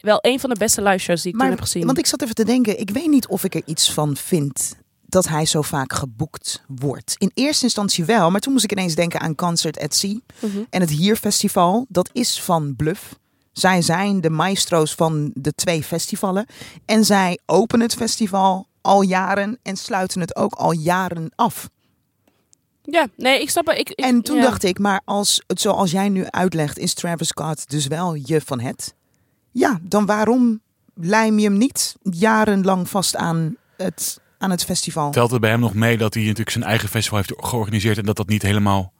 wel 0.00 0.18
een 0.20 0.40
van 0.40 0.50
de 0.50 0.56
beste 0.58 0.82
live 0.82 0.98
shows 0.98 1.22
die 1.22 1.32
ik 1.32 1.38
toen 1.38 1.48
heb 1.48 1.60
gezien. 1.60 1.86
Want 1.86 1.98
ik 1.98 2.06
zat 2.06 2.22
even 2.22 2.34
te 2.34 2.44
denken, 2.44 2.80
ik 2.80 2.90
weet 2.90 3.06
niet 3.08 3.28
of 3.28 3.44
ik 3.44 3.54
er 3.54 3.62
iets 3.64 3.92
van 3.92 4.16
vind 4.16 4.76
dat 5.06 5.28
hij 5.28 5.46
zo 5.46 5.62
vaak 5.62 5.92
geboekt 5.92 6.62
wordt. 6.68 7.14
In 7.18 7.30
eerste 7.34 7.64
instantie 7.64 8.04
wel, 8.04 8.30
maar 8.30 8.40
toen 8.40 8.52
moest 8.52 8.64
ik 8.64 8.72
ineens 8.72 8.94
denken 8.94 9.20
aan 9.20 9.34
Concert 9.34 9.78
at 9.80 9.94
Sea. 9.94 10.18
Mhm. 10.40 10.58
En 10.70 10.80
het 10.80 10.90
Hier 10.90 11.16
Festival, 11.16 11.86
dat 11.88 12.10
is 12.12 12.40
van 12.40 12.76
Bluff. 12.76 13.18
Zij 13.54 13.82
zijn 13.82 14.20
de 14.20 14.30
maestro's 14.30 14.94
van 14.94 15.30
de 15.34 15.52
twee 15.52 15.82
festivalen. 15.82 16.46
En 16.84 17.04
zij 17.04 17.38
openen 17.46 17.86
het 17.86 17.94
festival 17.94 18.66
al 18.80 19.02
jaren 19.02 19.58
en 19.62 19.76
sluiten 19.76 20.20
het 20.20 20.36
ook 20.36 20.54
al 20.54 20.72
jaren 20.72 21.30
af. 21.34 21.68
Ja, 22.82 23.06
nee, 23.16 23.40
ik 23.40 23.50
snap 23.50 23.66
het. 23.66 23.78
Ik, 23.78 23.88
ik- 23.90 24.04
En 24.04 24.22
toen 24.22 24.36
ja. 24.36 24.42
dacht 24.42 24.64
ik, 24.64 24.78
maar 24.78 25.00
als 25.04 25.42
het 25.46 25.60
zoals 25.60 25.90
jij 25.90 26.08
nu 26.08 26.24
uitlegt, 26.30 26.78
is 26.78 26.94
Travis 26.94 27.28
Scott 27.28 27.70
dus 27.70 27.86
wel 27.86 28.14
je 28.14 28.40
van 28.40 28.60
het? 28.60 28.94
Ja, 29.50 29.78
dan 29.82 30.06
waarom 30.06 30.60
lijm 30.94 31.38
je 31.38 31.44
hem 31.48 31.58
niet 31.58 31.96
jarenlang 32.02 32.88
vast 32.88 33.16
aan 33.16 33.56
het, 33.76 34.20
aan 34.38 34.50
het 34.50 34.64
festival? 34.64 35.10
Telt 35.10 35.30
het 35.30 35.40
bij 35.40 35.50
hem 35.50 35.60
nog 35.60 35.74
mee 35.74 35.98
dat 35.98 36.14
hij 36.14 36.22
natuurlijk 36.22 36.50
zijn 36.50 36.64
eigen 36.64 36.88
festival 36.88 37.18
heeft 37.18 37.32
georganiseerd 37.36 37.98
en 37.98 38.04
dat 38.04 38.16
dat 38.16 38.28
niet 38.28 38.42
helemaal 38.42 38.92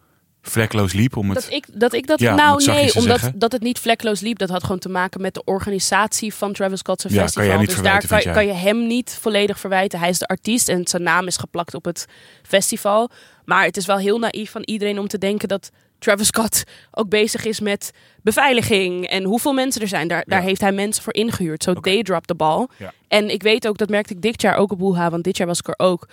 vlekloos 0.50 0.92
liep 0.92 1.16
om 1.16 1.30
het... 1.30 1.42
Dat 1.42 1.52
ik 1.52 1.66
dat, 1.72 1.92
ik 1.92 2.07
dat 2.07 2.20
Ja, 2.20 2.35
nou 2.35 2.64
nee, 2.64 2.94
omdat 2.94 3.20
zeggen. 3.20 3.38
dat 3.38 3.52
het 3.52 3.62
niet 3.62 3.78
vlekloos 3.78 4.20
liep, 4.20 4.38
dat 4.38 4.48
had 4.48 4.62
gewoon 4.62 4.78
te 4.78 4.88
maken 4.88 5.20
met 5.20 5.35
de 5.35 5.44
organisatie 5.44 6.35
van 6.35 6.52
Travis 6.52 6.78
Scott's 6.78 7.04
Ja, 7.09 7.22
festival. 7.22 7.64
dus 7.64 7.80
daar 7.83 8.33
kan, 8.33 8.46
je 8.46 8.52
hem 8.52 8.87
niet 8.87 9.18
volledig 9.20 9.59
verwijten. 9.59 9.98
Hij 9.98 10.09
is 10.09 10.18
de 10.18 10.26
artiest 10.26 10.68
en 10.68 10.87
zijn 10.87 11.02
naam 11.02 11.26
is 11.26 11.37
geplakt 11.37 11.74
op 11.74 11.85
het 11.85 12.07
festival. 12.42 13.11
Maar 13.44 13.64
het 13.64 13.76
is 13.76 13.87
wel 13.87 13.98
heel 13.98 14.18
naïef 14.18 14.50
van 14.50 14.62
iedereen 14.64 14.98
om 14.98 15.09
te 15.09 15.18
denken 15.18 15.48
dat 15.48 15.70
Travis 15.98 16.26
Scott 16.26 16.64
ook 16.90 17.09
bezig 17.09 17.44
is 17.44 17.61
met 17.61 17.90
beveiliging 18.22 19.07
en 19.07 19.24
hoeveel 19.24 19.52
mensen 19.52 19.80
er 19.80 19.88
zijn. 19.88 20.09
Daar, 20.09 20.24
daar 20.26 20.42
heeft 20.42 20.61
hij 20.61 20.72
mensen 20.72 21.02
voor 21.02 21.14
ingehuurd. 21.14 21.62
Zo 21.62 21.70
Oké. 21.70 21.80
they 21.80 22.02
drop 22.02 22.26
de 22.26 22.35
bal. 22.35 22.70
En 23.09 23.28
ik 23.28 23.42
weet 23.42 23.68
ook, 23.68 23.78
dat 23.78 23.88
merkte 23.88 24.14
ik 24.14 24.22
dit 24.22 24.40
jaar 24.42 24.57
ook 24.57 24.72
op 24.72 24.78
Woeha, 24.78 25.11
want 25.11 25.24
dit 25.24 25.37
jaar 25.37 25.46
was 25.46 25.59
ik 25.59 25.68
er 25.68 25.87
ook. 25.87 26.09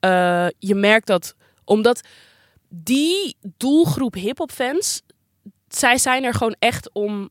Eh, 0.00 0.46
je 0.58 0.74
merkt 0.74 1.06
dat, 1.06 1.34
omdat 1.64 2.00
die 2.68 3.36
doelgroep 3.56 4.14
hip-hop 4.14 4.50
fans, 4.50 5.02
zij 5.68 5.98
zijn 5.98 6.24
er 6.24 6.34
gewoon 6.34 6.56
echt 6.58 6.90
om. 6.92 7.30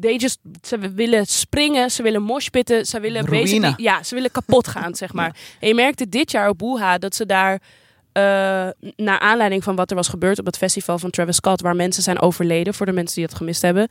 They 0.00 0.16
just, 0.16 0.38
ze 0.62 0.78
willen 0.78 1.26
springen, 1.26 1.90
ze 1.90 2.02
willen 2.02 2.22
moshpitten, 2.22 2.86
ze 2.86 3.00
willen 3.00 3.24
basically, 3.24 3.74
ja, 3.76 4.02
ze 4.02 4.14
willen 4.14 4.30
kapot 4.30 4.68
gaan, 4.68 4.94
zeg 4.94 5.12
maar. 5.12 5.36
En 5.60 5.68
je 5.68 5.74
merkte 5.74 6.08
dit 6.08 6.30
jaar 6.30 6.48
op 6.48 6.60
Woeha 6.60 6.98
dat 6.98 7.14
ze 7.14 7.26
daar, 7.26 7.60
eh, 8.12 8.22
naar 8.96 9.18
aanleiding 9.18 9.64
van 9.64 9.76
wat 9.76 9.90
er 9.90 9.96
was 9.96 10.08
gebeurd 10.08 10.38
op 10.38 10.46
het 10.46 10.56
festival 10.56 10.98
van 10.98 11.10
Travis 11.10 11.36
Scott, 11.36 11.60
waar 11.60 11.76
mensen 11.76 12.02
zijn 12.02 12.20
overleden, 12.20 12.74
voor 12.74 12.86
de 12.86 12.92
mensen 12.92 13.14
die 13.14 13.24
het 13.24 13.34
gemist 13.34 13.62
hebben, 13.62 13.88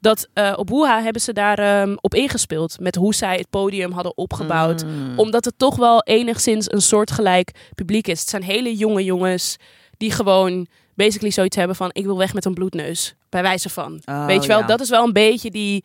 dat 0.00 0.28
eh, 0.32 0.52
op 0.56 0.68
Woeha 0.68 1.02
hebben 1.02 1.22
ze 1.22 1.32
daar 1.32 1.58
ehm, 1.58 1.94
op 2.00 2.14
ingespeeld 2.14 2.80
met 2.80 2.94
hoe 2.94 3.14
zij 3.14 3.36
het 3.36 3.50
podium 3.50 3.92
hadden 3.92 4.16
opgebouwd 4.16 4.84
Mm. 4.84 5.18
omdat 5.18 5.44
het 5.44 5.54
toch 5.56 5.76
wel 5.76 6.02
enigszins 6.02 6.72
een 6.72 6.82
soortgelijk 6.82 7.70
publiek 7.74 8.06
is. 8.08 8.20
Het 8.20 8.28
zijn 8.28 8.42
hele 8.42 8.76
jonge 8.76 9.04
jongens 9.04 9.56
die 9.98 10.10
gewoon 10.12 10.66
basically 10.94 11.30
zoiets 11.30 11.56
hebben 11.56 11.76
van... 11.76 11.90
ik 11.92 12.04
wil 12.04 12.18
weg 12.18 12.34
met 12.34 12.44
een 12.44 12.54
bloedneus, 12.54 13.14
bij 13.28 13.42
wijze 13.42 13.68
van. 13.68 14.00
Oh, 14.04 14.26
Weet 14.26 14.42
je 14.42 14.48
wel, 14.48 14.58
ja. 14.60 14.66
dat 14.66 14.80
is 14.80 14.88
wel 14.90 15.04
een 15.06 15.12
beetje 15.12 15.50
die, 15.50 15.84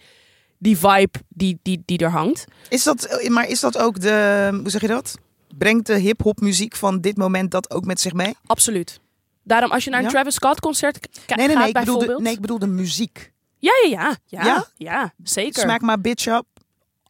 die 0.57 0.77
vibe 0.77 1.19
die, 1.29 1.59
die, 1.61 1.81
die 1.85 1.97
er 1.97 2.09
hangt. 2.11 2.45
Is 2.69 2.83
dat, 2.83 3.25
maar 3.29 3.47
is 3.47 3.59
dat 3.59 3.77
ook 3.77 3.99
de, 4.01 4.49
hoe 4.61 4.69
zeg 4.69 4.81
je 4.81 4.87
dat? 4.87 5.15
Brengt 5.57 5.85
de 5.87 5.97
hip-hop 5.97 6.39
muziek 6.39 6.75
van 6.75 7.01
dit 7.01 7.17
moment 7.17 7.51
dat 7.51 7.71
ook 7.71 7.85
met 7.85 7.99
zich 8.01 8.13
mee? 8.13 8.35
Absoluut. 8.45 8.99
Daarom, 9.43 9.71
als 9.71 9.83
je 9.83 9.89
naar 9.89 9.99
een 9.99 10.05
Ja? 10.05 10.11
Travis 10.11 10.33
Scott 10.33 10.59
concert 10.59 10.99
k- 10.99 11.35
Nee, 11.35 11.47
nee, 11.47 11.47
gaat 11.47 11.57
nee, 11.57 11.67
ik 11.67 11.73
bedoel, 11.73 11.83
de, 11.85 11.89
bijvoorbeeld... 11.99 12.21
nee, 12.21 12.33
ik 12.33 12.41
bedoel 12.41 12.59
de 12.59 12.67
muziek. 12.67 13.31
Ja, 13.59 13.71
ja, 13.89 13.99
ja. 13.99 14.15
Ja, 14.25 14.45
Ja? 14.45 14.65
ja, 14.77 15.13
zeker. 15.23 15.61
Smack 15.61 15.81
my 15.81 15.99
bitch 16.01 16.25
up. 16.27 16.45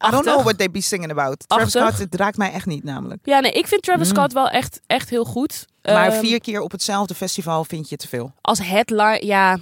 I 0.08 0.10
don't 0.12 0.24
know 0.26 0.42
what 0.42 0.58
they 0.58 0.72
be 0.72 0.82
singing 0.82 1.12
about. 1.12 1.44
Travis 1.48 1.66
Achtig. 1.76 1.82
Scott, 1.96 2.12
het 2.12 2.16
raakt 2.22 2.38
mij 2.38 2.52
echt 2.52 2.66
niet 2.66 2.84
namelijk. 2.84 3.20
Ja, 3.24 3.40
nee, 3.40 3.52
ik 3.52 3.68
vind 3.68 3.82
Travis 3.84 4.08
Mm. 4.10 4.16
Scott 4.16 4.34
wel 4.34 4.50
echt, 4.50 4.80
echt 4.88 5.10
heel 5.10 5.26
goed. 5.26 5.66
Maar 5.84 6.08
Ehm, 6.12 6.20
vier 6.20 6.40
keer 6.42 6.62
op 6.62 6.72
hetzelfde 6.72 7.16
festival 7.16 7.64
vind 7.66 7.90
je 7.90 7.96
te 7.98 8.08
veel. 8.08 8.32
als 8.42 8.60
headline, 8.60 9.26
ja. 9.26 9.58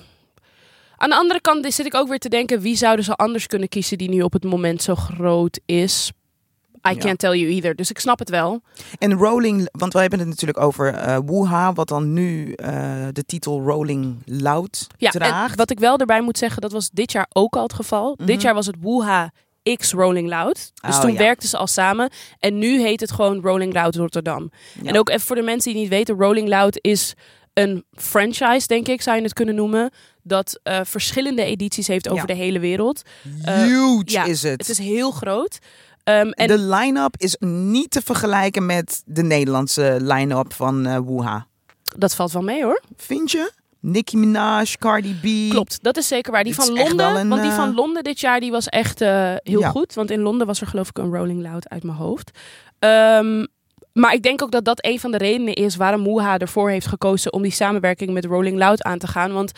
Aan 0.97 1.09
de 1.09 1.15
andere 1.15 1.41
kant 1.41 1.73
zit 1.73 1.85
ik 1.85 1.95
ook 1.95 2.07
weer 2.07 2.19
te 2.19 2.29
denken, 2.29 2.59
wie 2.61 2.75
zouden 2.75 3.05
ze 3.05 3.15
anders 3.15 3.47
kunnen 3.47 3.69
kiezen 3.69 3.97
die 3.97 4.09
nu 4.09 4.21
op 4.21 4.33
het 4.33 4.43
moment 4.43 4.81
zo 4.83 4.95
groot 4.95 5.59
is? 5.65 6.11
I 6.87 6.93
Ja. 6.93 6.95
can't 6.99 7.19
tell 7.19 7.37
you 7.37 7.51
either. 7.51 7.75
Dus 7.75 7.89
ik 7.89 7.99
snap 7.99 8.19
het 8.19 8.29
wel. 8.29 8.61
En 8.97 9.13
Rolling, 9.13 9.69
want 9.71 9.93
wij 9.93 10.01
hebben 10.01 10.19
het 10.19 10.27
natuurlijk 10.27 10.59
over 10.59 10.93
eh 10.93 11.17
Woeha, 11.25 11.73
wat 11.73 11.87
dan 11.87 12.13
nu 12.13 12.53
eh, 12.53 12.73
de 13.11 13.23
titel 13.25 13.61
Rolling 13.61 14.17
Loud 14.25 14.87
Ja, 14.97 15.09
draagt. 15.11 15.55
wat 15.55 15.71
ik 15.71 15.79
wel 15.79 15.97
erbij 15.97 16.21
moet 16.21 16.37
zeggen, 16.37 16.61
dat 16.61 16.71
was 16.71 16.89
dit 16.89 17.11
jaar 17.11 17.25
ook 17.33 17.55
al 17.55 17.63
het 17.63 17.73
geval. 17.73 18.13
Mhm. 18.17 18.25
Dit 18.25 18.41
jaar 18.41 18.53
was 18.53 18.65
het 18.65 18.75
Woeha 18.79 19.31
X 19.75 19.91
Rolling 19.91 20.27
Loud. 20.29 20.71
Dus 20.75 20.95
Oh, 20.95 21.01
toen 21.01 21.11
ja. 21.11 21.17
werkten 21.17 21.49
ze 21.49 21.57
al 21.57 21.67
samen. 21.67 22.09
En 22.39 22.57
nu 22.57 22.81
heet 22.81 22.99
het 22.99 23.11
gewoon 23.11 23.41
Rolling 23.41 23.73
Loud 23.73 23.95
Rotterdam. 23.95 24.51
Ja. 24.81 24.89
En 24.89 24.97
ook 24.99 25.09
even 25.09 25.21
voor 25.21 25.35
de 25.35 25.41
mensen 25.41 25.71
die 25.71 25.81
niet 25.81 25.89
weten, 25.89 26.15
Rolling 26.15 26.47
Loud 26.47 26.77
is 26.81 27.13
een 27.53 27.85
franchise, 27.91 28.67
denk 28.67 28.87
ik, 28.87 29.01
zou 29.01 29.17
je 29.17 29.23
het 29.23 29.33
kunnen 29.33 29.55
noemen. 29.55 29.91
Dat 30.23 30.59
eh, 30.63 30.79
verschillende 30.83 31.43
edities 31.43 31.87
heeft 31.87 32.07
over 32.09 32.27
Ja. 32.29 32.33
de 32.35 32.41
hele 32.41 32.59
wereld. 32.59 33.01
eh, 33.43 33.55
Huge 33.63 34.01
ja, 34.05 34.23
is 34.25 34.41
het. 34.43 34.51
Het 34.51 34.69
is 34.69 34.77
heel 34.77 35.11
groot. 35.11 35.59
Ehm, 36.03 36.29
en 36.29 36.47
De 36.47 36.57
line-up 36.59 37.15
is 37.17 37.35
niet 37.39 37.91
te 37.91 38.01
vergelijken 38.01 38.65
met 38.65 39.01
de 39.05 39.23
Nederlandse 39.23 39.97
line-up 40.01 40.53
van 40.53 40.85
eh 40.85 40.97
Woeha. 40.97 41.47
dat 41.97 42.15
valt 42.15 42.31
wel 42.31 42.41
mee 42.41 42.63
hoor. 42.63 42.81
Vind 42.97 43.31
je? 43.31 43.51
Nicki 43.81 44.17
Minaj, 44.17 44.75
Cardi 44.79 45.13
B. 45.21 45.51
Klopt, 45.51 45.83
dat 45.83 45.97
is 45.97 46.07
zeker 46.07 46.31
waar. 46.31 46.43
Die 46.43 46.55
van 46.55 46.73
Londen, 46.73 47.15
een, 47.15 47.29
want 47.29 47.41
die 47.41 47.51
eh, 47.51 47.57
van 47.57 47.73
Londen 47.73 48.03
dit 48.03 48.19
jaar 48.19 48.39
die 48.39 48.51
was 48.51 48.67
echt 48.67 49.01
eh, 49.01 49.33
heel 49.37 49.59
Ja. 49.59 49.69
goed. 49.69 49.93
Want 49.93 50.11
in 50.11 50.21
Londen 50.21 50.47
was 50.47 50.61
er 50.61 50.67
geloof 50.67 50.89
ik 50.89 50.97
een 50.97 51.13
Rolling 51.13 51.41
Loud 51.41 51.69
uit 51.69 51.83
mijn 51.83 51.97
hoofd. 51.97 52.31
Ehm, 52.79 53.45
maar 53.93 54.13
ik 54.13 54.23
denk 54.23 54.41
ook 54.41 54.51
dat 54.51 54.65
dat 54.65 54.85
een 54.85 54.99
van 54.99 55.11
de 55.11 55.17
redenen 55.17 55.53
is 55.53 55.75
waarom 55.75 56.01
Moeha 56.01 56.37
ervoor 56.37 56.69
heeft 56.69 56.87
gekozen 56.87 57.33
om 57.33 57.41
die 57.41 57.51
samenwerking 57.51 58.11
met 58.11 58.25
Rolling 58.25 58.57
Loud 58.57 58.83
aan 58.83 58.99
te 58.99 59.07
gaan. 59.07 59.33
Want 59.33 59.51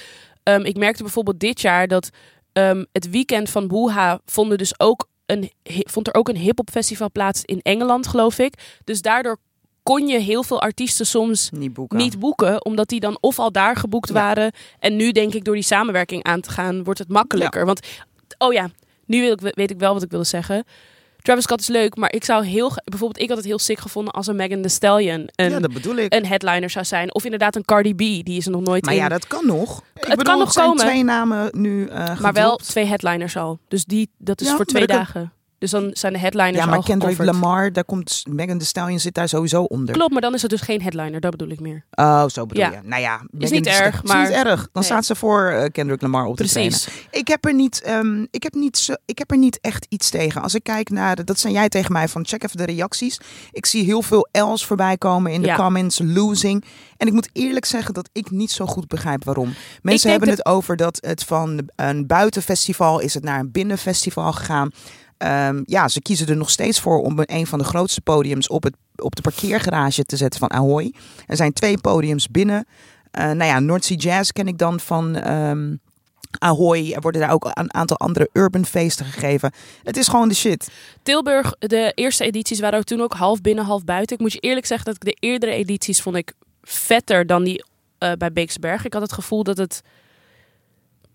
ehm, 0.44 0.62
ik 0.62 0.78
merkte 0.78 1.04
bijvoorbeeld 1.04 1.40
dit 1.40 1.62
jaar 1.62 1.88
dat 1.88 2.10
ehm, 2.54 2.84
het 2.92 3.10
weekend 3.10 3.50
van 3.50 3.68
Moeha 3.68 4.20
vonden 4.26 4.58
dus 4.58 4.80
ook 4.80 5.08
een, 5.26 5.52
vond 5.64 6.08
er 6.08 6.14
ook 6.14 6.30
een 6.30 6.38
hip-hop 6.38 6.70
festival 6.70 7.12
plaats 7.12 7.46
in 7.46 7.60
Engeland, 7.62 8.08
geloof 8.08 8.40
ik. 8.40 8.80
Dus 8.84 9.02
daardoor 9.02 9.38
kon 9.84 10.08
je 10.08 10.20
heel 10.20 10.44
veel 10.44 10.62
artiesten 10.62 11.06
soms 11.06 11.50
Niet 11.52 11.74
boeken. 11.74 11.98
niet 11.98 12.20
boeken, 12.20 12.66
omdat 12.66 12.88
die 12.90 13.00
dan 13.00 13.18
of 13.22 13.40
al 13.40 13.52
daar 13.52 13.76
geboekt 13.76 14.08
Ja. 14.08 14.14
waren. 14.14 14.52
En 14.80 14.96
nu 14.96 15.12
denk 15.12 15.34
ik 15.34 15.44
door 15.44 15.54
die 15.54 15.64
samenwerking 15.64 16.24
aan 16.24 16.42
te 16.42 16.50
gaan, 16.50 16.84
wordt 16.84 17.00
het 17.00 17.10
makkelijker. 17.10 17.66
Want, 17.66 17.80
oh 18.38 18.54
ja, 18.54 18.70
nu 19.06 19.22
wil 19.22 19.32
ik, 19.32 19.40
weet 19.56 19.72
ik 19.72 19.80
wel 19.80 19.94
wat 19.94 20.04
ik 20.04 20.10
wilde 20.10 20.26
zeggen. 20.26 20.64
Travis 21.22 21.44
Scott 21.44 21.62
is 21.62 21.68
leuk, 21.68 21.96
maar 21.96 22.14
ik 22.14 22.24
zou 22.24 22.46
heel... 22.46 22.72
Bijvoorbeeld, 22.84 23.22
ik 23.24 23.28
had 23.28 23.38
het 23.38 23.46
heel 23.48 23.60
sick 23.60 23.80
gevonden 23.80 24.14
als 24.14 24.28
een 24.28 24.36
Megan 24.36 24.62
Thee 24.62 24.70
Stallion 24.72 25.30
een, 25.36 25.50
ja, 25.50 25.60
dat 25.60 25.74
bedoel 25.74 25.96
ik. 25.96 26.14
een 26.14 26.26
headliner 26.26 26.70
zou 26.70 26.86
zijn. 26.86 27.14
Of 27.14 27.24
inderdaad 27.24 27.56
een 27.56 27.66
Cardi 27.66 27.94
B, 27.94 27.98
die 27.98 28.38
is 28.38 28.46
er 28.46 28.52
nog 28.52 28.62
nooit 28.62 28.86
maar 28.86 28.94
in. 28.94 29.00
ja, 29.00 29.10
dat 29.10 29.28
kan 29.28 29.46
nog. 29.46 29.82
Ik 29.94 30.02
kan 30.02 30.16
bedoel, 30.18 30.38
nog 30.38 30.54
het 30.56 30.64
komen. 30.64 30.78
twee 30.86 31.04
namen 31.04 31.50
nu 31.52 31.88
eh 31.88 32.20
maar 32.20 32.34
wel 32.34 32.56
twee 32.56 32.86
headliners 32.86 33.38
al. 33.38 33.60
Dus 33.68 33.86
die, 33.86 34.10
dat 34.18 34.42
is 34.42 34.48
Ja, 34.48 34.56
voor 34.56 34.66
twee 34.66 34.88
dagen. 34.88 35.34
Dus 35.64 35.72
dan 35.72 35.90
zijn 35.94 36.14
de 36.14 36.20
headliners 36.20 36.58
Ja, 36.58 36.66
maar 36.66 36.76
al 36.78 36.84
Kendrick 36.84 37.16
gecoverd. 37.16 37.42
Lamar, 37.42 37.72
daar 37.74 37.84
komt 37.86 38.24
Megan 38.30 38.58
Thee 38.58 38.68
Stallion 38.68 39.00
zit 39.00 39.14
daar 39.14 39.30
sowieso 39.30 39.64
onder. 39.64 39.96
Klopt, 39.96 40.12
maar 40.12 40.22
dan 40.22 40.34
is 40.34 40.42
het 40.42 40.50
dus 40.52 40.62
geen 40.62 40.82
headliner, 40.82 41.20
dat 41.20 41.32
bedoel 41.32 41.50
ik 41.50 41.60
meer. 41.60 41.86
Oh, 41.92 42.26
zo 42.28 42.46
bedoel 42.46 42.64
Ja. 42.64 42.72
je. 42.72 42.80
Nou 42.84 43.02
ja, 43.02 43.22
Megan 43.30 43.56
niet 43.56 43.68
erg, 43.68 44.04
is 44.04 44.10
maar- 44.10 44.28
niet 44.28 44.36
erg. 44.38 44.60
Dan 44.62 44.70
Nee. 44.74 44.84
staat 44.84 45.06
ze 45.06 45.16
voor 45.16 45.48
eh, 45.50 45.70
Kendrick 45.72 46.02
Lamar 46.02 46.26
op 46.26 46.38
te 46.38 46.46
trainen. 46.48 46.80
Precies. 46.80 47.08
Ik 47.12 47.28
heb 47.28 47.46
er 47.46 47.54
niet, 47.54 47.82
ehm, 47.82 48.26
ik 48.32 48.44
heb 48.44 48.54
niet, 48.54 48.78
zo, 48.78 48.94
ik 49.06 49.18
heb 49.18 49.32
er 49.32 49.38
niet 49.38 49.60
echt 49.62 49.86
iets 49.90 50.10
tegen. 50.10 50.42
Als 50.42 50.56
ik 50.56 50.64
kijk 50.64 50.90
naar, 50.90 51.16
de, 51.16 51.24
dat 51.24 51.40
zijn 51.40 51.54
jij 51.54 51.70
tegen 51.70 51.92
mij 51.92 52.08
van 52.08 52.26
check 52.26 52.44
even 52.44 52.58
de 52.58 52.66
reacties. 52.66 53.20
Ik 53.52 53.66
zie 53.66 53.84
heel 53.84 54.02
veel 54.02 54.28
L's 54.32 54.66
voorbij 54.66 54.98
komen 54.98 55.32
in 55.32 55.42
de 55.42 55.48
Ja. 55.48 55.56
comments, 55.56 56.00
losing. 56.04 56.64
En 56.98 57.08
ik 57.08 57.14
moet 57.14 57.30
eerlijk 57.34 57.66
zeggen 57.66 57.94
dat 57.94 58.10
ik 58.12 58.32
niet 58.32 58.52
zo 58.52 58.66
goed 58.66 58.88
begrijp 58.88 59.24
waarom. 59.24 59.54
Mensen 59.82 60.10
hebben 60.10 60.28
dat- 60.30 60.38
het 60.38 60.46
over 60.48 60.76
dat 60.76 60.98
het 61.02 61.24
van 61.24 61.70
een 61.76 62.08
buitenfestival 62.08 63.00
is 63.00 63.14
het 63.14 63.24
naar 63.24 63.40
een 63.40 63.52
binnenfestival 63.52 64.32
gegaan. 64.34 64.72
Ehm, 65.24 65.62
ja, 65.66 65.88
ze 65.88 66.02
kiezen 66.02 66.28
er 66.28 66.38
nog 66.38 66.50
steeds 66.50 66.80
voor 66.80 67.02
om 67.02 67.14
een 67.26 67.48
van 67.48 67.60
de 67.60 67.66
grootste 67.66 68.02
podiums 68.02 68.48
op, 68.48 68.64
het, 68.64 68.76
op 68.96 69.16
de 69.16 69.22
parkeergarage 69.22 70.04
te 70.04 70.18
zetten 70.18 70.40
van 70.40 70.52
Ahoy. 70.52 70.94
Er 71.28 71.36
zijn 71.36 71.54
twee 71.54 71.78
podiums 71.78 72.28
binnen. 72.28 72.66
Eh 73.12 73.24
nou 73.24 73.44
ja, 73.44 73.60
North 73.60 73.86
Sea 73.86 73.98
Jazz 73.98 74.32
ken 74.32 74.48
ik 74.48 74.58
dan 74.58 74.80
van 74.80 75.16
ehm, 75.16 75.76
Ahoy. 76.40 76.92
Er 76.92 77.02
worden 77.02 77.22
daar 77.22 77.32
ook 77.32 77.52
een 77.54 77.74
aantal 77.74 77.98
andere 77.98 78.30
urban 78.34 78.66
feesten 78.66 79.06
gegeven. 79.06 79.52
Het 79.84 79.98
is 79.98 80.08
gewoon 80.08 80.28
de 80.28 80.36
shit. 80.36 80.72
Tilburg, 81.04 81.56
de 81.60 81.92
eerste 81.96 82.24
edities 82.24 82.60
waren 82.60 82.80
ook 82.80 82.86
toen 82.86 83.02
ook 83.02 83.14
half 83.14 83.42
binnen, 83.42 83.66
half 83.66 83.84
buiten. 83.84 84.16
Ik 84.16 84.22
moet 84.22 84.34
je 84.34 84.40
eerlijk 84.40 84.66
zeggen 84.66 84.86
dat 84.86 84.96
ik 84.96 85.04
de 85.04 85.28
eerdere 85.28 85.52
edities 85.52 86.02
vond 86.02 86.16
ik 86.16 86.34
vetter 86.62 87.26
dan 87.26 87.44
die 87.44 87.66
eh, 87.98 88.12
bij 88.18 88.32
Beeksberg. 88.32 88.86
Ik 88.86 88.94
had 88.94 89.02
het 89.02 89.14
gevoel 89.14 89.44
dat 89.44 89.58
het 89.58 89.82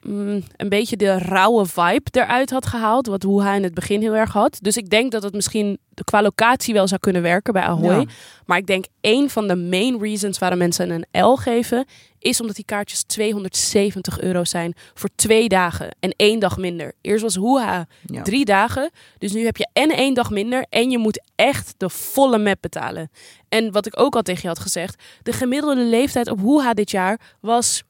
mm, 0.09 0.42
een 0.57 0.68
beetje 0.68 0.97
de 0.97 1.18
rauwe 1.18 1.66
vibe 1.66 2.11
eruit 2.11 2.51
had 2.51 2.66
gehaald. 2.66 3.07
Wat 3.07 3.23
hoe 3.23 3.42
hij 3.42 3.57
in 3.57 3.62
het 3.62 3.75
begin 3.75 4.01
heel 4.01 4.14
erg 4.14 4.33
had. 4.33 4.59
Dus 4.61 4.77
ik 4.77 4.90
denk 4.90 5.12
dat 5.12 5.23
het 5.23 5.35
misschien 5.35 5.79
qua 6.05 6.23
locatie 6.23 6.75
wel 6.75 6.88
zou 6.88 7.01
kunnen 7.01 7.23
werken 7.23 7.53
bij 7.53 7.62
Ahoy. 7.62 7.94
Ja. 7.99 8.05
Maar 8.47 8.59
ik 8.59 8.66
denk 8.66 8.85
één 9.01 9.31
van 9.31 9.49
de 9.49 9.57
main 9.57 9.99
reasons 10.01 10.38
waarom 10.38 10.59
mensen 10.59 10.90
een 10.90 11.23
L 11.25 11.35
geven... 11.35 11.85
is 12.18 12.40
omdat 12.40 12.57
die 12.57 12.64
kaartjes 12.64 13.03
270 13.03 14.21
euro 14.21 14.44
zijn 14.44 14.75
voor 14.94 15.09
twee 15.14 15.49
dagen 15.49 15.88
en 16.01 16.14
één 16.16 16.38
dag 16.40 16.57
minder. 16.57 16.92
Eerst 17.01 17.23
was 17.23 17.35
Hoeha 17.35 17.87
Ja. 18.07 18.23
drie 18.23 18.44
dagen. 18.44 18.90
Dus 19.18 19.33
nu 19.33 19.44
heb 19.44 19.57
je 19.57 19.68
en 19.73 19.90
één 19.90 20.14
dag 20.14 20.31
minder 20.31 20.66
en 20.68 20.90
je 20.90 20.99
moet 20.99 21.23
echt 21.35 21.75
de 21.77 21.88
volle 21.90 22.38
map 22.38 22.59
betalen. 22.61 23.11
En 23.49 23.73
wat 23.73 23.87
ik 23.87 24.01
ook 24.01 24.14
al 24.14 24.23
tegen 24.23 24.42
je 24.42 24.49
had 24.49 24.59
gezegd, 24.59 25.03
de 25.23 25.33
gemiddelde 25.33 25.83
leeftijd 25.83 26.31
op 26.31 26.40
Hoeha 26.40 26.75
dit 26.75 26.90
jaar 26.90 27.21
was 27.40 27.83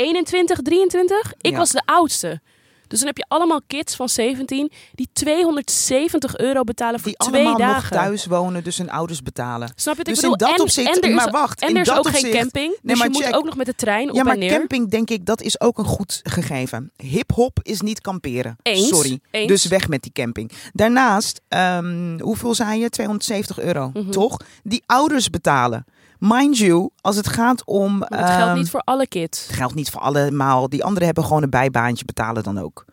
21, 0.00 0.60
23. 0.62 1.32
Ik 1.40 1.50
Ja. 1.50 1.56
was 1.56 1.70
de 1.70 1.82
oudste. 1.84 2.40
Dus 2.88 2.98
dan 2.98 3.08
heb 3.08 3.16
je 3.16 3.24
allemaal 3.28 3.60
kids 3.66 3.94
van 3.96 4.08
17 4.08 4.70
die 4.94 5.08
270 5.12 6.36
euro 6.38 6.62
betalen 6.64 7.00
voor 7.00 7.08
Die 7.18 7.28
twee 7.28 7.44
allemaal 7.46 7.58
nog 7.58 7.68
dagen. 7.74 7.96
thuis 7.96 8.26
wonen, 8.26 8.64
dus 8.64 8.78
hun 8.78 8.90
ouders 8.90 9.22
betalen. 9.22 9.68
Snap 9.76 9.96
je 9.96 10.02
wat 10.02 10.06
Dus 10.06 10.14
bedoel? 10.20 10.32
in 10.32 10.38
dat 10.38 10.60
opzicht- 10.60 10.88
en 10.96 11.02
er 11.02 11.08
is, 11.08 11.14
maar 11.14 11.30
wacht, 11.30 11.60
en 11.62 11.74
er 11.76 11.80
is 11.80 11.90
ook 11.92 12.08
geen 12.08 12.30
camping. 12.32 12.68
Nee, 12.68 12.78
dus 12.82 12.98
maar 12.98 13.06
je 13.06 13.12
moet 13.12 13.34
ook 13.34 13.44
nog 13.44 13.56
met 13.56 13.66
de 13.66 13.74
trein 13.74 14.06
Ja, 14.06 14.10
op 14.20 14.22
maar 14.22 14.32
en 14.32 14.38
neer. 14.38 14.50
camping 14.58 14.90
denk 14.90 15.10
ik, 15.10 15.26
dat 15.26 15.42
is 15.42 15.60
ook 15.60 15.78
een 15.78 15.84
goed 15.84 16.20
gegeven. 16.22 16.90
Hip-hop 16.96 17.58
is 17.62 17.80
niet 17.80 18.00
kamperen. 18.00 18.56
Eens, 18.62 18.88
Sorry. 18.88 19.20
eens. 19.30 19.48
Dus 19.48 19.64
weg 19.66 19.88
met 19.88 20.02
die 20.02 20.12
camping. 20.12 20.50
Daarnaast, 20.72 21.40
ehm, 21.48 22.18
hoeveel 22.20 22.54
zei 22.54 22.80
je? 22.80 22.88
270 22.88 23.58
euro, 23.60 23.90
Mhm. 23.94 24.10
toch? 24.10 24.36
Die 24.62 24.82
ouders 24.86 25.30
betalen. 25.30 25.84
Mind 26.18 26.58
you, 26.58 26.88
als 27.00 27.16
het 27.16 27.28
gaat 27.28 27.64
om. 27.64 27.98
Maar 27.98 28.08
dat 28.08 28.18
geldt 28.18 28.42
ehm, 28.42 28.56
niet 28.56 28.70
voor 28.70 28.82
alle 28.84 29.06
kids. 29.06 29.46
Het 29.46 29.56
geldt 29.56 29.74
niet 29.74 29.90
voor 29.90 30.00
allemaal. 30.00 30.68
Die 30.68 30.84
anderen 30.84 31.04
hebben 31.04 31.24
gewoon 31.24 31.42
een 31.42 31.50
bijbaantje 31.50 32.04
betalen 32.04 32.42
dan 32.42 32.58
ook. 32.58 32.84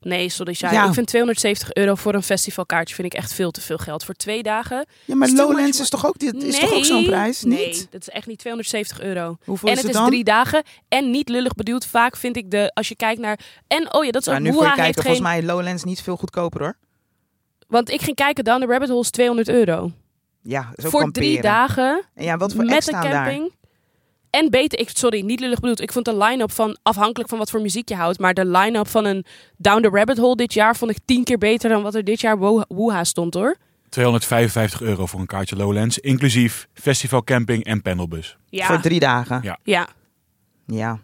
Nee, 0.00 0.28
sorry, 0.28 0.54
Shai. 0.54 0.72
Ja. 0.74 0.86
Ik 0.86 0.94
vind 0.94 1.06
270 1.06 1.74
euro 1.74 1.94
voor 1.94 2.14
een 2.14 2.22
festivalkaartje 2.22 2.94
vind 2.94 3.12
ik 3.12 3.18
echt 3.18 3.32
veel 3.32 3.50
te 3.50 3.60
veel 3.60 3.78
geld. 3.78 4.04
Voor 4.04 4.14
twee 4.14 4.42
dagen. 4.42 4.86
Ja, 5.04 5.14
maar 5.14 5.28
Lowlands 5.28 5.80
is 5.80 5.88
toch 5.88 6.06
ook, 6.06 6.18
dit, 6.18 6.34
is 6.42 6.52
nee, 6.52 6.60
toch 6.60 6.72
ook 6.72 6.84
zo'n 6.84 7.04
prijs? 7.04 7.42
Nee, 7.42 7.66
Niet? 7.66 7.86
dat 7.90 8.00
is 8.00 8.08
echt 8.08 8.26
niet 8.26 8.38
270 8.38 9.00
euro. 9.00 9.36
Hoeveel 9.44 9.68
en 9.68 9.74
is 9.74 9.80
het 9.80 9.86
het 9.86 9.96
is 9.96 10.00
dan? 10.00 10.10
drie 10.10 10.24
dagen. 10.24 10.62
En 10.88 11.10
niet 11.10 11.28
lullig 11.28 11.54
bedoeld. 11.54 11.86
Vaak 11.86 12.16
vind 12.16 12.36
ik 12.36 12.50
de, 12.50 12.70
als 12.74 12.88
je 12.88 12.96
kijkt 12.96 13.20
naar... 13.20 13.38
En 13.66 13.94
oh 13.94 14.04
ja, 14.04 14.10
dat 14.10 14.20
is 14.20 14.26
Nou, 14.26 14.38
ook 14.38 14.44
nu 14.44 14.52
voor 14.52 14.62
je 14.62 14.68
kijken, 14.68 14.84
geen... 14.84 15.02
volgens 15.02 15.20
mij 15.20 15.42
Lowlands 15.42 15.84
niet 15.84 16.02
veel 16.02 16.16
goedkoper 16.16 16.60
hoor. 16.60 16.76
Want 17.68 17.90
ik 17.90 18.02
ging 18.02 18.16
kijken, 18.16 18.44
Down 18.44 18.60
the 18.60 18.66
Rabbit 18.66 18.88
Hole 18.88 19.00
is 19.00 19.10
200 19.10 19.48
euro. 19.48 19.92
Ja, 20.42 20.60
dat 20.68 20.78
is 20.78 20.84
ook 20.84 20.90
Voor 20.90 21.00
kamperen. 21.00 21.28
drie 21.28 21.42
dagen. 21.42 22.02
En 22.14 22.24
ja, 22.24 22.36
wat 22.36 22.52
voor 22.54 22.64
met 22.64 22.86
een 22.86 23.00
daar? 23.00 23.12
camping. 23.12 23.52
En 24.30 24.50
beter, 24.50 24.78
ik, 24.78 24.90
sorry, 24.92 25.20
niet 25.20 25.40
lullig 25.40 25.60
bedoeld. 25.60 25.80
Ik 25.80 25.92
vond 25.92 26.04
de 26.04 26.16
line-up 26.16 26.52
van, 26.52 26.78
afhankelijk 26.82 27.28
van 27.28 27.38
wat 27.38 27.50
voor 27.50 27.60
muziek 27.60 27.88
je 27.88 27.94
houdt, 27.94 28.18
maar 28.18 28.34
de 28.34 28.46
line-up 28.46 28.88
van 28.88 29.04
een 29.04 29.24
Down 29.56 29.82
the 29.82 29.88
Rabbit 29.88 30.18
Hole 30.18 30.36
dit 30.36 30.52
jaar 30.52 30.76
vond 30.76 30.90
ik 30.90 30.98
tien 31.04 31.24
keer 31.24 31.38
beter 31.38 31.70
dan 31.70 31.82
wat 31.82 31.94
er 31.94 32.04
dit 32.04 32.20
jaar 32.20 32.38
Woeha 32.68 33.04
stond 33.04 33.34
hoor. 33.34 33.56
255 33.88 34.80
euro 34.82 35.06
voor 35.06 35.20
een 35.20 35.26
kaartje 35.26 35.56
Lowlands, 35.56 35.98
inclusief 35.98 36.68
festivalcamping 36.74 37.64
en 37.64 37.82
panelbus. 37.82 38.36
Ja, 38.48 38.66
Voor 38.66 38.80
drie 38.80 39.00
dagen. 39.00 39.40
Ja. 39.42 39.58
ja. 39.62 39.88
Ja. 40.66 40.98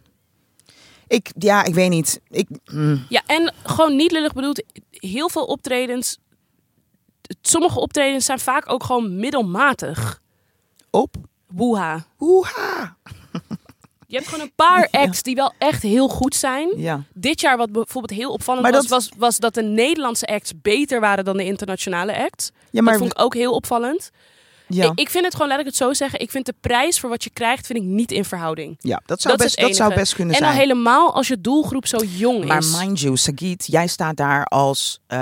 Ik, 1.06 1.30
ja, 1.38 1.64
ik 1.64 1.74
weet 1.74 1.90
niet. 1.90 2.20
Ik, 2.30 2.48
mm. 2.64 3.04
ja, 3.08 3.22
en 3.26 3.54
gewoon 3.64 3.96
niet 3.96 4.12
lullig 4.12 4.32
bedoeld, 4.32 4.62
heel 4.90 5.28
veel 5.28 5.44
optredens, 5.44 6.18
sommige 7.42 7.80
optredens 7.80 8.24
zijn 8.24 8.38
vaak 8.38 8.72
ook 8.72 8.84
gewoon 8.84 9.16
middelmatig. 9.16 10.20
Op. 10.90 11.14
Woeha. 11.48 12.06
Hoeha. 12.16 12.96
Je 14.06 14.16
hebt 14.16 14.28
gewoon 14.28 14.44
een 14.44 14.52
paar 14.54 14.88
acts 15.04 15.22
die 15.22 15.34
wel 15.34 15.52
echt 15.58 15.82
heel 15.82 16.08
goed 16.08 16.34
zijn. 16.34 16.68
Ja. 16.76 17.02
Dit 17.14 17.40
jaar 17.40 17.56
wat 17.56 17.72
bijvoorbeeld 17.72 18.18
heel 18.20 18.32
opvallend 18.32 18.66
was, 18.70 18.86
dat- 18.86 18.88
was, 18.88 19.10
was 19.18 19.38
dat 19.38 19.54
de 19.54 19.62
Nederlandse 19.62 20.26
acts 20.26 20.52
beter 20.62 21.00
waren 21.00 21.24
dan 21.24 21.36
de 21.36 21.44
internationale 21.44 22.16
acts. 22.24 22.50
Ja, 22.70 22.82
maar 22.82 22.92
dat 22.92 23.02
vond 23.02 23.12
ik 23.12 23.20
ook 23.24 23.34
heel 23.34 23.52
opvallend. 23.52 24.10
Ja. 24.68 24.84
Ik, 24.84 24.98
ik 25.00 25.10
vind 25.10 25.24
het 25.24 25.32
gewoon, 25.34 25.48
laat 25.48 25.60
ik 25.60 25.66
het 25.66 25.76
zo 25.76 25.92
zeggen, 25.92 26.20
ik 26.20 26.30
vind 26.30 26.46
de 26.46 26.54
prijs 26.60 27.00
voor 27.00 27.10
wat 27.10 27.24
je 27.24 27.30
krijgt, 27.30 27.66
vind 27.66 27.78
ik 27.78 27.84
niet 27.84 28.12
in 28.12 28.24
verhouding. 28.24 28.76
ja, 28.80 29.02
dat 29.06 29.20
zou, 29.20 29.36
dat 29.36 29.46
best, 29.46 29.60
dat 29.60 29.76
zou 29.76 29.94
best 29.94 30.14
kunnen 30.14 30.34
En 30.34 30.40
zijn. 30.40 30.50
dan 30.52 30.60
helemaal 30.60 31.14
als 31.14 31.28
je 31.28 31.40
doelgroep 31.40 31.86
zo 31.86 31.98
jong 32.16 32.44
Maar 32.44 32.58
is. 32.58 32.76
mind 32.78 33.00
you, 33.00 33.16
Sagit, 33.16 33.66
jij 33.66 33.86
staat 33.86 34.16
daar 34.16 34.44
als 34.44 35.00
eh, 35.06 35.18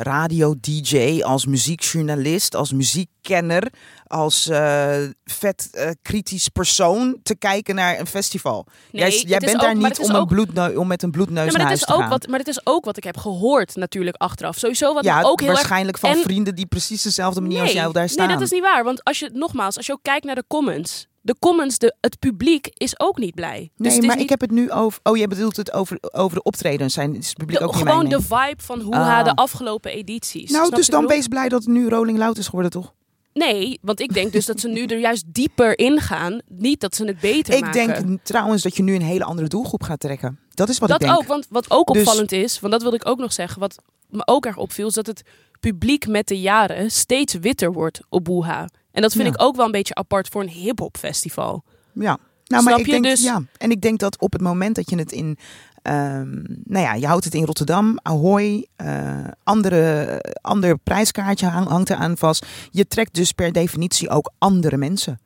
radio-dj, 0.00 1.22
als 1.22 1.46
muziekjournalist, 1.46 2.54
als 2.54 2.72
muziekkenner, 2.72 3.68
als 4.08 4.48
eh, 4.48 4.96
vet 5.24 5.68
eh, 5.72 5.90
kritisch 6.02 6.48
persoon 6.48 7.16
te 7.22 7.36
kijken 7.36 7.74
naar 7.74 7.98
een 7.98 8.06
festival. 8.06 8.66
Nee, 8.92 9.02
jij 9.02 9.18
het 9.18 9.28
jij 9.28 9.38
bent 9.38 9.54
ook- 9.54 9.60
daar 9.60 9.74
niet 9.76 9.86
het 9.86 9.98
om, 10.00 10.10
een 10.10 10.16
ook- 10.16 10.28
bloedneu- 10.28 10.74
om 10.76 10.86
met 10.86 11.02
een 11.02 11.10
bloedneus 11.10 11.44
naar 11.44 11.52
maar, 11.52 11.66
huis 11.66 11.78
dit 11.78 11.80
is 11.80 11.86
te 11.86 11.92
ook 11.94 12.00
gaan. 12.00 12.08
wat, 12.10 12.26
maar 12.26 12.38
dit 12.38 12.48
is 12.48 12.60
ook 12.66 12.84
wat 12.84 12.96
ik 12.96 13.04
heb 13.04 13.16
gehoord 13.16 13.76
natuurlijk 13.76 14.16
achteraf. 14.16 14.58
Sowieso 14.58 14.94
wat 14.94 15.04
ja, 15.04 15.22
ook 15.22 15.40
heel 15.40 15.48
erg... 15.48 15.58
waarschijnlijk 15.58 15.98
van 15.98 16.10
en- 16.10 16.22
vrienden 16.22 16.54
die 16.54 16.66
precies 16.66 17.02
dezelfde 17.02 17.40
manier 17.40 17.60
als 17.60 17.72
jou 17.72 17.92
daar 17.92 18.08
staan. 18.08 18.26
Nee, 18.26 18.36
dat 18.36 18.44
is 18.44 18.50
niet 18.50 18.62
waar. 18.62 18.84
Want 18.84 19.04
als 19.04 19.18
je, 19.18 19.30
nogmaals, 19.32 19.76
als 19.76 19.86
je 19.86 19.92
ook 19.92 20.02
kijkt 20.02 20.24
naar 20.24 20.34
de 20.34 20.44
comments. 20.48 21.06
De 21.20 21.36
comments, 21.38 21.78
de, 21.78 21.96
het 22.00 22.18
publiek 22.18 22.66
is 22.74 23.00
ook 23.00 23.18
niet 23.18 23.34
blij. 23.34 23.58
Dus 23.58 23.68
Nee, 23.76 23.92
het 23.92 24.00
is 24.02 24.06
maar 24.06 24.14
niet 24.14 24.24
ik 24.24 24.30
heb 24.30 24.40
het 24.40 24.50
nu 24.50 24.70
over. 24.70 25.00
Oh, 25.02 25.16
jij 25.16 25.26
bedoelt 25.26 25.56
het 25.56 25.72
over, 25.72 25.98
over 26.12 26.36
de 26.36 26.42
optredens. 26.42 26.94
Zijn 26.94 27.16
is 27.16 27.28
het 27.28 27.36
publiek 27.36 27.58
de- 27.58 27.64
ook 27.64 27.74
niet 27.74 27.82
gewoon 27.82 28.08
de 28.08 28.20
vibe 28.20 28.62
van 28.62 28.80
hoe 28.80 28.94
ha 28.94 29.18
Ah. 29.18 29.24
de 29.24 29.34
afgelopen 29.34 29.92
edities. 29.92 30.50
Nou, 30.50 30.74
dus 30.74 30.86
dan 30.86 31.06
wees 31.06 31.26
blij 31.28 31.48
dat 31.48 31.60
het 31.64 31.68
nu 31.72 31.88
Rolling 31.88 32.18
Loud 32.18 32.38
is 32.38 32.44
geworden, 32.46 32.70
toch? 32.70 32.92
Nee, 33.38 33.78
want 33.82 34.00
ik 34.00 34.14
denk 34.14 34.32
dus 34.32 34.46
dat 34.46 34.60
ze 34.60 34.68
nu 34.68 34.84
er 34.84 34.98
juist 34.98 35.24
dieper 35.26 35.78
in 35.78 36.00
gaan. 36.00 36.40
Niet 36.48 36.80
dat 36.80 36.94
ze 36.94 37.04
het 37.04 37.20
beter 37.20 37.54
Ik 37.54 37.60
maken. 37.60 38.04
denk 38.06 38.18
trouwens 38.24 38.62
dat 38.62 38.76
je 38.76 38.82
nu 38.82 38.94
een 38.94 39.02
hele 39.02 39.24
andere 39.24 39.48
doelgroep 39.48 39.82
gaat 39.82 40.00
trekken. 40.00 40.38
Dat 40.50 40.68
is 40.68 40.78
wat 40.78 40.88
dat 40.88 41.00
ik 41.00 41.06
denk. 41.06 41.18
ook, 41.20 41.26
want 41.26 41.46
wat 41.50 41.70
ook 41.70 41.92
Dus- 41.92 42.02
opvallend 42.02 42.32
is, 42.32 42.60
want 42.60 42.72
dat 42.72 42.82
wilde 42.82 42.96
ik 42.96 43.06
ook 43.08 43.18
nog 43.18 43.32
zeggen, 43.32 43.60
wat 43.60 43.82
me 44.08 44.22
ook 44.26 44.46
erg 44.46 44.56
opviel, 44.56 44.86
is 44.86 44.94
dat 44.94 45.06
het 45.06 45.22
publiek 45.60 46.06
met 46.06 46.26
de 46.28 46.40
jaren 46.40 46.90
steeds 46.90 47.34
witter 47.34 47.72
wordt 47.72 48.00
op 48.08 48.24
Boeha. 48.24 48.68
En 48.92 49.02
dat 49.02 49.12
vind 49.12 49.24
Ja. 49.26 49.32
ik 49.32 49.42
ook 49.42 49.56
wel 49.56 49.64
een 49.66 49.70
beetje 49.70 49.94
apart 49.94 50.28
voor 50.28 50.42
een 50.42 50.48
hip-hop 50.48 50.96
festival. 50.96 51.64
Ja. 51.92 52.18
Nou, 52.44 52.62
Snap 52.62 52.62
maar 52.62 52.78
ik 52.80 52.86
je? 52.86 52.92
denk, 52.92 53.04
Dus- 53.04 53.22
ja. 53.22 53.42
En 53.56 53.70
ik 53.70 53.80
denk 53.80 53.98
dat 53.98 54.20
op 54.20 54.32
het 54.32 54.40
moment 54.42 54.74
dat 54.74 54.90
je 54.90 54.96
het 54.96 55.12
in, 55.12 55.38
ehm, 55.82 56.30
nou 56.64 56.84
ja, 56.84 56.94
je 56.94 57.06
houdt 57.06 57.24
het 57.24 57.34
in 57.34 57.44
Rotterdam, 57.44 57.98
Ahoy, 58.02 58.66
eh, 58.76 59.24
andere, 59.42 60.20
ander 60.40 60.78
prijskaartje 60.78 61.46
hang- 61.46 61.68
hangt 61.68 61.90
eraan 61.90 62.16
vast. 62.16 62.46
Je 62.70 62.86
trekt 62.86 63.14
dus 63.14 63.32
per 63.32 63.52
definitie 63.52 64.08
ook 64.10 64.32
andere 64.38 64.76
mensen. 64.76 65.20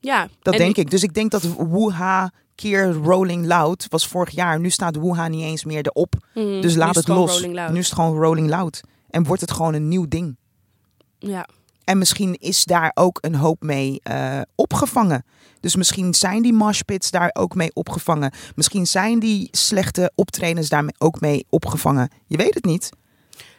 Ja, 0.00 0.28
Dat 0.42 0.54
en 0.54 0.60
denk 0.60 0.76
ik. 0.76 0.90
Dus 0.90 1.02
ik 1.02 1.14
denk 1.14 1.30
dat 1.30 1.42
Woeha 1.42 2.30
keer 2.54 2.92
Rolling 2.92 3.46
Loud 3.46 3.86
was 3.88 4.06
vorig 4.08 4.30
jaar. 4.30 4.60
Nu 4.60 4.70
staat 4.70 4.96
Woeha 4.96 5.28
niet 5.28 5.42
eens 5.42 5.64
meer 5.64 5.86
erop. 5.86 6.14
Mhm, 6.34 6.60
Dus 6.60 6.74
laat 6.74 6.94
het 6.94 7.04
gewoon 7.04 7.20
los. 7.20 7.40
Nu 7.72 7.78
is 7.78 7.86
het 7.90 7.94
gewoon 7.94 8.16
Rolling 8.22 8.48
Loud. 8.48 8.80
En 9.10 9.24
wordt 9.24 9.40
het 9.40 9.50
gewoon 9.52 9.74
een 9.74 9.88
nieuw 9.88 10.06
ding. 10.08 10.36
Ja. 11.18 11.48
En 11.88 11.98
misschien 11.98 12.34
is 12.34 12.64
daar 12.64 12.90
ook 12.94 13.18
een 13.20 13.34
hoop 13.34 13.62
mee 13.62 14.00
eh, 14.02 14.40
opgevangen. 14.54 15.24
Dus 15.60 15.76
misschien 15.76 16.14
zijn 16.14 16.42
die 16.42 16.52
moshpits 16.52 17.10
daar 17.10 17.30
ook 17.32 17.54
mee 17.54 17.70
opgevangen. 17.74 18.32
Misschien 18.54 18.86
zijn 18.86 19.18
die 19.18 19.48
slechte 19.50 20.12
optredens 20.14 20.68
daar 20.68 20.84
ook 20.98 21.20
mee 21.20 21.46
opgevangen. 21.50 22.10
Je 22.26 22.36
weet 22.36 22.54
het 22.54 22.64
niet. 22.64 22.90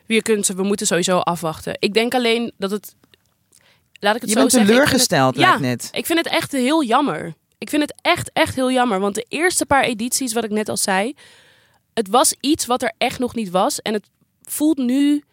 Je 0.06 0.22
kunt 0.22 0.46
ze, 0.46 0.56
we 0.56 0.64
moeten 0.64 0.88
sowieso 0.88 1.18
afwachten. 1.18 1.76
Ik 1.80 1.94
denk 1.94 2.14
alleen 2.14 2.52
dat 2.58 2.72
het. 2.72 2.96
Laat 4.00 4.16
ik 4.16 4.22
het 4.22 4.30
Je 4.30 4.36
zo 4.36 4.42
bent 4.42 4.52
zeggen. 4.52 4.70
teleurgesteld, 4.72 5.36
het- 5.36 5.44
ja, 5.44 5.48
lijkt 5.50 5.62
net. 5.62 5.90
Ik 5.92 6.06
vind 6.06 6.18
het 6.20 6.28
echt 6.28 6.52
heel 6.52 6.84
jammer. 6.84 7.34
Ik 7.58 7.70
vind 7.70 7.82
het 7.82 7.94
echt, 8.02 8.30
echt 8.34 8.56
heel 8.56 8.72
jammer. 8.72 9.00
Want 9.00 9.16
de 9.16 9.26
eerste 9.30 9.66
paar 9.66 9.84
edities, 9.84 10.34
wat 10.34 10.44
ik 10.44 10.50
net 10.52 10.70
al 10.70 10.78
zei, 10.78 11.16
het 11.94 12.08
was 12.08 12.36
iets 12.40 12.66
wat 12.66 12.82
er 12.82 12.94
echt 12.98 13.20
nog 13.20 13.36
niet 13.36 13.50
was. 13.50 13.82
En 13.82 13.94
het 13.94 14.10
voelt 14.42 14.78
nu 14.78 15.24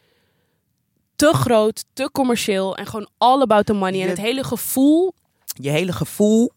te 1.17 1.33
groot, 1.35 1.85
te 1.93 2.11
commercieel 2.13 2.77
en 2.77 2.87
gewoon 2.87 3.09
all 3.19 3.41
about 3.41 3.67
the 3.67 3.73
money. 3.73 4.03
En 4.03 4.09
het 4.09 4.19
hele 4.19 4.45
gevoel. 4.45 5.15
Je 5.45 5.71
hele 5.71 5.93
gevoel 5.93 6.53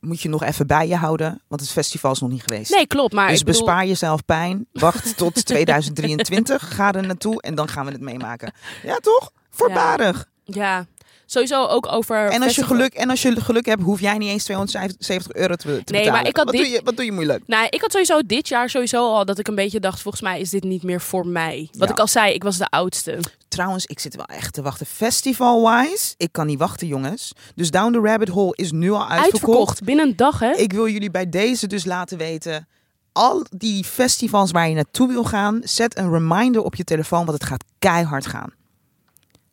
moet 0.00 0.20
je 0.20 0.28
nog 0.28 0.42
even 0.42 0.66
bij 0.66 0.88
je 0.88 0.96
houden. 0.96 1.42
Want 1.48 1.60
het 1.60 1.70
festival 1.70 2.12
is 2.12 2.20
nog 2.20 2.30
niet 2.30 2.42
geweest. 2.42 2.70
Nee, 2.70 2.86
klopt. 2.86 3.12
Maar 3.12 3.28
dus 3.28 3.42
bedoel, 3.42 3.60
bespaar 3.60 3.86
jezelf 3.86 4.24
pijn. 4.24 4.66
Wacht 4.72 5.16
tot 5.16 5.44
2023. 5.46 6.74
Ga 6.74 6.92
er 6.92 7.06
naartoe 7.06 7.42
en 7.42 7.54
dan 7.54 7.68
gaan 7.68 7.84
we 7.86 7.92
het 7.92 8.00
meemaken. 8.00 8.52
Ja, 8.82 8.96
toch? 8.96 9.30
Voorbarig. 9.50 10.28
ja, 10.44 10.86
sowieso 11.30 11.66
ook 11.66 11.92
over. 11.92 12.28
En 12.30 12.42
als, 12.42 12.54
je 12.54 12.64
geluk, 12.64 12.94
en 12.94 13.10
als 13.10 13.22
je 13.22 13.40
geluk 13.40 13.66
hebt, 13.66 13.82
hoef 13.82 14.00
jij 14.00 14.18
niet 14.18 14.28
eens 14.30 14.44
270 14.44 15.32
euro 15.32 15.54
te, 15.54 15.62
te 15.62 15.68
Nee, 15.70 15.82
betalen. 15.84 16.12
maar 16.12 16.26
ik 16.26 16.36
had 16.36 16.44
wat, 16.44 16.54
dit- 16.54 16.62
doe 16.64 16.72
je, 16.72 16.80
wat 16.84 16.96
doe 16.96 17.04
je 17.04 17.12
moeilijk? 17.12 17.42
Nou, 17.46 17.66
ik 17.70 17.80
had 17.80 17.90
sowieso 17.92 18.20
dit 18.26 18.48
jaar 18.48 18.70
sowieso 18.70 19.12
al 19.14 19.24
dat 19.24 19.38
ik 19.38 19.48
een 19.48 19.54
beetje 19.54 19.80
dacht, 19.80 20.00
volgens 20.00 20.22
mij 20.22 20.40
is 20.40 20.50
dit 20.50 20.64
niet 20.64 20.82
meer 20.82 21.00
voor 21.00 21.26
mij. 21.26 21.68
Wat 21.72 21.88
Ja. 21.88 21.94
ik 21.94 22.00
al 22.00 22.06
zei, 22.08 22.32
ik 22.34 22.42
was 22.42 22.56
de 22.58 22.66
oudste. 22.68 23.18
Trouwens, 23.48 23.86
ik 23.86 23.98
zit 23.98 24.16
wel 24.16 24.24
echt 24.26 24.52
te 24.52 24.62
wachten. 24.62 24.86
Festival-wise, 24.86 26.14
ik 26.16 26.32
kan 26.32 26.46
niet 26.46 26.58
wachten, 26.58 26.86
jongens. 26.86 27.32
Dus 27.54 27.70
Down 27.70 27.92
the 27.92 28.00
Rabbit 28.00 28.28
Hole 28.28 28.52
is 28.56 28.72
nu 28.72 28.90
al 28.90 28.98
uitverkocht. 29.08 29.32
Uitverkocht, 29.32 29.84
binnen 29.84 30.08
een 30.08 30.16
dag 30.16 30.38
hè. 30.38 30.52
Ik 30.52 30.72
wil 30.72 30.88
jullie 30.88 31.10
bij 31.10 31.28
deze 31.28 31.66
dus 31.66 31.84
laten 31.84 32.18
weten. 32.18 32.68
Al 33.12 33.44
die 33.50 33.84
festivals 33.84 34.50
waar 34.50 34.68
je 34.68 34.74
naartoe 34.74 35.08
wil 35.08 35.24
gaan, 35.24 35.60
zet 35.64 35.98
een 35.98 36.10
reminder 36.12 36.62
op 36.62 36.74
je 36.74 36.84
telefoon, 36.84 37.24
want 37.24 37.38
het 37.38 37.48
gaat 37.48 37.64
keihard 37.78 38.26
gaan. 38.26 38.52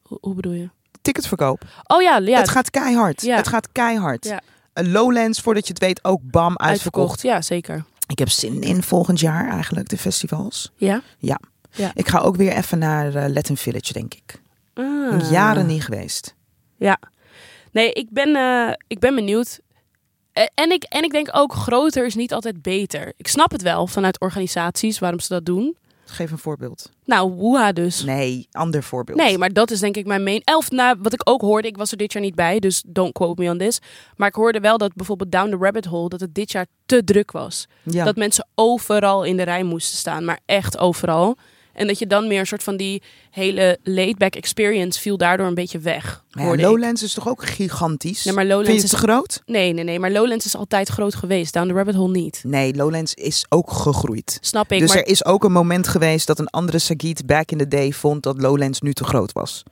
Hoe, 0.02 0.18
hoe 0.22 0.34
bedoel 0.36 0.54
je? 0.54 0.70
Ticketverkoop. 1.06 1.62
Oh 1.84 2.02
ja, 2.02 2.18
ja 2.18 2.40
het 2.40 2.50
gaat 2.50 2.70
keihard. 2.70 3.22
Ja. 3.22 3.36
Het 3.36 3.48
gaat 3.48 3.70
keihard. 3.72 4.26
Ja. 4.26 4.42
Een 4.74 4.92
Lowlands, 4.92 5.40
voordat 5.42 5.68
je 5.68 5.74
het 5.74 5.82
weet, 5.82 6.04
ook 6.04 6.20
bam, 6.24 6.58
uitverkocht. 6.58 6.62
uitverkocht. 6.62 7.22
Ja, 7.22 7.42
zeker. 7.42 7.86
Ik 8.08 8.20
heb 8.20 8.30
zin 8.30 8.62
in 8.62 8.84
volgend 8.84 9.20
jaar 9.20 9.50
eigenlijk, 9.50 9.90
de 9.90 9.98
festivals. 9.98 10.72
Ja? 10.76 11.02
Ja. 11.18 11.40
Ja. 11.72 11.92
Ik 11.94 12.08
ga 12.08 12.20
ook 12.20 12.36
weer 12.36 12.52
even 12.52 12.78
naar 12.80 13.30
Latin 13.30 13.58
Village, 13.58 13.94
denk 13.94 14.14
ik. 14.14 14.42
Ah. 14.74 15.32
Jaren 15.32 15.66
niet 15.66 15.84
geweest. 15.84 16.36
Ja. 16.78 16.98
Nee, 17.72 17.92
ik 17.94 18.08
ben, 18.10 18.36
eh, 18.36 18.74
ik 18.88 19.00
ben 19.00 19.16
benieuwd. 19.16 19.60
Eh, 20.34 20.44
En 20.54 20.72
ik, 20.72 20.84
en 20.84 21.04
ik 21.04 21.12
denk 21.12 21.30
ook, 21.32 21.54
groter 21.54 22.06
is 22.06 22.16
niet 22.16 22.34
altijd 22.34 22.62
beter. 22.62 23.14
Ik 23.18 23.28
snap 23.28 23.52
het 23.52 23.62
wel 23.62 23.88
vanuit 23.88 24.20
organisaties 24.20 25.00
waarom 25.00 25.20
ze 25.20 25.34
dat 25.34 25.46
doen. 25.46 25.78
Geef 26.06 26.32
een 26.32 26.38
voorbeeld. 26.38 26.92
Nou, 27.06 27.32
Woeha 27.32 27.72
dus. 27.72 28.04
Nee, 28.04 28.48
ander 28.52 28.84
voorbeeld. 28.84 29.18
Nee, 29.18 29.38
maar 29.38 29.54
dat 29.54 29.72
is 29.72 29.80
denk 29.80 29.98
ik 29.98 30.06
mijn 30.06 30.24
main. 30.24 30.42
Elf, 30.44 30.72
nou, 30.72 30.98
wat 31.02 31.14
ik 31.14 31.30
ook 31.30 31.42
hoorde, 31.42 31.68
ik 31.68 31.78
was 31.78 31.92
er 31.92 31.98
dit 31.98 32.14
jaar 32.14 32.22
niet 32.22 32.36
bij, 32.36 32.60
dus 32.60 32.84
don't 32.88 33.14
quote 33.14 33.42
me 33.42 33.50
on 33.50 33.58
this. 33.58 33.80
Maar 34.16 34.28
ik 34.28 34.36
hoorde 34.36 34.60
wel 34.60 34.78
dat 34.78 34.94
bijvoorbeeld 34.94 35.32
Down 35.32 35.50
the 35.50 35.58
Rabbit 35.58 35.86
Hole, 35.86 36.10
dat 36.10 36.20
het 36.20 36.36
dit 36.36 36.52
jaar 36.52 36.66
te 36.86 37.04
druk 37.04 37.32
was. 37.32 37.68
Ja. 37.84 38.04
Dat 38.04 38.16
mensen 38.16 38.48
overal 38.56 39.24
in 39.24 39.38
de 39.38 39.44
rij 39.44 39.64
moesten 39.64 39.98
staan, 39.98 40.26
maar 40.26 40.40
echt 40.46 40.78
overal. 40.78 41.38
En 41.76 41.88
dat 41.88 42.00
je 42.00 42.08
dan 42.08 42.28
meer 42.28 42.40
een 42.40 42.48
soort 42.48 42.64
van 42.64 42.78
die 42.78 43.02
hele 43.32 43.78
laid-back 43.84 44.36
experience 44.36 45.00
viel 45.00 45.18
daardoor 45.18 45.48
een 45.48 45.54
beetje 45.54 45.80
weg. 45.80 46.24
Maar 46.32 46.46
ja, 46.46 46.54
ik. 46.54 46.60
Lowlands 46.60 47.04
is 47.04 47.14
toch 47.14 47.30
ook 47.30 47.46
gigantisch? 47.46 48.24
Nee, 48.24 48.34
maar 48.34 48.46
Lowlands 48.46 48.70
Vind 48.70 48.82
je 48.82 48.88
het 48.88 48.94
is 48.96 49.00
te 49.00 49.08
groot? 49.08 49.42
Nee, 49.46 49.74
nee, 49.74 49.84
nee. 49.84 50.00
Maar 50.00 50.12
Lowlands 50.12 50.46
is 50.46 50.56
altijd 50.56 50.88
groot 50.90 51.16
geweest. 51.16 51.54
Down 51.54 51.68
the 51.68 51.74
Rabbit 51.74 51.96
Hole 51.96 52.12
niet. 52.12 52.42
Nee, 52.44 52.76
Lowlands 52.76 53.14
is 53.14 53.46
ook 53.50 53.72
gegroeid. 53.72 54.38
Snap 54.42 54.72
ik. 54.72 54.80
dus 54.80 54.90
maar 54.90 54.98
er 54.98 55.08
is 55.08 55.26
ook 55.26 55.44
een 55.44 55.52
moment 55.52 55.88
geweest 55.88 56.28
dat 56.28 56.40
een 56.40 56.50
andere 56.50 56.80
Sagit 56.80 57.26
back 57.26 57.52
in 57.52 57.58
the 57.58 57.68
day 57.68 57.92
vond 57.92 58.24
dat 58.24 58.42
Lowlands 58.42 58.82
nu 58.82 58.94
te 58.94 59.04
groot 59.04 59.32
was. 59.32 59.64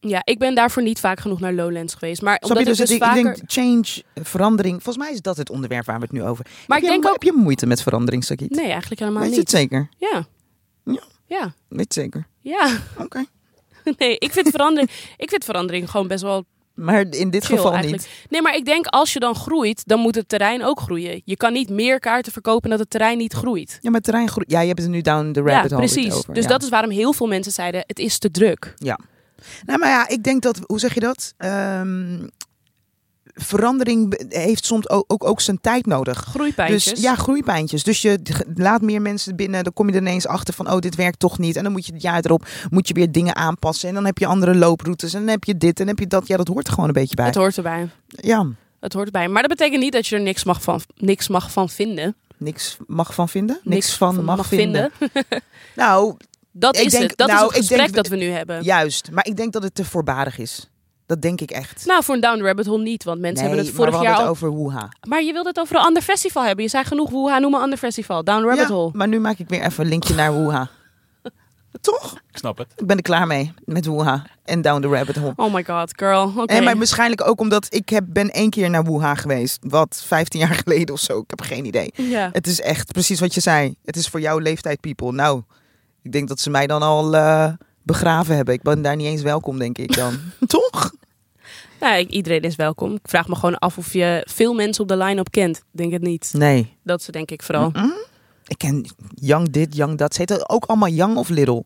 ja, 0.00 0.22
ik 0.24 0.38
ben 0.38 0.54
daarvoor 0.54 0.82
niet 0.82 1.00
vaak 1.00 1.20
genoeg 1.20 1.40
naar 1.40 1.52
Lowlands 1.52 1.94
geweest. 1.94 2.22
Maar 2.22 2.38
omdat 2.42 2.58
je? 2.58 2.62
ik 2.62 2.68
Dus 2.68 2.78
dus 2.78 2.90
ik, 2.90 3.02
vaker... 3.02 3.18
ik 3.18 3.24
denk 3.24 3.38
change, 3.46 4.02
eh, 4.14 4.24
verandering. 4.24 4.82
Volgens 4.82 5.04
mij 5.04 5.14
is 5.14 5.20
dat 5.20 5.36
het 5.36 5.50
onderwerp 5.50 5.84
waar 5.86 5.96
we 5.98 6.02
het 6.02 6.12
nu 6.12 6.22
over 6.22 6.44
Maar 6.44 6.54
heb 6.66 6.76
ik 6.76 6.82
je, 6.82 7.00
denk 7.00 7.06
ook... 7.06 7.12
Heb 7.12 7.22
je 7.22 7.40
moeite 7.40 7.66
met 7.66 7.82
verandering, 7.82 8.24
Sagit? 8.24 8.50
Nee, 8.50 8.70
eigenlijk 8.70 9.00
helemaal 9.00 9.22
Weet 9.22 9.30
je 9.30 9.38
niet. 9.38 9.50
het 9.50 9.58
zeker? 9.58 9.88
Ja. 9.96 10.26
Ja. 10.92 11.02
Ja. 11.26 11.54
Weet 11.68 11.94
zeker. 11.94 12.26
Ja. 12.40 12.78
Oké. 12.98 13.24
Nee, 13.98 14.18
ik 14.18 14.32
vind 14.32 14.48
verandering, 14.48 14.90
ik 15.16 15.30
vind 15.30 15.44
verandering 15.44 15.90
gewoon 15.90 16.08
best 16.08 16.22
wel 16.22 16.44
Maar 16.74 17.06
in 17.10 17.30
dit 17.30 17.44
geval 17.44 17.72
eigenlijk. 17.72 18.02
niet. 18.02 18.10
Nee, 18.30 18.42
maar 18.42 18.54
ik 18.56 18.64
denk 18.64 18.86
als 18.86 19.12
je 19.12 19.20
dan 19.20 19.34
groeit, 19.34 19.82
dan 19.86 20.00
moet 20.00 20.14
het 20.14 20.28
terrein 20.28 20.64
ook 20.64 20.80
groeien. 20.80 21.22
Je 21.24 21.36
kan 21.36 21.52
niet 21.52 21.70
meer 21.70 21.98
kaarten 21.98 22.32
verkopen 22.32 22.70
dat 22.70 22.78
het 22.78 22.90
terrein 22.90 23.18
niet 23.18 23.32
groeit. 23.32 23.78
Ja, 23.80 23.90
maar 23.90 24.00
terrein 24.00 24.28
groeit. 24.28 24.50
Ja, 24.50 24.60
je 24.60 24.66
hebt 24.66 24.80
het 24.80 24.90
nu 24.90 25.00
down 25.00 25.32
the 25.32 25.40
rabbit 25.40 25.70
ja, 25.70 25.76
hole 25.76 25.88
precies. 25.88 26.12
over. 26.12 26.34
Dus 26.34 26.42
ja. 26.42 26.50
dat 26.50 26.62
is 26.62 26.68
waarom 26.68 26.90
heel 26.90 27.12
veel 27.12 27.26
mensen 27.26 27.52
zeiden: 27.52 27.84
het 27.86 27.98
is 27.98 28.18
te 28.18 28.30
druk. 28.30 28.74
Nou, 29.66 29.78
maar 29.78 29.88
ja, 29.88 30.08
ik 30.08 30.22
denk 30.22 30.42
dat, 30.42 30.60
hoe 30.66 30.78
zeg 30.78 30.94
je 30.94 31.00
dat? 31.00 31.34
Ehm, 31.36 32.26
verandering 33.34 34.24
heeft 34.28 34.64
soms 34.64 34.88
ook, 34.88 35.04
ook, 35.06 35.24
ook 35.24 35.40
zijn 35.40 35.60
tijd 35.60 35.86
nodig. 35.86 36.18
Groeipijntjes. 36.18 36.84
Dus 36.84 37.00
ja, 37.00 37.14
groeipijntjes. 37.14 37.82
Dus 37.84 38.02
je 38.02 38.18
laat 38.54 38.80
meer 38.82 39.02
mensen 39.02 39.36
binnen, 39.36 39.64
dan 39.64 39.72
kom 39.72 39.86
je 39.88 39.92
er 39.94 40.00
ineens 40.00 40.26
achter 40.26 40.54
van, 40.54 40.70
oh, 40.72 40.78
dit 40.78 40.94
werkt 40.94 41.18
toch 41.18 41.38
niet. 41.38 41.56
En 41.56 41.62
dan 41.62 41.72
moet 41.72 41.86
je 41.86 41.92
het 41.92 42.02
jaar 42.02 42.24
erop, 42.24 42.46
moet 42.70 42.88
je 42.88 42.94
weer 42.94 43.12
dingen 43.12 43.36
aanpassen. 43.36 43.88
En 43.88 43.94
dan 43.94 44.04
heb 44.04 44.18
je 44.18 44.26
andere 44.26 44.54
looproutes 44.54 45.12
en 45.14 45.20
dan 45.20 45.28
heb 45.28 45.44
je 45.44 45.56
dit 45.56 45.80
en 45.80 45.86
dan 45.86 45.86
heb 45.86 45.98
je 45.98 46.06
dat. 46.06 46.26
Ja, 46.26 46.36
dat 46.36 46.48
hoort 46.48 46.66
er 46.66 46.72
gewoon 46.72 46.88
een 46.88 46.94
beetje 46.94 47.14
bij. 47.16 47.26
Het 47.26 47.34
hoort 47.34 47.56
erbij. 47.56 47.88
Ja, 48.06 48.46
Het 48.80 48.92
hoort 48.92 49.06
erbij. 49.06 49.28
Maar 49.28 49.42
dat 49.42 49.50
betekent 49.56 49.82
niet 49.82 49.92
dat 49.92 50.06
je 50.06 50.16
er 50.16 50.22
niks 50.22 50.44
mag 50.44 50.62
van, 50.62 50.80
niks 50.96 51.28
mag 51.28 51.52
van 51.52 51.68
vinden. 51.68 52.14
niks 52.36 52.76
mag 52.86 53.14
van 53.14 53.28
vinden. 53.28 53.60
Niks, 53.62 53.94
van 53.96 54.24
mag, 54.24 54.46
vinden. 54.46 54.90
vinden. 54.98 55.22
Nou, 55.76 56.16
Dat 56.52 56.76
Ik 56.76 56.84
is 56.84 56.92
denk- 56.92 57.08
het. 57.08 57.18
Dat 57.18 57.28
nou, 57.28 57.40
is 57.40 57.46
ik 57.48 57.54
het 57.56 57.58
gesprek 57.66 57.80
denk- 57.84 57.94
dat 57.96 58.06
we 58.08 58.16
nu 58.16 58.30
hebben. 58.30 58.62
juist. 58.62 59.10
Maar 59.12 59.26
ik 59.26 59.36
denk 59.36 59.52
dat 59.52 59.62
het 59.62 59.74
te 59.74 59.84
voorbarig 59.84 60.38
is. 60.38 60.70
Dat 61.10 61.22
denk 61.22 61.40
ik 61.40 61.50
echt. 61.50 61.86
Nou, 61.86 62.04
voor 62.04 62.14
een 62.14 62.20
Down 62.20 62.38
the 62.38 62.44
Rabbit 62.44 62.66
Hole 62.66 62.82
niet. 62.82 63.04
Want 63.04 63.20
mensen 63.20 63.46
hebben 63.46 63.64
het 63.64 63.76
maar 63.76 63.86
we 63.86 63.90
vorig 63.90 63.94
hadden 63.94 64.10
jaar 64.10 64.20
het 64.20 64.28
al... 64.28 64.32
over 64.32 64.48
woeha. 64.48 64.88
Maar 65.08 65.22
je 65.22 65.32
wilde 65.32 65.48
het 65.48 65.58
over 65.58 65.76
een 65.76 65.82
ander 65.82 66.02
festival 66.02 66.44
hebben. 66.44 66.64
Je 66.64 66.70
zei 66.70 66.84
genoeg 66.84 67.10
woeha, 67.10 67.38
noem 67.38 67.54
een 67.54 67.60
ander 67.60 67.78
festival. 67.78 68.24
Down 68.24 68.40
the 68.40 68.46
Rabbit 68.46 68.68
Ja, 68.68 68.74
Hole. 68.74 68.90
maar 68.92 69.08
nu 69.08 69.20
maak 69.20 69.38
ik 69.38 69.48
weer 69.48 69.62
even 69.62 69.84
een 69.84 69.90
linkje 69.90 70.14
naar 70.14 70.32
woeha. 70.32 70.68
Toch? 71.80 72.12
Ik 72.30 72.36
snap 72.38 72.58
het. 72.58 72.66
Ik 72.76 72.86
ben 72.86 72.96
er 72.96 73.02
klaar 73.02 73.26
mee 73.26 73.52
met 73.64 73.86
woeha 73.86 74.26
en 74.44 74.62
down 74.62 74.80
the 74.80 74.88
rabbit 74.88 75.16
hole. 75.16 75.32
Oh 75.36 75.54
my 75.54 75.64
god, 75.64 75.92
girl. 75.96 76.32
Oké. 76.36 76.54
En 76.54 76.64
maar 76.64 76.76
waarschijnlijk 76.76 77.28
ook 77.28 77.40
omdat 77.40 77.74
ik 77.74 77.88
heb, 77.88 78.04
ben 78.08 78.30
één 78.30 78.50
keer 78.50 78.70
naar 78.70 78.84
woeha 78.84 79.14
geweest. 79.14 79.58
Wat, 79.60 80.02
15 80.06 80.40
jaar 80.40 80.54
geleden 80.64 80.94
of 80.94 81.00
zo. 81.00 81.18
Ik 81.18 81.30
heb 81.30 81.40
geen 81.40 81.64
idee. 81.64 81.92
Ja. 81.94 82.28
Het 82.32 82.46
is 82.46 82.60
echt 82.60 82.92
precies 82.92 83.20
wat 83.20 83.34
je 83.34 83.40
zei. 83.40 83.74
Het 83.84 83.96
is 83.96 84.08
voor 84.08 84.20
jouw 84.20 84.38
leeftijd, 84.38 84.80
people. 84.80 85.12
Nou, 85.12 85.42
ik 86.02 86.12
denk 86.12 86.28
dat 86.28 86.40
ze 86.40 86.50
mij 86.50 86.66
dan 86.66 86.82
al 86.82 87.14
eh, 87.16 87.52
begraven 87.82 88.36
hebben. 88.36 88.54
Ik 88.54 88.62
ben 88.62 88.82
daar 88.82 88.96
niet 88.96 89.06
eens 89.06 89.22
welkom, 89.22 89.58
denk 89.58 89.78
ik 89.78 89.94
dan. 89.96 90.18
Toch? 90.46 90.92
Nou, 91.80 92.06
iedereen 92.06 92.40
is 92.40 92.56
welkom. 92.56 92.94
Ik 92.94 93.08
vraag 93.08 93.28
me 93.28 93.34
gewoon 93.34 93.58
af 93.58 93.78
of 93.78 93.92
je 93.92 94.26
veel 94.30 94.54
mensen 94.54 94.82
op 94.82 94.88
de 94.88 94.96
line-up 94.96 95.30
kent. 95.30 95.56
Ik 95.56 95.64
Denk 95.70 95.92
het 95.92 96.02
niet. 96.02 96.30
Nee. 96.32 96.76
Dat 96.82 97.02
ze 97.02 97.12
denk 97.12 97.30
ik 97.30 97.42
vooral. 97.42 97.72
Ik 98.46 98.58
ken 98.58 98.86
Young 99.14 99.50
dit, 99.50 99.76
Young 99.76 99.98
dat. 99.98 100.14
Ze 100.14 100.20
heten 100.20 100.48
ook 100.48 100.64
allemaal 100.64 100.88
Young 100.88 101.16
of 101.16 101.28
Little. 101.28 101.64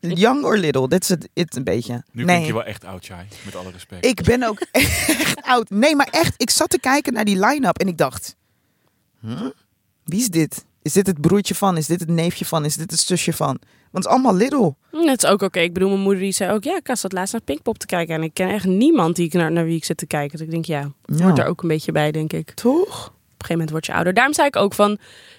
young 0.00 0.44
or 0.44 0.58
Little, 0.58 0.88
dat 0.88 1.02
is 1.02 1.08
het, 1.08 1.28
het 1.34 1.56
een 1.56 1.64
beetje. 1.64 2.04
Nu 2.12 2.24
nee. 2.24 2.46
je 2.46 2.52
wel 2.52 2.64
echt 2.64 2.84
oud, 2.84 3.04
Chai. 3.04 3.26
Met 3.44 3.56
alle 3.56 3.70
respect. 3.70 4.06
Ik 4.06 4.22
ben 4.22 4.42
ook 4.42 4.60
echt 4.72 5.42
oud. 5.42 5.70
Nee, 5.70 5.96
maar 5.96 6.08
echt, 6.10 6.34
ik 6.36 6.50
zat 6.50 6.70
te 6.70 6.78
kijken 6.78 7.12
naar 7.12 7.24
die 7.24 7.38
line-up 7.46 7.78
en 7.78 7.88
ik 7.88 7.98
dacht... 7.98 8.36
Huh? 9.20 9.46
Wie 10.04 10.20
is 10.20 10.28
dit? 10.28 10.64
Is 10.84 10.92
dit 10.92 11.06
het 11.06 11.20
broertje 11.20 11.54
van? 11.54 11.76
Is 11.76 11.86
dit 11.86 12.00
het 12.00 12.08
neefje 12.08 12.44
van? 12.44 12.64
Is 12.64 12.76
dit 12.76 12.90
het 12.90 13.00
zusje 13.00 13.32
van? 13.32 13.46
Want 13.90 14.04
het 14.04 14.04
is 14.04 14.10
allemaal 14.10 14.34
Little. 14.34 14.74
Hm, 14.90 14.96
Het 14.96 15.22
is 15.22 15.30
ook 15.30 15.42
oké. 15.42 15.60
Ik 15.60 15.72
bedoel, 15.72 15.88
mijn 15.88 16.00
moeder 16.00 16.22
die 16.22 16.32
zei 16.32 16.52
ook... 16.52 16.64
Ja, 16.64 16.76
ik 16.84 16.90
zat 16.96 17.12
laatst 17.12 17.32
naar 17.32 17.42
Pinkpop 17.42 17.78
te 17.78 17.86
kijken. 17.86 18.14
En 18.14 18.22
ik 18.22 18.34
ken 18.34 18.48
echt 18.48 18.64
niemand 18.64 19.16
die 19.16 19.26
ik 19.26 19.32
naar, 19.32 19.52
naar 19.52 19.64
wie 19.64 19.76
ik 19.76 19.84
zit 19.84 19.96
te 19.96 20.06
kijken. 20.06 20.38
Dus 20.38 20.46
ik 20.46 20.52
denk, 20.52 20.64
ja, 20.64 20.90
Ja. 21.04 21.24
hoort 21.24 21.38
er 21.38 21.46
ook 21.46 21.62
een 21.62 21.68
beetje 21.68 21.92
bij, 21.92 22.10
denk 22.12 22.32
ik. 22.32 22.50
Toch? 22.50 22.76
Op 22.76 22.90
een 22.90 23.12
gegeven 23.30 23.48
moment 23.50 23.70
word 23.70 23.86
je 23.86 23.92
ouder. 23.94 24.14
Daarom 24.14 24.34
zei 24.34 24.46
ik 24.46 24.56
ook 24.56 24.74
van... 24.74 24.98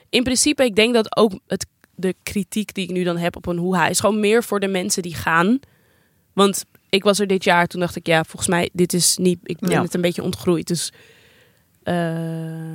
In 0.09 0.23
principe, 0.23 0.63
ik 0.65 0.75
denk 0.75 0.93
dat 0.93 1.17
ook 1.17 1.31
het, 1.47 1.65
de 1.95 2.15
kritiek 2.23 2.73
die 2.73 2.83
ik 2.83 2.91
nu 2.91 3.03
dan 3.03 3.17
heb 3.17 3.35
op 3.35 3.45
een 3.45 3.57
hoeha... 3.57 3.87
is 3.87 3.99
gewoon 3.99 4.19
meer 4.19 4.43
voor 4.43 4.59
de 4.59 4.67
mensen 4.67 5.01
die 5.01 5.15
gaan. 5.15 5.59
Want 6.33 6.65
ik 6.89 7.03
was 7.03 7.19
er 7.19 7.27
dit 7.27 7.43
jaar. 7.43 7.67
Toen 7.67 7.79
dacht 7.79 7.95
ik, 7.95 8.07
ja, 8.07 8.23
volgens 8.23 8.47
mij, 8.47 8.69
dit 8.73 8.93
is 8.93 9.17
niet... 9.17 9.39
Ik 9.43 9.59
ben 9.59 9.69
Ja. 9.69 9.81
het 9.81 9.93
een 9.93 10.01
beetje 10.01 10.23
ontgroeid. 10.23 10.67
Dus... 10.67 10.91
eh, 11.85 11.93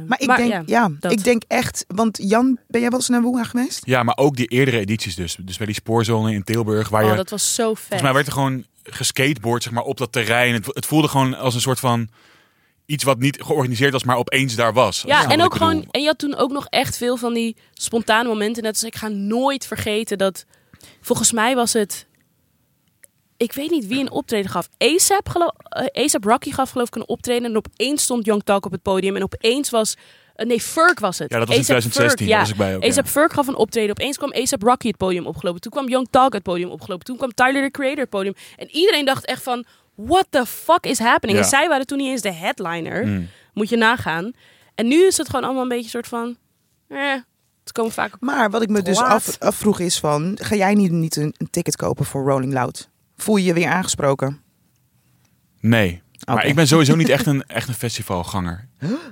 Maar 0.07 0.21
ik 0.21 0.37
denk, 0.37 0.69
ja, 0.69 0.91
ik 1.09 1.25
denk 1.25 1.43
echt... 1.47 1.85
Want 1.89 2.19
Jan, 2.23 2.59
ben 2.69 2.81
jij 2.81 2.91
wel 2.91 2.99
eens 2.99 3.09
naar 3.09 3.23
Woeha 3.23 3.45
geweest? 3.45 3.87
Ja, 3.87 4.03
maar 4.03 4.17
ook 4.17 4.37
die 4.37 4.47
eerdere 4.47 4.79
edities 4.79 5.15
dus. 5.15 5.37
Dus 5.41 5.57
bij 5.57 5.67
die 5.67 5.75
spoorzone 5.75 6.33
in 6.33 6.45
Tilburg, 6.45 6.89
waar 6.89 7.05
je... 7.05 7.11
Oh, 7.11 7.17
dat 7.17 7.31
was 7.31 7.55
zo 7.55 7.75
vet. 7.75 7.79
Volgens 7.79 8.03
mij 8.03 8.13
werd 8.13 8.27
er 8.27 8.33
gewoon 8.33 8.65
geskateboard 8.83 9.63
zeg 9.63 9.73
maar, 9.73 9.83
op 9.83 9.97
dat 9.97 10.13
terrein. 10.13 10.55
Het, 10.55 10.67
het 10.67 10.87
voelde 10.87 11.09
gewoon 11.09 11.35
als 11.35 11.55
een 11.55 11.61
soort 11.61 11.81
van... 11.81 12.09
Iets 12.87 13.05
wat 13.05 13.19
niet 13.19 13.43
georganiseerd 13.43 13.93
was, 13.93 14.05
maar 14.05 14.17
opeens 14.17 14.55
daar 14.55 14.73
was. 14.73 15.03
Ja, 15.07 15.29
en 15.31 15.43
ook 15.43 15.55
gewoon. 15.55 15.87
En 15.91 16.01
je 16.01 16.07
had 16.07 16.19
toen 16.19 16.37
ook 16.37 16.51
nog 16.51 16.67
echt 16.67 16.97
veel 16.97 17.17
van 17.17 17.35
die 17.35 17.57
spontane 17.73 18.29
momenten. 18.29 18.63
Net 18.63 18.73
als 18.73 18.83
ik 18.83 18.97
ga 18.97 19.09
nooit 19.09 19.67
vergeten 19.67 20.19
dat. 20.19 20.45
Volgens 21.01 21.33
mij 21.33 21.55
was 21.55 21.73
het. 21.73 22.07
Ik 23.41 23.53
weet 23.53 23.71
niet 23.71 23.87
wie 23.87 24.01
een 24.01 24.11
optreden 24.11 24.51
gaf. 24.51 24.69
ASAP, 24.79 25.29
gelo- 25.29 25.53
eh, 25.69 26.05
ASAP 26.05 26.25
Rocky 26.25 26.51
gaf 26.53 26.71
geloof 26.71 26.87
ik 26.87 26.95
een 26.95 27.09
optreden. 27.09 27.45
En 27.51 27.57
opeens 27.57 28.03
stond 28.03 28.25
Young 28.25 28.43
Talk 28.45 28.65
op 28.67 28.73
het 28.73 28.83
podium. 28.83 29.17
En 29.17 29.23
opeens 29.23 29.71
was. 29.71 29.97
eh, 30.35 30.47
nee, 30.47 30.61
Ferg 30.61 31.01
was 31.01 31.19
het. 31.19 31.31
Ja, 31.33 31.39
dat 31.39 31.49
was 31.49 31.57
in 31.57 31.63
A$AP 31.75 31.81
2016. 31.81 32.27
Ferg, 32.27 32.29
Daar 32.29 32.29
ja. 32.29 32.39
was 32.41 32.51
ik 32.51 32.57
bij 32.57 32.77
ook. 32.77 32.83
ja. 32.83 32.89
ASAP 32.89 33.07
Ferg 33.07 33.33
gaf 33.33 33.47
een 33.47 33.57
optreden. 33.57 33.91
Opeens 33.91 34.17
kwam 34.17 34.33
ASAP 34.33 34.63
Rocky 34.63 34.87
het 34.87 34.97
podium 34.97 35.27
opgelopen. 35.27 35.61
Toen 35.61 35.73
kwam 35.73 35.89
Young 35.89 36.07
Talk 36.11 36.33
het 36.33 36.43
podium 36.43 36.71
opgelopen. 36.71 37.05
Toen 37.05 37.17
kwam 37.17 37.35
Tyler 37.35 37.63
the 37.65 37.71
Creator 37.71 37.99
het 38.01 38.09
podium. 38.11 38.35
En 38.57 38.69
iedereen 38.71 39.05
dacht 39.05 39.25
echt 39.27 39.43
van... 39.43 39.65
What 39.95 40.27
the 40.31 40.47
fuck 40.47 40.87
is 40.87 40.99
happening? 40.99 41.39
Ja. 41.39 41.45
En 41.45 41.51
zij 41.51 41.69
waren 41.69 41.87
toen 41.87 41.99
niet 41.99 42.09
eens 42.11 42.23
de 42.23 42.33
headliner. 42.33 43.07
Mm. 43.07 43.29
Moet 43.55 43.69
je 43.69 43.77
nagaan. 43.77 44.33
En 44.75 44.89
nu 44.89 45.07
is 45.07 45.17
het 45.17 45.27
gewoon 45.27 45.45
allemaal 45.45 45.63
een 45.63 45.69
beetje 45.69 45.85
een 45.85 45.91
soort 45.91 46.07
van... 46.09 46.37
Eh, 46.89 47.13
het 47.63 47.73
komen 47.73 47.93
vaak... 47.93 48.13
Maar 48.21 48.51
wat 48.51 48.63
ik 48.63 48.69
me 48.69 48.83
dus 48.83 48.99
af, 48.99 49.37
afvroeg 49.41 49.79
is 49.81 49.99
van... 49.99 50.39
Ga 50.43 50.55
jij 50.55 50.75
niet, 50.75 50.91
niet 50.91 51.17
een, 51.17 51.35
een 51.39 51.51
ticket 51.51 51.77
kopen 51.77 52.05
voor 52.05 52.25
Rolling 52.25 52.53
Loud? 52.53 52.89
Voel 53.21 53.37
je 53.37 53.45
je 53.45 53.53
weer 53.55 53.69
aangesproken? 53.69 54.41
Nee. 55.61 56.03
Maar 56.27 56.47
ik 56.47 56.55
ben 56.55 56.67
sowieso 56.67 56.95
niet 56.97 57.09
echt 57.09 57.27
een, 57.33 57.43
echt 57.47 57.69
een 57.69 57.75
festivalganger. 57.75 58.69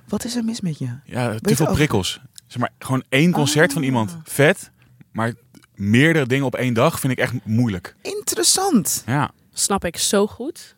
Wat 0.09 0.25
is 0.25 0.37
er 0.37 0.44
mis 0.44 0.61
met 0.61 0.79
je? 0.79 0.88
Ja, 1.05 1.35
te 1.38 1.57
veel 1.57 1.73
prikkels. 1.73 2.21
Zeg 2.47 2.59
maar, 2.61 2.71
gewoon 2.79 3.05
één 3.09 3.33
concert 3.33 3.73
van 3.73 3.81
Ah. 3.83 3.87
iemand, 3.88 4.16
vet. 4.25 4.71
Maar 5.12 5.33
meerdere 5.75 6.27
dingen 6.27 6.44
op 6.47 6.55
één 6.55 6.75
dag 6.75 7.01
vind 7.01 7.12
ik 7.12 7.18
echt 7.18 7.44
moeilijk. 7.44 7.94
Interessant. 8.03 9.03
Ja. 9.07 9.31
Snap 9.53 9.85
ik 9.85 9.97
zo 9.97 10.27
goed. 10.27 10.77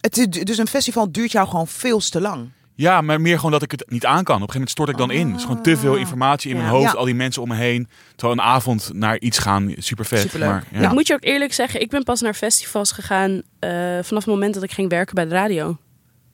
Het, 0.00 0.18
is- 0.18 0.44
dus 0.44 0.58
een 0.58 0.66
festival 0.66 1.12
duurt 1.12 1.32
jou 1.32 1.48
gewoon 1.48 1.68
veel 1.68 1.98
te 1.98 2.20
lang. 2.20 2.48
Ja, 2.76 3.00
maar 3.00 3.20
meer 3.20 3.36
gewoon 3.36 3.50
dat 3.52 3.62
ik 3.62 3.70
het 3.70 3.84
niet 3.88 4.06
aan 4.06 4.24
kan. 4.24 4.34
Op 4.36 4.40
een 4.42 4.50
gegeven 4.50 4.52
moment 4.54 4.70
stort 4.70 4.88
ik 4.88 4.96
dan 4.96 5.10
in. 5.10 5.26
Het 5.28 5.36
is 5.36 5.42
gewoon 5.46 5.62
te 5.62 5.76
veel 5.76 5.94
informatie 5.94 6.50
in 6.50 6.56
Ja. 6.56 6.62
mijn 6.62 6.74
hoofd. 6.74 6.92
Ja. 6.92 6.98
Al 6.98 7.04
die 7.04 7.14
mensen 7.14 7.42
om 7.42 7.48
me 7.48 7.54
heen. 7.54 7.88
Terwijl 8.16 8.38
een 8.38 8.44
avond 8.44 8.90
naar 8.92 9.18
iets 9.18 9.38
gaan, 9.38 9.74
super 9.78 10.04
vet. 10.04 10.20
Superleuk. 10.20 10.48
Maar, 10.50 10.64
ja. 10.72 10.86
Ik 10.88 10.92
moet 10.92 11.06
je 11.06 11.14
ook 11.14 11.24
eerlijk 11.24 11.52
zeggen, 11.52 11.80
ik 11.80 11.90
ben 11.90 12.02
pas 12.02 12.20
naar 12.20 12.34
festivals 12.34 12.92
gegaan 12.92 13.42
eh, 13.58 13.70
vanaf 13.80 14.08
het 14.24 14.26
moment 14.26 14.54
dat 14.54 14.62
ik 14.62 14.72
ging 14.72 14.88
werken 14.90 15.14
bij 15.14 15.24
de 15.24 15.34
radio. 15.34 15.76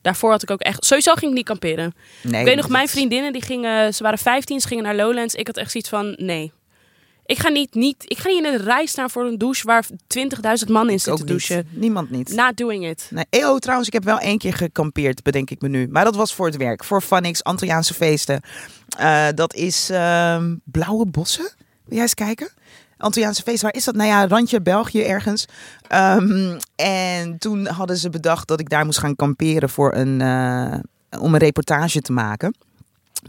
Daarvoor 0.01 0.31
had 0.31 0.43
ik 0.43 0.51
ook 0.51 0.61
echt... 0.61 0.85
Sowieso 0.85 1.13
ging 1.13 1.31
ik 1.31 1.37
niet 1.37 1.45
kamperen. 1.45 1.93
Nee, 2.23 2.39
ik 2.39 2.45
weet 2.45 2.55
nog, 2.55 2.69
mijn 2.69 2.87
vriendinnen, 2.87 3.33
die 3.33 3.41
gingen, 3.41 3.93
ze 3.93 4.03
waren 4.03 4.17
15, 4.19 4.59
ze 4.59 4.67
gingen 4.67 4.83
naar 4.83 4.95
Lowlands. 4.95 5.35
Ik 5.35 5.47
had 5.47 5.57
echt 5.57 5.71
zoiets 5.71 5.89
van, 5.89 6.15
nee. 6.17 6.51
Ik 7.31 7.39
ga 7.39 7.49
niet, 7.49 7.73
niet, 7.73 8.03
ik 8.07 8.17
ga 8.17 8.27
niet 8.27 8.45
in 8.45 8.53
een 8.53 8.63
rij 8.63 8.85
staan 8.85 9.09
voor 9.09 9.25
een 9.25 9.37
douche 9.37 9.65
waar 9.65 9.85
20.000 9.85 10.67
man 10.67 10.89
in 10.89 10.99
zitten 10.99 11.21
ook 11.21 11.27
douchen. 11.27 11.67
niet. 11.69 11.81
Niemand 11.81 12.09
niet. 12.09 12.33
Not 12.35 12.57
doing 12.57 12.87
it. 12.87 13.07
Nee, 13.09 13.25
EO 13.29 13.57
trouwens, 13.59 13.87
ik 13.87 13.93
heb 13.93 14.03
wel 14.03 14.19
één 14.19 14.37
keer 14.37 14.53
gekampeerd, 14.53 15.23
bedenk 15.23 15.49
ik 15.49 15.61
me 15.61 15.67
nu. 15.67 15.87
Maar 15.87 16.03
dat 16.03 16.15
was 16.15 16.33
voor 16.33 16.45
het 16.45 16.57
werk, 16.57 16.83
voor 16.83 17.01
Funix, 17.01 17.43
Antilliaanse 17.43 17.93
feesten. 17.93 18.41
Eh, 18.97 19.27
dat 19.35 19.53
is 19.53 19.89
ehm, 19.89 20.55
Blauwe 20.63 21.05
Bossen. 21.05 21.49
Wil 21.83 21.93
jij 21.93 22.01
eens 22.01 22.13
kijken? 22.13 22.49
Antilliaanse 22.97 23.41
feesten, 23.41 23.65
waar 23.65 23.75
is 23.75 23.83
dat? 23.83 23.95
Nou 23.95 24.09
ja, 24.09 24.27
randje 24.27 24.61
België 24.61 25.01
ergens. 25.01 25.45
Ehm, 25.87 26.59
en 26.75 27.37
toen 27.37 27.65
hadden 27.67 27.97
ze 27.97 28.09
bedacht 28.09 28.47
dat 28.47 28.59
ik 28.59 28.69
daar 28.69 28.85
moest 28.85 28.99
gaan 28.99 29.15
kamperen 29.15 29.69
voor 29.69 29.93
een, 29.95 30.21
eh, 30.21 31.19
om 31.21 31.33
een 31.33 31.39
reportage 31.39 32.01
te 32.01 32.11
maken. 32.11 32.55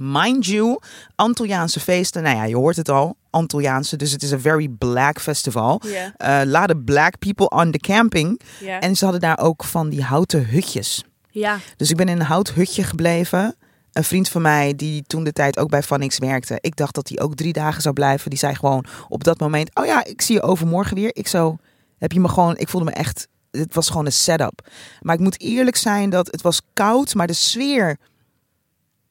Mind 0.01 0.47
you, 0.47 0.79
Antilliaanse 1.15 1.81
feesten, 1.81 2.23
nou 2.23 2.37
ja, 2.37 2.45
je 2.45 2.57
hoort 2.57 2.77
het 2.77 2.89
al, 2.89 3.17
Antilliaanse, 3.33 3.97
dus 3.97 4.13
het 4.13 4.23
is 4.23 4.31
een 4.31 4.41
very 4.41 4.69
black 4.69 5.21
festival. 5.21 5.81
Eh 6.17 6.41
laden 6.45 6.85
black 6.85 7.19
people 7.19 7.49
on 7.49 7.71
the 7.71 7.79
camping. 7.79 8.41
En 8.81 8.97
ze 8.97 9.05
hadden 9.05 9.23
daar 9.23 9.39
ook 9.39 9.65
van 9.65 9.89
die 9.89 10.03
houten 10.03 10.47
hutjes. 10.47 11.05
ja. 11.31 11.59
Dus 11.77 11.91
ik 11.91 11.97
ben 11.97 12.09
in 12.09 12.21
een 12.21 12.27
hout 12.27 12.53
hutje 12.53 12.83
gebleven. 12.83 13.55
Een 13.93 14.05
vriend 14.05 14.29
van 14.29 14.43
mij, 14.43 14.75
die 14.77 15.03
toen 15.07 15.25
de 15.25 15.33
tijd 15.33 15.59
ook 15.59 15.69
bij 15.69 15.83
Vanix 15.83 16.19
werkte. 16.19 16.59
Ik 16.61 16.77
dacht 16.77 16.95
dat 16.95 17.09
hij 17.09 17.21
ook 17.21 17.35
drie 17.35 17.53
dagen 17.53 17.83
zou 17.83 17.95
blijven. 17.95 18.31
Die 18.31 18.39
zei 18.39 18.55
gewoon 18.55 18.85
op 19.09 19.25
dat 19.25 19.41
moment... 19.41 19.75
Oh 19.75 19.87
ja, 19.87 20.05
ik 20.05 20.23
zie 20.23 20.35
je 20.35 20.43
overmorgen 20.43 20.97
weer. 20.97 21.11
Ik 21.13 21.29
zo... 21.29 21.57
Heb 21.99 22.13
je 22.13 22.21
me 22.21 22.29
gewoon... 22.29 22.57
Ik 22.57 22.69
voelde 22.69 22.87
me 22.87 22.93
echt... 22.93 23.29
Het 23.51 23.75
was 23.75 23.89
gewoon 23.89 24.07
een 24.07 24.13
setup. 24.13 24.69
Maar 25.01 25.15
ik 25.15 25.21
moet 25.21 25.41
eerlijk 25.41 25.77
zijn 25.77 26.11
dat 26.11 26.27
het 26.27 26.43
was 26.43 26.61
koud. 26.73 27.15
Maar 27.15 27.27
de 27.27 27.33
sfeer 27.33 27.97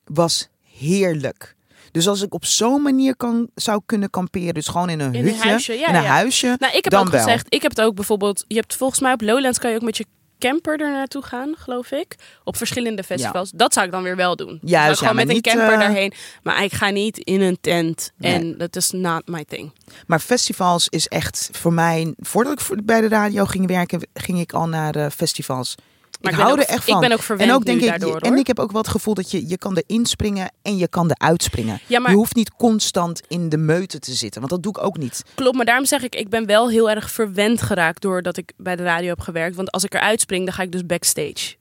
was 0.05 0.47
heerlijk. 0.77 1.55
Dus 1.91 2.07
als 2.07 2.21
ik 2.21 2.33
op 2.33 2.45
zo'n 2.45 2.81
manier 2.81 3.15
kan, 3.15 3.49
zou 3.55 3.81
kunnen 3.85 4.09
kamperen. 4.09 4.53
Dus 4.53 4.67
gewoon 4.67 4.89
in 4.89 4.99
een 4.99 5.13
In 5.13 5.19
een 5.19 5.25
hutje. 5.33 5.49
huisje, 5.49 5.73
ja, 5.73 5.87
in 5.87 5.95
een 5.95 6.01
ja. 6.03 6.07
huisje. 6.07 6.55
Nou, 6.59 6.75
ik 6.77 6.83
heb 6.83 6.93
Dan 6.93 7.01
ook 7.05 7.11
wel. 7.11 7.23
gezegd, 7.23 7.45
ik 7.49 7.61
heb 7.61 7.71
het 7.71 7.81
ook 7.81 7.95
bijvoorbeeld, 7.95 8.45
je 8.47 8.55
hebt 8.55 8.75
volgens 8.75 8.99
mij 8.99 9.13
op 9.13 9.21
Lowlands 9.21 9.59
kan 9.59 9.69
je 9.69 9.75
ook 9.75 9.81
met 9.81 9.97
je 9.97 10.05
camper 10.39 10.81
er 10.81 10.91
naartoe 10.91 11.21
gaan, 11.21 11.53
geloof 11.57 11.91
ik. 11.91 12.15
Op 12.43 12.57
verschillende 12.57 13.03
festivals. 13.03 13.51
Dat 13.51 13.73
zou 13.73 13.85
ik 13.85 13.91
dan 13.91 14.03
weer 14.03 14.15
wel 14.15 14.35
doen. 14.35 14.59
Juist, 14.61 14.99
ja, 14.99 15.07
gewoon 15.07 15.25
met 15.25 15.35
een 15.35 15.41
camper 15.41 15.71
eh, 15.73 15.79
daarheen. 15.79 16.13
Maar 16.43 16.63
ik 16.63 16.73
ga 16.73 16.89
niet 16.89 17.17
in 17.17 17.41
een 17.41 17.57
tent. 17.61 18.11
Nee. 18.17 18.33
En 18.33 18.57
dat 18.57 18.75
is 18.75 18.91
not 18.91 19.27
my 19.27 19.45
thing. 19.45 19.71
Maar 20.07 20.19
festivals 20.19 20.87
is 20.89 21.07
echt 21.07 21.49
voor 21.51 21.73
mij. 21.73 22.13
Voordat 22.17 22.59
ik 22.71 22.85
bij 22.85 23.01
de 23.01 23.07
radio 23.07 23.45
ging 23.45 23.67
werken, 23.67 24.01
ging 24.13 24.39
ik 24.39 24.53
al 24.53 24.67
naar 24.67 24.95
eh, 24.95 25.05
festivals. 25.15 25.75
Maar 26.21 26.31
ik 26.31 26.37
hou 26.39 26.51
ook- 26.51 26.57
er 26.57 26.65
echt 26.67 26.87
ik 26.87 26.91
van. 26.93 26.99
ben 27.01 27.11
ook 27.11 27.21
verwend 27.21 27.49
en 27.49 27.55
ook 27.55 27.65
denk 27.65 27.81
ik, 27.81 27.87
daardoor, 27.87 28.17
en 28.19 28.29
hoor. 28.29 28.37
ik 28.39 28.47
heb 28.47 28.59
ook 28.59 28.71
wel 28.71 28.81
het 28.81 28.89
gevoel 28.89 29.13
dat 29.13 29.31
je, 29.31 29.47
je 29.47 29.57
kan 29.57 29.77
erin 29.85 30.05
springen 30.05 30.51
en 30.61 30.77
je 30.77 30.87
kan 30.87 31.11
eruit 31.11 31.43
springen. 31.43 31.79
Ja, 31.87 31.99
maar 31.99 32.11
Je 32.11 32.17
hoeft 32.17 32.35
niet 32.35 32.51
constant 32.55 33.21
in 33.27 33.49
de 33.49 33.57
meute 33.57 33.99
te 33.99 34.13
zitten, 34.13 34.39
want 34.39 34.51
dat 34.53 34.63
doe 34.63 34.71
ik 34.77 34.83
ook 34.83 34.97
niet. 34.97 35.23
klopt. 35.35 35.55
Maar 35.55 35.65
daarom 35.65 35.85
zeg 35.85 36.03
ik, 36.03 36.15
ik 36.15 36.29
ben 36.29 36.45
wel 36.45 36.69
heel 36.69 36.89
erg 36.89 37.11
verwend 37.11 37.61
geraakt 37.61 38.01
doordat 38.01 38.37
ik 38.37 38.51
bij 38.57 38.75
de 38.75 38.83
radio 38.83 39.09
heb 39.09 39.19
gewerkt. 39.19 39.55
Want 39.55 39.71
als 39.71 39.83
ik 39.83 39.93
eruit 39.93 40.21
spring, 40.21 40.45
dan 40.45 40.53
ga 40.53 40.63
ik 40.63 40.71
dus 40.71 40.85
backstage. 40.85 41.55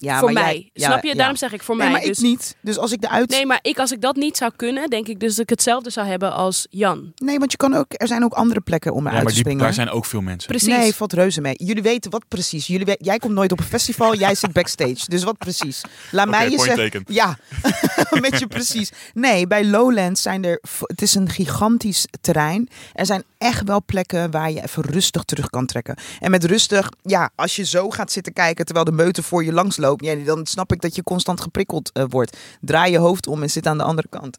Ja, 0.00 0.18
voor 0.18 0.32
maar 0.32 0.42
mij. 0.42 0.52
jij- 0.54 0.70
ja, 0.72 0.86
Snap 0.86 1.02
je? 1.02 1.08
ja. 1.08 1.14
Daarom 1.14 1.36
zeg 1.36 1.52
ik 1.52 1.62
voor 1.62 1.76
nee, 1.76 1.84
mij. 1.88 1.98
maar 1.98 2.08
dus, 2.08 2.18
ik 2.18 2.24
niet. 2.24 2.56
Dus 2.60 2.78
als 2.78 2.92
ik 2.92 3.04
eruit. 3.04 3.30
Nee, 3.30 3.46
maar 3.46 3.58
ik, 3.62 3.78
als 3.78 3.92
ik 3.92 4.00
dat 4.00 4.16
niet 4.16 4.36
zou 4.36 4.52
kunnen, 4.56 4.90
denk 4.90 5.06
ik 5.08 5.20
dus 5.20 5.30
dat 5.30 5.38
ik 5.42 5.48
hetzelfde 5.50 5.90
zou 5.90 6.06
hebben 6.06 6.32
als 6.32 6.66
Jan. 6.70 7.12
Nee, 7.16 7.38
want 7.38 7.50
je 7.50 7.56
kan 7.56 7.74
ook. 7.74 7.86
Er 7.88 8.06
zijn 8.06 8.24
ook 8.24 8.32
andere 8.32 8.60
plekken 8.60 8.92
om 8.92 9.02
Ja, 9.02 9.08
eruit 9.08 9.22
maar 9.24 9.32
te 9.32 9.38
die, 9.38 9.42
springen. 9.42 9.64
daar 9.64 9.74
zijn 9.74 9.90
ook 9.90 10.04
veel 10.04 10.20
mensen. 10.20 10.48
Precies. 10.48 10.68
Nee, 10.68 10.94
valt 10.94 11.12
reuze 11.12 11.40
mee. 11.40 11.54
Jullie 11.56 11.82
weten 11.82 12.10
wat 12.10 12.22
precies. 12.28 12.66
Jullie 12.66 12.96
jij 13.00 13.18
komt 13.18 13.34
nooit 13.34 13.52
op 13.52 13.58
een 13.58 13.64
festival, 13.64 14.14
jij 14.16 14.34
zit 14.34 14.52
backstage. 14.52 15.04
Dus 15.08 15.22
wat 15.24 15.38
precies? 15.38 15.80
Laat 16.10 16.28
mij 16.28 16.50
je 16.50 16.58
zeggen. 16.58 17.02
Ja, 17.06 17.38
met 18.20 18.38
je 18.38 18.46
precies. 18.46 18.92
Nee, 19.14 19.46
bij 19.46 19.64
Lowlands 19.64 20.22
zijn 20.22 20.44
er. 20.44 20.60
Het 20.80 21.02
is 21.02 21.14
een 21.14 21.28
gigantisch 21.28 22.06
terrein. 22.20 22.68
Er 22.92 23.06
zijn 23.06 23.22
echt 23.38 23.62
wel 23.64 23.82
plekken 23.86 24.30
waar 24.30 24.50
je 24.50 24.62
even 24.62 24.82
rustig 24.82 25.22
terug 25.22 25.50
kan 25.50 25.66
trekken. 25.66 25.96
En 26.20 26.30
met 26.30 26.44
rustig, 26.44 26.88
ja, 27.02 27.30
als 27.34 27.56
je 27.56 27.64
zo 27.64 27.90
gaat 27.90 28.12
zitten 28.12 28.32
kijken 28.32 28.64
terwijl 28.64 28.86
de 28.86 28.92
meute 28.92 29.22
voor 29.22 29.44
je 29.44 29.52
langs 29.52 29.76
loopt, 29.76 29.86
ja, 29.96 30.14
dan 30.14 30.46
snap 30.46 30.72
ik 30.72 30.80
dat 30.80 30.94
je 30.94 31.02
constant 31.02 31.40
geprikkeld 31.40 31.90
eh, 31.92 32.04
wordt. 32.08 32.36
Draai 32.60 32.92
je 32.92 32.98
hoofd 32.98 33.26
om 33.26 33.42
en 33.42 33.50
zit 33.50 33.66
aan 33.66 33.78
de 33.78 33.84
andere 33.84 34.08
kant. 34.08 34.38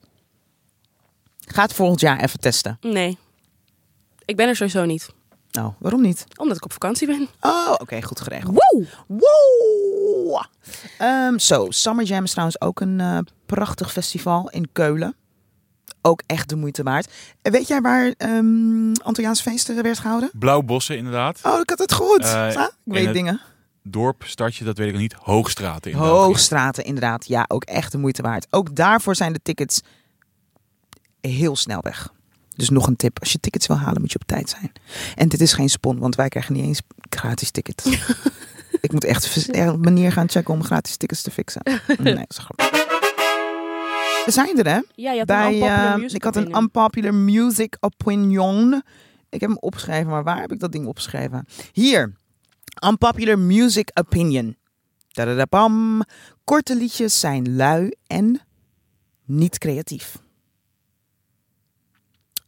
Ga 1.39 1.61
het 1.61 1.73
volgend 1.73 1.99
jaar 1.99 2.19
even 2.19 2.39
testen. 2.39 2.77
Nee. 2.81 3.17
Ik 4.25 4.35
ben 4.35 4.47
er 4.47 4.55
sowieso 4.55 4.85
niet. 4.85 5.09
Nou, 5.51 5.71
waarom 5.79 6.01
niet? 6.01 6.23
Omdat 6.37 6.57
ik 6.57 6.63
op 6.65 6.71
vakantie 6.71 7.07
ben. 7.07 7.27
Oh, 7.41 7.73
oké, 7.77 8.01
goed 8.01 8.19
geregeld. 8.21 8.55
Wow! 8.71 8.85
Wow! 9.07 10.43
Ehm, 10.97 11.37
Zo, 11.37 11.65
Summer 11.69 12.05
Jam 12.05 12.23
is 12.23 12.31
trouwens 12.31 12.61
ook 12.61 12.79
een 12.79 12.99
eh, 12.99 13.17
prachtig 13.45 13.91
festival 13.91 14.49
in 14.49 14.69
Keulen. 14.71 15.15
Ook 16.01 16.21
echt 16.25 16.49
de 16.49 16.55
moeite 16.55 16.83
waard. 16.83 17.11
En 17.41 17.51
weet 17.51 17.67
jij 17.67 17.81
waar 17.81 18.13
ehm 18.17 18.93
Antilliaans 18.93 19.41
feesten 19.41 19.83
werd 19.83 19.99
gehouden? 19.99 20.29
Blauwbossen 20.33 20.97
inderdaad. 20.97 21.39
Oh, 21.43 21.59
ik 21.59 21.69
had 21.69 21.79
het 21.79 21.93
goed. 21.93 22.23
Eh, 22.23 22.47
ik 22.49 22.69
weet 22.83 23.05
het- 23.05 23.13
dingen. 23.13 23.41
Dorp, 23.83 24.23
startje, 24.25 24.63
dat 24.63 24.77
weet 24.77 24.87
ik 24.87 24.93
nog 24.93 25.01
niet. 25.01 25.13
Hoogstraten 25.13 25.91
in. 25.91 25.97
Hoogstraten, 25.97 26.83
inderdaad. 26.83 27.27
Ja, 27.27 27.45
ook 27.47 27.63
echt 27.63 27.91
de 27.91 27.97
moeite 27.97 28.21
waard. 28.21 28.47
Ook 28.49 28.75
daarvoor 28.75 29.15
zijn 29.15 29.33
de 29.33 29.39
tickets 29.43 29.81
heel 31.21 31.55
snel 31.55 31.81
weg. 31.81 32.13
Dus 32.55 32.69
nog 32.69 32.87
een 32.87 32.95
tip. 32.95 33.19
Als 33.19 33.31
je 33.31 33.39
tickets 33.39 33.67
wil 33.67 33.77
halen, 33.77 34.01
moet 34.01 34.11
je 34.11 34.19
op 34.19 34.27
tijd 34.27 34.49
zijn. 34.49 34.71
En 35.15 35.29
dit 35.29 35.41
is 35.41 35.53
geen 35.53 35.69
spon, 35.69 35.99
want 35.99 36.15
wij 36.15 36.29
krijgen 36.29 36.53
niet 36.53 36.63
eens 36.63 36.81
gratis 37.09 37.51
tickets. 37.51 37.85
ik 38.81 38.91
moet 38.91 39.03
echt 39.03 39.47
een 39.47 39.79
manier 39.79 40.11
gaan 40.11 40.29
checken 40.29 40.53
om 40.53 40.63
gratis 40.63 40.97
tickets 40.97 41.21
te 41.21 41.31
fixen. 41.31 41.61
Nee, 41.97 42.15
dat 42.15 42.25
is. 42.27 42.47
We 44.25 44.31
zijn 44.31 44.57
er, 44.57 44.67
hè? 44.67 44.79
Ja, 44.95 45.11
je 45.11 45.17
had 45.17 45.27
Bij, 45.27 45.47
een 45.47 45.53
unpopular 45.53 45.93
eh, 45.93 45.95
music 45.95 46.15
ik 46.15 46.23
had 46.23 46.35
een 46.35 46.55
unpopular 46.55 47.13
music 47.13 47.77
opinion. 47.79 48.83
Ik 49.29 49.39
heb 49.39 49.49
hem 49.49 49.59
opgeschreven, 49.59 50.07
maar 50.07 50.23
waar 50.23 50.41
heb 50.41 50.51
ik 50.51 50.59
dat 50.59 50.71
ding 50.71 50.85
opgeschreven? 50.85 51.45
Hier. 51.71 52.13
Unpopular 52.87 53.39
music 53.39 53.91
opinion. 53.93 54.57
Tadadapam. 55.07 56.01
Korte 56.43 56.75
liedjes 56.75 57.19
zijn 57.19 57.55
lui 57.55 57.93
en 58.07 58.41
niet 59.25 59.57
creatief. 59.57 60.17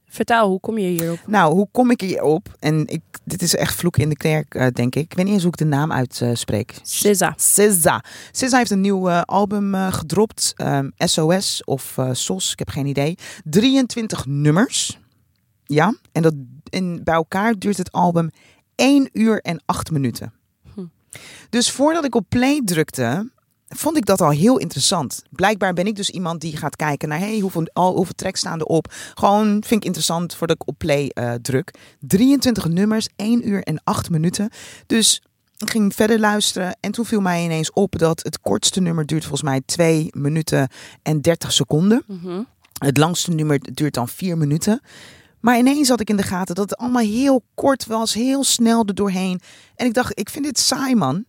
Vertel, 0.05 0.49
hoe 0.49 0.59
kom 0.59 0.77
je 0.77 0.87
hierop? 0.87 1.19
Nou, 1.27 1.53
hoe 1.53 1.67
kom 1.71 1.91
ik 1.91 2.01
hierop? 2.01 2.55
En 2.59 2.87
ik, 2.87 3.01
dit 3.23 3.41
is 3.41 3.55
echt 3.55 3.75
vloek 3.75 3.97
in 3.97 4.09
de 4.09 4.15
kerk, 4.17 4.55
eh, 4.55 4.67
denk 4.67 4.95
ik. 4.95 5.03
Ik 5.03 5.13
weet 5.13 5.25
niet 5.25 5.33
eens 5.33 5.43
hoe 5.43 5.51
ik 5.51 5.57
de 5.57 5.65
naam 5.65 5.91
uitspreek. 5.91 6.79
SZA. 6.83 7.33
SZA. 7.37 8.03
SZA 8.31 8.57
heeft 8.57 8.71
een 8.71 8.81
nieuw 8.81 9.09
eh, 9.09 9.21
album 9.21 9.75
eh, 9.75 9.93
gedropt. 9.93 10.53
ehm, 10.55 10.89
SOS 10.97 11.63
of 11.63 11.97
eh, 11.97 12.09
SOS, 12.13 12.51
ik 12.51 12.59
heb 12.59 12.69
geen 12.69 12.85
idee. 12.85 13.17
23 13.43 14.25
nummers. 14.25 14.99
Ja, 15.65 15.95
en, 16.11 16.21
dat, 16.21 16.33
en 16.69 17.03
bij 17.03 17.15
elkaar 17.15 17.57
duurt 17.57 17.77
het 17.77 17.91
album 17.91 18.29
1 18.75 19.09
uur 19.13 19.41
en 19.41 19.61
8 19.65 19.91
minuten. 19.91 20.33
Hm. 20.73 20.85
Dus 21.49 21.71
voordat 21.71 22.05
ik 22.05 22.15
op 22.15 22.25
play 22.29 22.61
drukte, 22.65 23.29
vond 23.75 23.97
ik 23.97 24.05
dat 24.05 24.21
al 24.21 24.29
heel 24.29 24.57
interessant. 24.57 25.23
Blijkbaar 25.29 25.73
ben 25.73 25.87
ik 25.87 25.95
dus 25.95 26.09
iemand 26.09 26.41
die 26.41 26.57
gaat 26.57 26.75
kijken 26.75 27.09
naar 27.09 27.19
hey, 27.19 27.39
hoeveel, 27.39 27.67
al, 27.73 27.95
hoeveel 27.95 28.15
tracks 28.15 28.39
staan 28.39 28.59
erop. 28.59 28.93
Gewoon 29.13 29.47
vind 29.47 29.71
ik 29.71 29.85
interessant 29.85 30.35
voordat 30.35 30.55
ik 30.61 30.67
op 30.67 30.77
play 30.77 31.09
eh, 31.13 31.33
druk. 31.33 31.73
23 31.99 32.67
nummers, 32.67 33.07
1 33.15 33.47
uur 33.47 33.63
en 33.63 33.81
8 33.83 34.09
minuten. 34.09 34.49
Dus 34.87 35.21
ik 35.57 35.69
ging 35.69 35.95
verder 35.95 36.19
luisteren 36.19 36.77
en 36.79 36.91
toen 36.91 37.05
viel 37.05 37.21
mij 37.21 37.43
ineens 37.43 37.71
op 37.71 37.97
dat 37.97 38.23
het 38.23 38.39
kortste 38.39 38.81
nummer 38.81 39.05
duurt 39.05 39.21
volgens 39.21 39.49
mij 39.49 39.61
2 39.65 40.07
minuten 40.11 40.69
en 41.01 41.21
30 41.21 41.51
seconden. 41.51 42.03
Mhm. 42.07 42.41
Het 42.77 42.97
langste 42.97 43.31
nummer 43.31 43.73
duurt 43.73 43.93
dan 43.93 44.07
4 44.07 44.37
minuten. 44.37 44.81
Maar 45.41 45.57
ineens 45.57 45.89
had 45.89 45.99
ik 45.99 46.09
in 46.09 46.15
de 46.15 46.23
gaten 46.23 46.55
dat 46.55 46.69
het 46.69 46.79
allemaal 46.79 47.03
heel 47.03 47.43
kort 47.53 47.85
was, 47.85 48.13
heel 48.13 48.43
snel 48.43 48.85
er 48.85 48.95
doorheen. 48.95 49.39
En 49.75 49.85
ik 49.85 49.93
dacht, 49.93 50.19
ik 50.19 50.29
vind 50.29 50.45
dit 50.45 50.59
saai 50.59 50.95
man. 50.95 51.25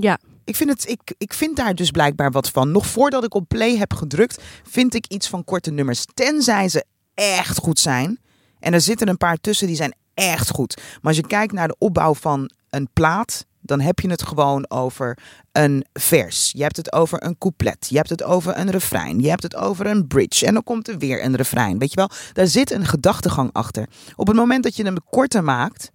Ja. 0.00 0.18
Ik 0.44 0.56
vind, 0.56 0.70
het, 0.70 0.88
ik, 0.88 1.14
ik 1.18 1.32
vind 1.34 1.56
daar 1.56 1.74
dus 1.74 1.90
blijkbaar 1.90 2.30
wat 2.30 2.50
van. 2.50 2.72
Nog 2.72 2.86
voordat 2.86 3.24
ik 3.24 3.34
op 3.34 3.48
play 3.48 3.76
heb 3.76 3.92
gedrukt, 3.92 4.42
vind 4.68 4.94
ik 4.94 5.06
iets 5.06 5.28
van 5.28 5.44
korte 5.44 5.70
nummers. 5.70 6.04
Tenzij 6.14 6.68
ze 6.68 6.84
echt 7.14 7.58
goed 7.58 7.78
zijn. 7.78 8.18
En 8.58 8.72
er 8.72 8.80
zitten 8.80 9.08
een 9.08 9.16
paar 9.16 9.36
tussen 9.36 9.66
die 9.66 9.76
zijn 9.76 9.94
echt 10.14 10.50
goed. 10.50 10.76
Maar 10.76 11.12
als 11.12 11.16
je 11.16 11.26
kijkt 11.26 11.52
naar 11.52 11.68
de 11.68 11.76
opbouw 11.78 12.14
van 12.14 12.50
een 12.70 12.88
plaat, 12.92 13.46
dan 13.66 13.80
heb 13.80 14.00
je 14.00 14.10
het 14.10 14.22
gewoon 14.22 14.70
over 14.70 15.18
een 15.52 15.84
vers. 15.92 16.50
Je 16.56 16.62
hebt 16.62 16.76
het 16.76 16.92
over 16.92 17.24
een 17.24 17.38
couplet. 17.38 17.86
Je 17.88 17.96
hebt 17.96 18.08
het 18.08 18.22
over 18.22 18.58
een 18.58 18.70
refrein. 18.70 19.20
Je 19.20 19.28
hebt 19.28 19.42
het 19.42 19.56
over 19.56 19.86
een 19.86 20.06
bridge. 20.06 20.46
En 20.46 20.54
dan 20.54 20.62
komt 20.62 20.88
er 20.88 20.98
weer 20.98 21.24
een 21.24 21.36
refrein. 21.36 21.78
Weet 21.78 21.90
je 21.90 21.96
wel, 21.96 22.10
daar 22.32 22.46
zit 22.46 22.70
een 22.70 22.86
gedachtegang 22.86 23.50
achter. 23.52 23.88
Op 24.16 24.26
het 24.26 24.36
moment 24.36 24.62
dat 24.62 24.76
je 24.76 24.84
hem 24.84 24.96
korter 25.10 25.44
maakt, 25.44 25.90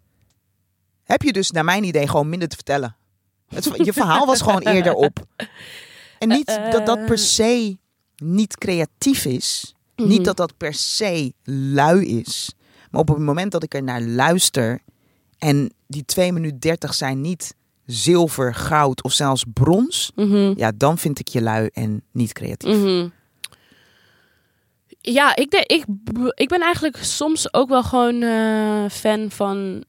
heb 1.04 1.22
je 1.22 1.34
dus 1.34 1.52
naar 1.52 1.66
mijn 1.66 1.84
idee 1.84 2.08
gewoon 2.08 2.30
minder 2.30 2.48
te 2.48 2.56
vertellen. 2.56 2.96
Het, 3.48 3.70
je 3.84 3.94
verhaal 3.94 4.26
was 4.26 4.42
gewoon 4.42 4.62
eerder 4.62 4.94
op. 4.94 5.26
En 6.20 6.28
niet 6.28 6.60
dat 6.72 6.86
dat 6.86 7.06
per 7.06 7.18
se 7.18 7.78
niet 8.16 8.58
creatief 8.58 9.26
is. 9.26 9.74
Niet 9.96 10.08
Mhm. 10.08 10.24
dat 10.24 10.38
dat 10.38 10.58
per 10.58 10.74
se 10.74 11.34
lui 11.44 12.06
is. 12.20 12.54
Maar 12.92 13.02
op 13.02 13.08
het 13.08 13.18
moment 13.18 13.52
dat 13.52 13.64
ik 13.64 13.74
er 13.74 13.84
naar 13.84 14.02
luister 14.02 14.80
en 15.38 15.74
die 15.88 16.06
2 16.06 16.34
minuten 16.34 16.60
30 16.60 16.94
zijn 16.94 17.22
niet 17.22 17.56
zilver, 17.92 18.54
goud 18.56 19.04
of 19.04 19.12
zelfs 19.14 19.44
brons, 19.54 20.12
Mhm. 20.16 20.54
ja, 20.56 20.72
dan 20.76 20.98
vind 20.98 21.20
ik 21.20 21.28
je 21.28 21.42
lui 21.42 21.70
en 21.74 22.04
niet 22.12 22.34
creatief. 22.34 22.78
Mhm. 22.78 23.08
Ja, 25.02 25.36
ik, 25.36 25.52
denk, 25.52 25.66
ik, 25.66 25.86
ik 26.34 26.48
ben 26.48 26.62
eigenlijk 26.62 26.98
soms 26.98 27.54
ook 27.54 27.70
wel 27.70 27.84
gewoon 27.84 28.22
eh, 28.22 28.86
fan 28.90 29.30
van. 29.32 29.84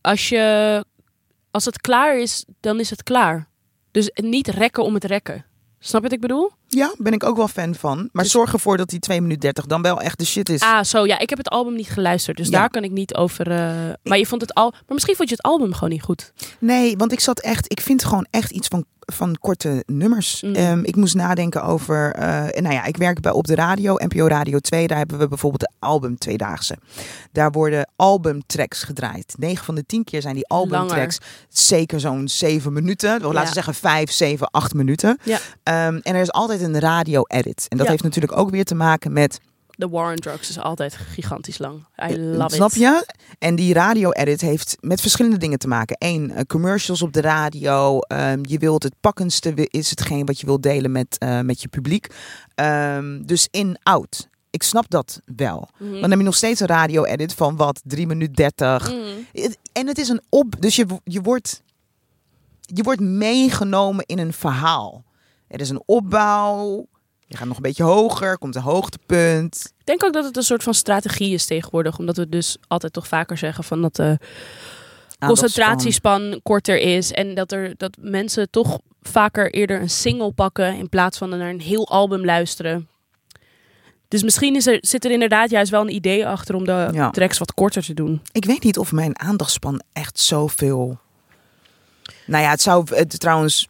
Als, 0.00 0.28
je, 0.28 0.84
als 1.50 1.64
het 1.64 1.80
klaar 1.80 2.18
is, 2.18 2.44
dan 2.60 2.80
is 2.80 2.90
het 2.90 3.02
klaar. 3.02 3.48
Dus 3.90 4.10
niet 4.14 4.48
rekken 4.48 4.84
om 4.84 4.94
het 4.94 5.04
rekken. 5.04 5.44
Snap 5.78 6.02
je 6.02 6.08
wat 6.08 6.12
ik 6.16 6.20
bedoel? 6.20 6.50
Ja, 6.72 6.94
ben 6.98 7.12
ik 7.12 7.24
ook 7.24 7.36
wel 7.36 7.48
fan 7.48 7.74
van. 7.74 8.08
Maar 8.12 8.22
Dus- 8.22 8.32
zorg 8.32 8.52
ervoor 8.52 8.76
dat 8.76 8.88
die 8.88 8.98
2 8.98 9.20
minuten 9.20 9.40
30 9.40 9.66
dan 9.66 9.82
wel 9.82 10.00
echt 10.00 10.18
de 10.18 10.24
shit 10.26 10.48
is. 10.48 10.60
Ah, 10.60 10.82
zo 10.84 11.06
ja. 11.06 11.18
Ik 11.18 11.28
heb 11.28 11.38
het 11.38 11.48
album 11.48 11.74
niet 11.74 11.88
geluisterd, 11.90 12.36
dus 12.36 12.48
Ja. 12.48 12.58
daar 12.58 12.70
kan 12.70 12.82
ik 12.84 12.90
niet 12.90 13.14
over. 13.14 13.50
eh, 13.50 13.72
maar 14.02 14.18
je 14.18 14.26
vond 14.26 14.40
het 14.40 14.54
al. 14.54 14.70
Maar 14.70 14.82
misschien 14.86 15.16
vond 15.16 15.28
je 15.28 15.34
het 15.34 15.44
album 15.44 15.72
gewoon 15.74 15.90
niet 15.90 16.02
goed. 16.02 16.32
Nee, 16.58 16.96
want 16.96 17.12
ik 17.12 17.20
zat 17.20 17.40
echt, 17.40 17.72
ik 17.72 17.80
vind 17.80 18.04
gewoon 18.04 18.26
echt 18.30 18.50
iets 18.50 18.68
van, 18.68 18.84
van 19.00 19.36
korte 19.40 19.82
nummers. 19.86 20.42
Mm. 20.42 20.54
Ehm, 20.54 20.80
ik 20.82 20.96
moest 20.96 21.14
nadenken 21.14 21.62
over, 21.62 22.12
eh, 22.14 22.60
nou 22.62 22.74
ja, 22.74 22.84
ik 22.84 22.96
werk 22.96 23.20
bij 23.20 23.32
op 23.32 23.46
de 23.46 23.54
radio, 23.54 23.94
NPO 23.98 24.26
Radio 24.26 24.58
2. 24.58 24.86
Daar 24.86 24.98
hebben 24.98 25.18
we 25.18 25.28
bijvoorbeeld 25.28 25.60
de 25.60 25.70
album 25.86 26.18
Tweedaagse. 26.18 26.76
Daar 27.32 27.50
worden 27.50 27.88
albumtracks 27.96 28.82
gedraaid. 28.82 29.34
9 29.38 29.64
van 29.64 29.74
de 29.74 29.86
10 29.86 30.04
keer 30.04 30.22
zijn 30.22 30.34
die 30.34 30.46
albumtracks 30.48 31.18
zeker 31.48 32.00
zo'n 32.00 32.28
7 32.28 32.72
minuten. 32.72 33.10
Laten 33.20 33.32
Ja. 33.40 33.46
we 33.46 33.52
zeggen 33.52 33.74
5, 33.74 34.10
7, 34.12 34.50
8 34.50 34.74
minuten. 34.74 35.18
Ja. 35.24 35.38
Ehm, 35.62 35.98
en 36.02 36.14
er 36.14 36.20
is 36.20 36.32
altijd 36.32 36.59
een 36.60 36.78
radio-edit. 36.78 37.66
En 37.68 37.76
dat 37.76 37.86
Ja. 37.86 37.92
heeft 37.92 38.04
natuurlijk 38.04 38.36
ook 38.36 38.50
weer 38.50 38.64
te 38.64 38.74
maken 38.74 39.12
met 39.12 39.40
The 39.70 39.88
War 39.88 40.10
on 40.10 40.16
Drugs 40.16 40.48
is 40.48 40.58
altijd 40.58 40.94
gigantisch 40.96 41.58
lang. 41.58 41.84
I 42.10 42.18
love 42.18 42.54
Snap 42.54 42.70
it. 42.70 42.76
je? 42.78 43.06
En 43.38 43.54
die 43.54 43.72
radio-edit 43.72 44.40
heeft 44.40 44.76
met 44.80 45.00
verschillende 45.00 45.36
dingen 45.38 45.58
te 45.58 45.68
maken. 45.68 45.96
Eén, 45.98 46.30
eh, 46.30 46.42
commercials 46.44 47.02
op 47.02 47.12
de 47.12 47.20
radio. 47.20 47.98
Ehm, 48.00 48.38
je 48.42 48.58
wilt 48.58 48.82
het 48.82 48.94
pakkendste, 49.00 49.52
is 49.70 49.90
hetgeen 49.90 50.26
wat 50.26 50.40
je 50.40 50.46
wilt 50.46 50.62
delen 50.62 50.92
met, 50.92 51.16
eh, 51.18 51.40
met 51.40 51.62
je 51.62 51.68
publiek. 51.68 52.06
Ehm, 52.54 53.22
dus 53.22 53.48
in-out. 53.50 54.28
Ik 54.50 54.62
snap 54.62 54.90
dat 54.90 55.20
wel. 55.36 55.68
Mhm. 55.78 56.00
Dan 56.00 56.10
heb 56.10 56.18
je 56.18 56.24
nog 56.24 56.36
steeds 56.36 56.60
een 56.60 56.66
radio-edit 56.66 57.34
van 57.34 57.56
wat? 57.56 57.80
3 57.84 58.06
minuten 58.06 58.34
30. 58.34 58.88
Mhm. 58.92 59.00
Het- 59.32 59.58
En 59.72 59.86
het 59.86 59.98
is 59.98 60.08
een 60.08 60.20
op. 60.28 60.54
Dus 60.58 60.76
je, 60.76 60.86
je 61.04 61.20
wordt 61.20 61.62
je 62.60 62.82
wordt 62.82 63.00
meegenomen 63.00 64.04
in 64.06 64.18
een 64.18 64.32
verhaal. 64.32 65.04
Er 65.50 65.60
is 65.60 65.68
een 65.70 65.82
opbouw. 65.86 66.86
Je 67.26 67.36
gaat 67.36 67.46
nog 67.46 67.56
een 67.56 67.62
beetje 67.62 67.82
hoger, 67.82 68.38
komt 68.38 68.54
een 68.54 68.62
hoogtepunt. 68.62 69.72
Ik 69.78 69.86
denk 69.86 70.04
ook 70.04 70.12
dat 70.12 70.24
het 70.24 70.36
een 70.36 70.42
soort 70.42 70.62
van 70.62 70.74
strategie 70.74 71.34
is 71.34 71.46
tegenwoordig. 71.46 71.98
Omdat 71.98 72.16
we 72.16 72.28
dus 72.28 72.56
altijd 72.68 72.92
toch 72.92 73.08
vaker 73.08 73.38
zeggen 73.38 73.64
van 73.64 73.82
dat 73.82 73.96
de 73.96 74.18
concentratiespan 75.26 76.40
korter 76.42 76.78
is. 76.78 77.12
En 77.12 77.34
dat, 77.34 77.52
er, 77.52 77.74
dat 77.76 77.96
mensen 78.00 78.50
toch 78.50 78.78
vaker 79.02 79.52
eerder 79.52 79.80
een 79.80 79.90
single 79.90 80.32
pakken 80.32 80.76
in 80.76 80.88
plaats 80.88 81.18
van 81.18 81.28
naar 81.28 81.50
een 81.50 81.60
heel 81.60 81.88
album 81.88 82.24
luisteren. 82.24 82.88
Dus 84.08 84.22
misschien 84.22 84.56
is 84.56 84.66
er, 84.66 84.78
zit 84.80 85.04
er 85.04 85.10
inderdaad 85.10 85.50
juist 85.50 85.70
wel 85.70 85.80
een 85.80 85.94
idee 85.94 86.26
achter 86.26 86.54
om 86.54 86.64
de 86.64 86.88
Ja. 86.92 87.10
tracks 87.10 87.38
wat 87.38 87.54
korter 87.54 87.82
te 87.82 87.94
doen. 87.94 88.20
Ik 88.32 88.44
weet 88.44 88.62
niet 88.64 88.78
of 88.78 88.92
mijn 88.92 89.18
aandachtspan 89.18 89.82
echt 89.92 90.18
zoveel. 90.18 90.98
Nou 92.26 92.42
ja, 92.44 92.50
het 92.50 92.60
zou 92.62 92.84
het, 92.94 93.20
trouwens. 93.20 93.66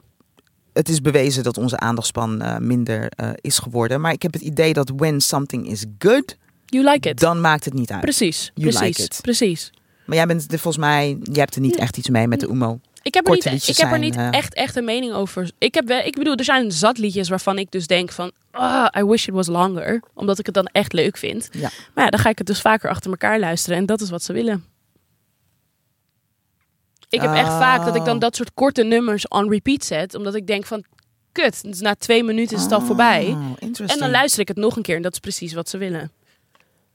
Het 0.72 0.88
is 0.88 1.00
bewezen 1.00 1.42
dat 1.42 1.58
onze 1.58 1.78
aandachtspan 1.78 2.42
eh, 2.42 2.56
minder 2.58 3.08
eh, 3.16 3.30
is 3.40 3.58
geworden. 3.58 4.00
Maar 4.00 4.12
ik 4.12 4.22
heb 4.22 4.32
het 4.32 4.42
idee 4.42 4.72
dat 4.72 4.92
when 4.96 5.20
something 5.20 5.68
is 5.68 5.84
good, 5.98 6.36
You 6.66 6.84
like 6.84 7.08
it. 7.08 7.20
dan 7.20 7.40
maakt 7.40 7.64
het 7.64 7.74
niet 7.74 7.90
uit. 7.90 8.00
Precies, 8.00 8.50
You 8.54 8.70
precies, 8.70 8.98
like 8.98 9.02
it. 9.02 9.18
precies. 9.22 9.70
Maar 10.04 10.16
jij 10.16 10.26
bent 10.26 10.52
er 10.52 10.58
volgens 10.58 10.84
mij, 10.84 11.18
jij 11.22 11.40
hebt 11.42 11.54
er 11.54 11.60
niet 11.60 11.76
echt 11.76 11.96
iets 11.96 12.08
mee 12.08 12.28
met 12.28 12.40
de 12.40 12.48
UMO. 12.48 12.80
Ik 13.02 13.14
heb 13.14 13.24
er 13.26 13.30
Korte 13.30 13.48
niet, 13.48 13.58
liedjes 13.58 13.78
ik 13.78 13.84
heb 13.84 13.92
er 13.92 13.98
niet 13.98 14.16
eh, 14.16 14.32
echt, 14.32 14.54
echt 14.54 14.76
een 14.76 14.84
mening 14.84 15.12
over. 15.12 15.50
Ik, 15.58 15.74
heb 15.74 15.90
ik 15.90 16.14
bedoel, 16.14 16.34
er 16.34 16.44
zijn 16.44 16.72
zat 16.72 16.98
liedjes 16.98 17.28
waarvan 17.28 17.58
ik 17.58 17.70
dus 17.70 17.86
denk 17.86 18.12
van... 18.12 18.32
ah, 18.50 18.86
I 18.98 19.04
wish 19.04 19.26
it 19.26 19.34
was 19.34 19.46
longer. 19.46 20.02
Omdat 20.14 20.38
ik 20.38 20.46
het 20.46 20.54
dan 20.54 20.66
echt 20.66 20.92
leuk 20.92 21.16
vind. 21.16 21.48
Ja. 21.52 21.70
Maar 21.94 22.04
ja, 22.04 22.10
dan 22.10 22.20
ga 22.20 22.28
ik 22.28 22.38
het 22.38 22.46
dus 22.46 22.60
vaker 22.60 22.90
achter 22.90 23.10
elkaar 23.10 23.38
luisteren. 23.38 23.78
En 23.78 23.86
dat 23.86 24.00
is 24.00 24.10
wat 24.10 24.22
ze 24.22 24.32
willen. 24.32 24.64
Ik 27.10 27.20
heb 27.20 27.34
echt 27.34 27.48
Oh. 27.48 27.58
vaak 27.58 27.84
dat 27.84 27.96
ik 27.96 28.04
dan 28.04 28.18
dat 28.18 28.36
soort 28.36 28.54
korte 28.54 28.82
nummers 28.82 29.28
on 29.28 29.50
repeat 29.50 29.84
zet. 29.84 30.14
Omdat 30.14 30.34
ik 30.34 30.46
denk 30.46 30.66
van, 30.66 30.84
kut, 31.32 31.62
dus 31.62 31.80
na 31.80 31.94
twee 31.94 32.24
minuten 32.24 32.56
is 32.56 32.62
het 32.62 32.72
al 32.72 32.80
voorbij. 32.80 33.26
Oh, 33.26 33.52
En 33.86 33.98
dan 33.98 34.10
luister 34.10 34.40
ik 34.40 34.48
het 34.48 34.56
nog 34.56 34.76
een 34.76 34.82
keer. 34.82 34.96
En 34.96 35.02
dat 35.02 35.12
is 35.12 35.18
precies 35.18 35.52
wat 35.52 35.68
ze 35.68 35.78
willen. 35.78 36.12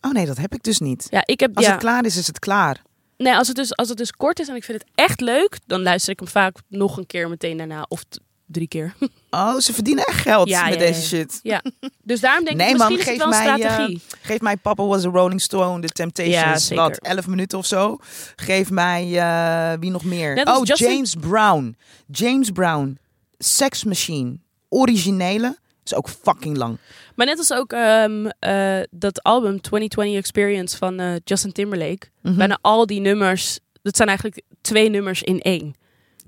Oh 0.01 0.11
nee, 0.11 0.25
dat 0.25 0.37
heb 0.37 0.53
ik 0.53 0.63
dus 0.63 0.79
niet. 0.79 1.07
Ja, 1.09 1.21
ik 1.25 1.39
heb... 1.39 1.55
Als 1.55 1.65
ja, 1.65 1.71
het 1.71 1.79
klaar 1.79 2.05
is, 2.05 2.17
is 2.17 2.27
het 2.27 2.39
klaar. 2.39 2.81
Nee, 3.17 3.35
als 3.35 3.47
het, 3.47 3.55
dus, 3.55 3.75
als 3.75 3.89
het 3.89 3.97
dus 3.97 4.11
kort 4.11 4.39
is 4.39 4.47
en 4.47 4.55
ik 4.55 4.63
vind 4.63 4.81
het 4.81 4.91
echt 4.95 5.21
leuk... 5.21 5.57
dan 5.65 5.81
luister 5.81 6.13
ik 6.13 6.19
hem 6.19 6.27
vaak 6.27 6.57
nog 6.67 6.97
een 6.97 7.05
keer 7.05 7.29
meteen 7.29 7.57
daarna. 7.57 7.85
Of 7.87 8.03
drie 8.45 8.67
keer. 8.67 8.95
Oh, 9.29 9.57
ze 9.57 9.73
verdienen 9.73 10.05
echt 10.05 10.19
geld 10.21 10.47
Ja, 10.49 10.63
met 10.63 10.73
ja, 10.73 10.79
deze 10.79 10.99
ja. 10.99 11.05
shit. 11.05 11.39
Ja, 11.43 11.61
dus 12.03 12.19
daarom 12.19 12.45
denk 12.45 12.57
Nee, 12.57 12.69
ik, 12.69 12.77
man, 12.77 12.91
misschien 12.93 13.13
is 13.15 13.19
geef 13.21 13.31
het 13.31 13.45
wel 13.45 13.55
mij, 13.55 13.61
eh, 13.65 13.71
strategie. 13.73 14.01
Geef 14.21 14.41
mij 14.41 14.57
Papa 14.57 14.83
was 14.83 15.05
a 15.05 15.09
Rolling 15.09 15.41
Stone, 15.41 15.81
The 15.81 15.87
Temptations, 15.87 16.67
Ja, 16.67 16.75
wat, 16.75 16.97
11 16.97 17.27
minuten 17.27 17.57
of 17.57 17.65
zo. 17.65 17.97
Geef 18.35 18.69
mij, 18.69 19.19
eh, 19.19 19.79
wie 19.79 19.91
nog 19.91 20.03
meer? 20.03 20.33
Net 20.35 20.47
oh, 20.49 20.63
Justin- 20.65 20.89
James 20.91 21.15
Brown. 21.19 21.77
James 22.11 22.49
Brown, 22.51 22.97
Sex 23.37 23.83
Machine, 23.83 24.37
originele, 24.69 25.57
is 25.83 25.93
ook 25.93 26.09
fucking 26.09 26.57
lang. 26.57 26.77
Maar 27.15 27.25
net 27.25 27.37
als 27.37 27.53
ook 27.53 27.71
ehm, 27.73 28.25
eh, 28.39 28.79
dat 28.91 29.23
album 29.23 29.61
2020 29.61 30.17
Experience 30.17 30.77
van 30.77 30.99
eh, 30.99 31.13
Justin 31.23 31.51
Timberlake. 31.51 32.07
Mhm. 32.21 32.35
Bijna 32.37 32.57
al 32.61 32.85
die 32.85 32.99
nummers, 32.99 33.59
dat 33.81 33.95
zijn 33.95 34.07
eigenlijk 34.07 34.41
twee 34.61 34.89
nummers 34.89 35.23
in 35.23 35.41
één. 35.41 35.75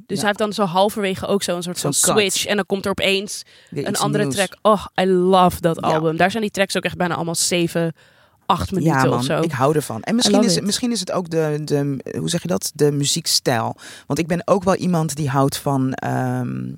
Dus 0.05 0.17
hij 0.17 0.27
heeft 0.27 0.39
dan 0.39 0.53
zo 0.53 0.63
halverwege 0.63 1.25
ook 1.25 1.43
zo'n 1.43 1.61
soort 1.63 1.79
van 1.79 1.91
cut. 1.91 1.99
switch. 1.99 2.45
En 2.45 2.55
dan 2.55 2.65
komt 2.65 2.85
er 2.85 2.91
opeens 2.91 3.43
Weer 3.69 3.87
een 3.87 3.97
andere 3.97 4.23
nieuws. 4.23 4.35
track. 4.35 4.57
Oh, 4.61 4.85
I 5.01 5.05
love 5.07 5.61
dat 5.61 5.81
album. 5.81 6.17
Daar 6.17 6.31
zijn 6.31 6.43
die 6.43 6.51
tracks 6.51 6.77
ook 6.77 6.83
echt 6.83 6.97
bijna 6.97 7.15
allemaal 7.15 7.35
zeven, 7.35 7.93
acht 8.45 8.71
minuten 8.71 8.93
Ja, 8.93 9.03
man, 9.05 9.17
of 9.17 9.23
zo. 9.23 9.41
ik 9.41 9.51
hou 9.51 9.75
ervan. 9.75 10.01
En 10.01 10.15
misschien 10.15 10.43
is, 10.43 10.55
het, 10.55 10.63
misschien 10.63 10.91
is 10.91 10.99
het 10.99 11.11
ook 11.11 11.29
de, 11.29 11.61
de, 11.63 11.99
hoe 12.19 12.29
zeg 12.29 12.41
je 12.41 12.47
dat, 12.47 12.71
de 12.75 12.91
muziekstijl. 12.91 13.75
Want 14.07 14.19
ik 14.19 14.27
ben 14.27 14.41
ook 14.45 14.63
wel 14.63 14.75
iemand 14.75 15.15
die 15.15 15.29
houdt 15.29 15.57
van 15.57 15.93
ehm, 15.93 16.69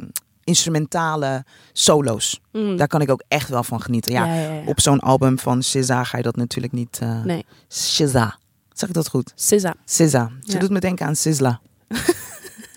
instrumentale 0.44 1.44
solo's. 1.74 2.40
Mm. 2.52 2.78
Daar 2.78 2.88
kan 2.88 3.02
ik 3.02 3.10
ook 3.12 3.24
echt 3.28 3.50
wel 3.50 3.64
van 3.64 3.82
genieten. 3.82 4.12
Ja, 4.14 4.26
ja, 4.26 4.34
ja, 4.34 4.52
ja. 4.52 4.62
op 4.66 4.80
zo'n 4.80 5.00
album 5.00 5.40
van 5.40 5.64
SZA 5.64 6.04
ga 6.04 6.18
je 6.18 6.24
dat 6.24 6.36
natuurlijk 6.36 6.74
niet... 6.74 6.98
eh 7.02 7.24
Nee, 7.24 7.46
SZA. 7.68 8.38
Zeg 8.74 8.90
ik 8.90 8.96
dat 8.96 9.08
goed? 9.10 9.32
SZA. 9.36 9.76
SZA. 9.86 10.32
Ze 10.44 10.58
doet 10.58 10.70
me 10.70 10.80
denken 10.80 11.06
aan 11.06 11.16
Sizzla. 11.16 11.60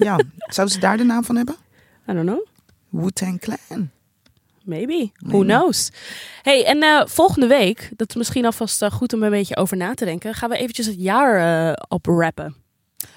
Ja, 0.02 0.20
zou 0.46 0.68
ze 0.68 0.78
daar 0.78 0.96
de 0.96 1.04
naam 1.04 1.24
van 1.24 1.36
hebben? 1.36 1.56
I 2.08 2.12
don't 2.12 2.26
know. 2.26 2.46
Wu-Tang 2.88 3.40
Clan. 3.40 3.90
Maybe. 4.64 5.10
Who 5.14 5.38
Maybe. 5.38 5.44
knows? 5.44 5.90
Hey, 6.42 6.64
en 6.64 6.82
eh, 6.82 7.06
volgende 7.06 7.46
week, 7.46 7.90
dat 7.96 8.08
is 8.08 8.14
misschien 8.14 8.44
alvast 8.44 8.82
eh, 8.82 8.90
goed 8.90 9.12
om 9.12 9.22
een 9.22 9.30
beetje 9.30 9.56
over 9.56 9.76
na 9.76 9.94
te 9.94 10.04
denken, 10.04 10.34
gaan 10.34 10.50
we 10.50 10.56
eventjes 10.56 10.86
het 10.86 10.96
jaar 10.98 11.68
eh 11.68 11.82
oprappen. 11.88 12.56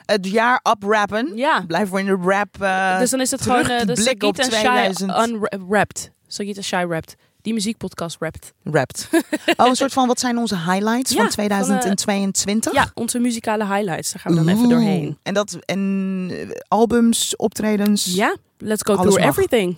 Het 0.05 0.27
jaar 0.27 0.61
uprappen. 0.71 1.31
Ja. 1.35 1.63
Blijf 1.67 1.89
voor 1.89 1.99
in 1.99 2.05
de 2.05 2.17
rap. 2.21 2.57
dus 2.99 3.09
dan 3.09 3.21
is 3.21 3.31
het 3.31 3.41
gewoon 3.41 3.63
de 3.63 3.93
2000. 3.93 5.11
Shy 5.11 5.23
unwrapped. 5.23 6.11
En 6.37 6.63
Shy 6.63 6.85
Wrapped. 6.85 7.15
Die 7.45 7.53
muziekpodcast 7.53 8.17
rapt. 8.19 8.53
rapt. 8.63 9.09
Oh, 9.57 9.67
een 9.67 9.75
soort 9.75 9.93
van, 9.93 10.07
wat 10.07 10.19
zijn 10.19 10.37
onze 10.37 10.55
highlights 10.55 11.11
Ja, 11.11 11.15
van 11.17 11.25
van, 11.25 11.33
2022? 11.33 12.73
Ja, 12.73 12.91
onze 12.93 13.19
muzikale 13.19 13.65
highlights. 13.65 14.11
Daar 14.11 14.21
gaan 14.21 14.31
we 14.31 14.43
dan 14.43 14.47
even 14.55 14.69
doorheen. 14.69 15.17
En, 15.23 15.33
dat, 15.33 15.57
en 15.65 16.27
eh, 16.31 16.49
albums, 16.67 17.35
optredens. 17.35 18.05
Ja, 18.05 18.35
let's 18.57 18.81
go 18.83 18.93
Alles 18.93 19.05
through 19.13 19.19
mag. 19.27 19.37
everything. 19.37 19.77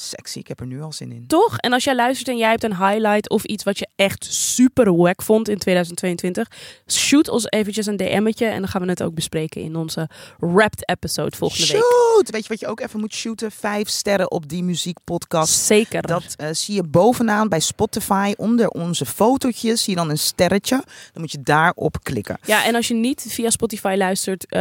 Sexy, 0.00 0.38
ik 0.38 0.48
heb 0.48 0.60
er 0.60 0.66
nu 0.66 0.82
al 0.82 0.92
zin 0.92 1.12
in. 1.12 1.26
Toch? 1.26 1.56
En 1.56 1.72
als 1.72 1.84
jij 1.84 1.94
luistert 1.94 2.28
en 2.28 2.36
jij 2.36 2.50
hebt 2.50 2.62
een 2.64 2.76
highlight 2.76 3.28
of 3.28 3.44
iets 3.44 3.64
wat 3.64 3.78
je 3.78 3.88
echt 3.96 4.24
super 4.30 4.96
wack 4.96 5.22
vond 5.22 5.48
in 5.48 5.58
2022, 5.58 6.48
shoot 6.86 7.28
ons 7.28 7.46
eventjes 7.50 7.86
een 7.86 7.96
DM'tje 7.96 8.46
en 8.46 8.58
dan 8.58 8.68
gaan 8.68 8.82
we 8.82 8.88
het 8.88 9.02
ook 9.02 9.14
bespreken 9.14 9.62
in 9.62 9.76
onze 9.76 10.08
Wrapped 10.38 10.88
episode 10.88 11.36
volgende 11.36 11.72
week. 11.72 11.82
Shoot! 11.82 12.30
Weet 12.30 12.42
je 12.42 12.48
wat 12.48 12.60
je 12.60 12.66
ook 12.66 12.80
even 12.80 13.00
moet 13.00 13.14
shooten? 13.14 13.50
Vijf 13.50 13.88
sterren 13.88 14.30
op 14.30 14.48
die 14.48 14.62
muziekpodcast. 14.62 15.54
Zeker. 15.54 16.02
Dat 16.02 16.34
eh, 16.36 16.48
zie 16.52 16.74
je 16.74 16.82
bovenaan 16.82 17.48
bij 17.48 17.60
Spotify. 17.60 18.34
Onder 18.36 18.68
onze 18.68 19.06
fotootjes 19.06 19.82
zie 19.82 19.94
je 19.94 19.98
dan 19.98 20.10
een 20.10 20.18
sterretje. 20.18 20.76
Dan 21.12 21.22
moet 21.22 21.32
je 21.32 21.42
daarop 21.42 21.96
klikken. 22.02 22.38
Ja, 22.44 22.64
en 22.64 22.74
als 22.74 22.88
je 22.88 22.94
niet 22.94 23.24
via 23.28 23.50
Spotify 23.50 23.94
luistert, 23.98 24.46
eh, 24.46 24.60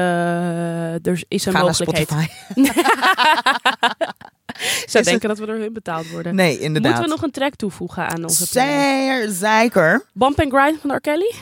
er 1.06 1.24
is 1.28 1.46
een 1.46 1.52
Ga 1.52 1.58
naar 1.58 1.68
mogelijkheid. 1.68 2.08
Spotify. 2.08 2.28
Zou 4.86 5.04
Is 5.04 5.10
denken 5.10 5.30
dat 5.30 5.38
we 5.38 5.46
door 5.46 5.56
hun 5.56 5.74
betaald 5.74 6.10
worden. 6.10 6.36
Nee, 6.36 6.60
inderdaad. 6.60 6.92
Moeten 6.92 7.10
we 7.10 7.16
nog 7.16 7.24
een 7.24 7.32
track 7.32 7.56
toevoegen 7.56 8.08
aan 8.08 8.24
onze 8.24 8.50
playlist? 8.50 9.38
Zeer 9.38 9.50
zeker. 9.50 10.06
Bump 10.14 10.40
and 10.40 10.54
Grind 10.54 10.80
van 10.82 10.96
R. 10.96 11.02
Kelly? 11.02 11.34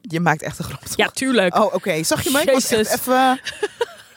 Je 0.00 0.20
maakt 0.20 0.42
echt 0.42 0.58
een 0.58 0.64
grap. 0.64 0.80
toch? 0.80 0.96
Ja, 0.96 1.08
tuurlijk. 1.08 1.56
Oh, 1.56 1.74
oké. 1.74 2.02
Zag 2.02 2.22
je 2.22 2.30
me? 2.30 2.40
Ik 2.40 2.50
was 2.50 2.70
even... 2.70 3.40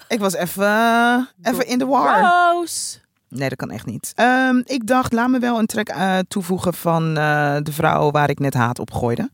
Ik 0.08 0.20
was 0.20 0.34
even, 0.34 1.30
even 1.42 1.68
in 1.68 1.78
de 1.78 1.86
war. 1.86 2.24
Gross. 2.24 3.00
Nee, 3.30 3.50
dat 3.50 3.58
kan 3.58 3.72
echt 3.72 3.86
niet. 3.86 4.12
Ehm, 4.16 4.62
ik 4.66 4.88
dacht, 4.88 5.14
laat 5.14 5.30
me 5.30 5.40
wel 5.40 5.60
een 5.60 5.66
track 5.66 5.88
eh, 5.88 6.18
toevoegen 6.28 6.74
van 6.74 7.18
eh, 7.18 7.58
de 7.64 7.72
vrouw 7.72 8.12
waar 8.12 8.30
ik 8.30 8.40
net 8.40 8.54
haat 8.54 8.80
op 8.80 8.92
gooide. 8.92 9.30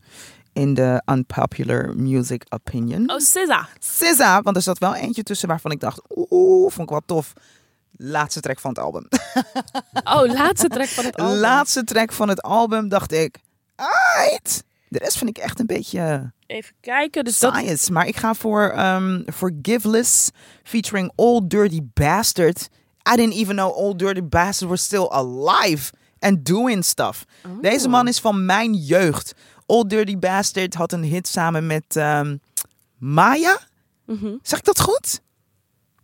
In 0.60 0.74
de 0.74 1.02
unpopular 1.06 1.96
music 1.96 2.44
opinion. 2.48 3.10
Oh, 3.10 3.18
SZA. 3.18 3.68
SZA, 3.78 4.42
want 4.42 4.56
er 4.56 4.62
zat 4.62 4.78
wel 4.78 4.94
eentje 4.94 5.22
tussen 5.22 5.48
waarvan 5.48 5.70
ik 5.70 5.80
dacht, 5.80 6.00
oeh, 6.08 6.72
vond 6.72 6.80
ik 6.80 6.88
wel 6.88 7.02
tof. 7.06 7.32
Laatste 7.96 8.40
track 8.40 8.60
van 8.60 8.70
het 8.70 8.78
album. 8.78 9.08
Oh, 10.04 10.32
laatste 10.32 10.68
track 10.68 10.86
van 10.88 11.04
het 11.04 11.16
album. 11.16 11.38
Laatste 11.38 11.84
track 11.84 12.12
van 12.12 12.28
het 12.28 12.42
album 12.42 12.88
dacht 12.88 13.12
ik, 13.12 13.38
aight. 13.76 14.64
De 14.88 14.98
rest 14.98 15.18
vind 15.18 15.30
ik 15.30 15.38
echt 15.38 15.60
een 15.60 15.66
beetje 15.66 16.32
Even 16.46 16.74
kijken. 16.80 17.24
Dus 17.24 17.38
dat, 17.38 17.54
science. 17.54 17.92
Maar 17.92 18.06
ik 18.06 18.16
ga 18.16 18.34
voor 18.34 18.70
ehm 18.70 19.22
Forgiveless 19.32 20.30
featuring 20.62 21.12
Old 21.14 21.50
Dirty 21.50 21.80
Bastard. 21.94 22.68
I 23.12 23.16
didn't 23.16 23.34
even 23.34 23.54
know 23.54 23.76
Old 23.76 23.98
Dirty 23.98 24.22
Bastard 24.22 24.70
was 24.70 24.82
still 24.82 25.08
alive 25.08 25.92
and 26.18 26.44
doing 26.44 26.84
stuff. 26.84 27.24
Oh. 27.46 27.60
Deze 27.60 27.88
man 27.88 28.08
is 28.08 28.20
van 28.20 28.44
mijn 28.44 28.74
jeugd. 28.74 29.34
Old 29.70 29.90
Dirty 29.90 30.18
Bastard 30.18 30.74
had 30.74 30.92
een 30.92 31.02
hit 31.02 31.28
samen 31.28 31.66
met 31.66 31.96
ehm, 31.96 32.36
Maya. 32.98 33.58
Mhm. 34.04 34.36
Zeg 34.42 34.58
ik 34.58 34.64
dat 34.64 34.80
goed? 34.80 35.20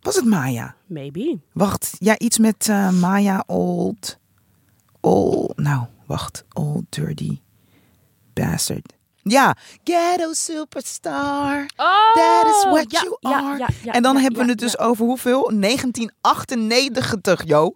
Was 0.01 0.15
het 0.15 0.25
Maya? 0.25 0.75
Maybe. 0.85 1.39
Wacht, 1.53 1.95
ja, 1.99 2.17
iets 2.17 2.37
met 2.37 2.67
eh, 2.69 2.91
Maya 2.91 3.43
Old. 3.47 4.17
Old. 5.01 5.57
Nou, 5.57 5.85
wacht. 6.05 6.43
Old 6.53 6.83
Dirty 6.89 7.39
Bastard. 8.33 8.93
Ja, 9.23 9.55
Ghetto 9.83 10.33
Superstar. 10.33 11.65
Oh, 11.75 12.13
That 12.13 12.45
is 12.55 12.63
what 12.63 12.91
ja, 12.91 13.01
you 13.01 13.17
are. 13.21 13.57
ja, 13.57 13.67
ja, 13.83 13.91
en 13.91 14.01
dan 14.01 14.17
hebben 14.17 14.43
we 14.43 14.49
het 14.49 14.59
dus 14.59 14.77
over 14.79 15.05
hoeveel? 15.05 15.51
1998, 15.59 17.43
yo. 17.45 17.75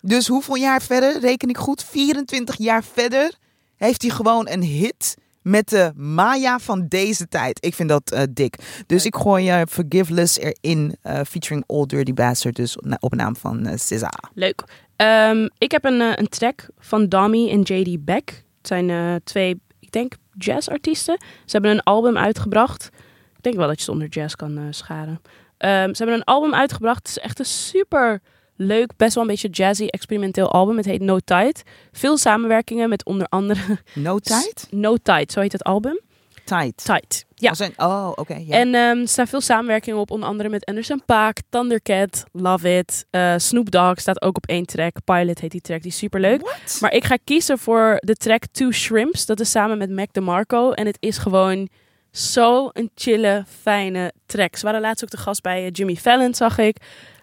Dus 0.00 0.28
hoeveel 0.28 0.56
jaar 0.56 0.82
verder, 0.82 1.20
reken 1.20 1.48
ik 1.48 1.56
goed? 1.56 1.84
24 1.84 2.56
jaar 2.58 2.84
verder 2.84 3.32
heeft 3.76 4.02
hij 4.02 4.10
gewoon 4.10 4.48
een 4.48 4.62
hit 4.62 5.16
met 5.46 5.68
de 5.68 5.92
Maya 5.94 6.58
van 6.58 6.86
deze 6.88 7.28
tijd. 7.28 7.64
Ik 7.64 7.74
vind 7.74 7.88
dat 7.88 8.10
eh, 8.10 8.22
dik. 8.30 8.82
Dus 8.86 9.04
ik 9.04 9.16
gooi 9.16 9.50
uh, 9.50 9.62
Forgiveless 9.68 10.38
erin, 10.38 10.96
eh, 11.02 11.20
featuring 11.28 11.64
Old 11.66 11.88
Dirty 11.88 12.14
Bastard, 12.14 12.56
dus 12.56 12.78
op 13.00 13.14
naam 13.14 13.36
van 13.36 13.78
SZA. 13.78 14.12
Leuk. 14.34 14.64
Ehm, 14.96 15.48
ik 15.58 15.70
heb 15.70 15.84
een, 15.84 16.00
een 16.00 16.28
track 16.28 16.68
van 16.78 17.08
Dami 17.08 17.50
en 17.50 17.60
JD 17.60 18.04
Beck. 18.04 18.44
Het 18.58 18.66
zijn 18.66 19.20
twee, 19.24 19.60
ik 19.80 19.92
denk, 19.92 20.12
jazzartiesten. 20.38 21.18
Ze 21.20 21.52
hebben 21.52 21.70
een 21.70 21.82
album 21.82 22.16
uitgebracht. 22.16 22.90
Ik 23.36 23.42
denk 23.42 23.56
wel 23.56 23.66
dat 23.66 23.78
je 23.78 23.84
ze 23.84 23.90
onder 23.90 24.08
jazz 24.08 24.34
kan 24.34 24.66
scharen. 24.70 25.20
Ehm, 25.56 25.94
ze 25.94 26.02
hebben 26.02 26.14
een 26.14 26.24
album 26.24 26.54
uitgebracht. 26.54 26.98
Het 26.98 27.16
is 27.16 27.18
echt 27.18 27.38
een 27.38 27.44
super 27.44 28.20
leuk, 28.56 28.90
best 28.96 29.14
wel 29.14 29.22
een 29.22 29.28
beetje 29.30 29.48
jazzy, 29.48 29.86
experimenteel 29.86 30.50
album. 30.52 30.76
Het 30.76 30.86
heet 30.86 31.00
No 31.00 31.18
Tide. 31.18 31.54
Veel 31.92 32.16
samenwerkingen 32.16 32.88
met 32.88 33.04
onder 33.04 33.26
andere 33.28 33.60
No 33.94 34.18
tijd? 34.18 34.66
No 34.70 34.96
Tide, 34.96 35.26
zo 35.32 35.40
heet 35.40 35.52
het 35.52 35.64
album. 35.64 36.00
Tijd. 36.44 36.76
Tide. 36.84 37.24
Ja. 37.34 37.52
Een- 37.58 37.72
oh, 37.76 38.12
oké. 38.14 38.44
En 38.50 38.74
ehm, 38.74 38.98
er 39.00 39.08
staan 39.08 39.26
veel 39.26 39.40
samenwerkingen 39.40 39.98
op, 40.00 40.10
onder 40.10 40.28
andere 40.28 40.48
met 40.48 40.64
Anderson 40.64 41.02
Paak, 41.06 41.38
Thundercat, 41.48 42.24
Love 42.32 42.76
It. 42.78 43.06
eh, 43.10 43.34
Snoop 43.36 43.70
Dogg 43.70 44.00
staat 44.00 44.22
ook 44.22 44.36
op 44.36 44.46
één 44.46 44.66
track. 44.66 44.96
Pilot 45.04 45.40
heet 45.40 45.50
die 45.50 45.60
track, 45.60 45.82
die 45.82 45.90
is 45.90 45.96
super 45.98 46.20
leuk. 46.20 46.40
What? 46.40 46.78
Maar 46.80 46.92
ik 46.92 47.04
ga 47.04 47.16
kiezen 47.24 47.58
voor 47.58 47.96
de 48.00 48.14
track 48.14 48.42
Two 48.52 48.70
Shrimps. 48.70 49.26
Dat 49.26 49.40
is 49.40 49.50
samen 49.50 49.78
met 49.78 49.90
Mac 49.90 50.08
DeMarco. 50.12 50.72
En 50.72 50.86
het 50.86 50.96
is 51.00 51.18
gewoon 51.18 51.68
zo 52.10 52.68
een 52.72 52.90
chille, 52.94 53.44
fijne 53.62 54.12
track. 54.26 54.56
Ze 54.56 54.64
waren 54.64 54.80
laatst 54.80 55.04
ook 55.04 55.10
de 55.10 55.16
gast 55.16 55.42
bij 55.42 55.64
eh, 55.64 55.70
Jimmy 55.72 55.96
Fallon, 55.96 56.34
zag 56.34 56.58
ik. 56.58 56.76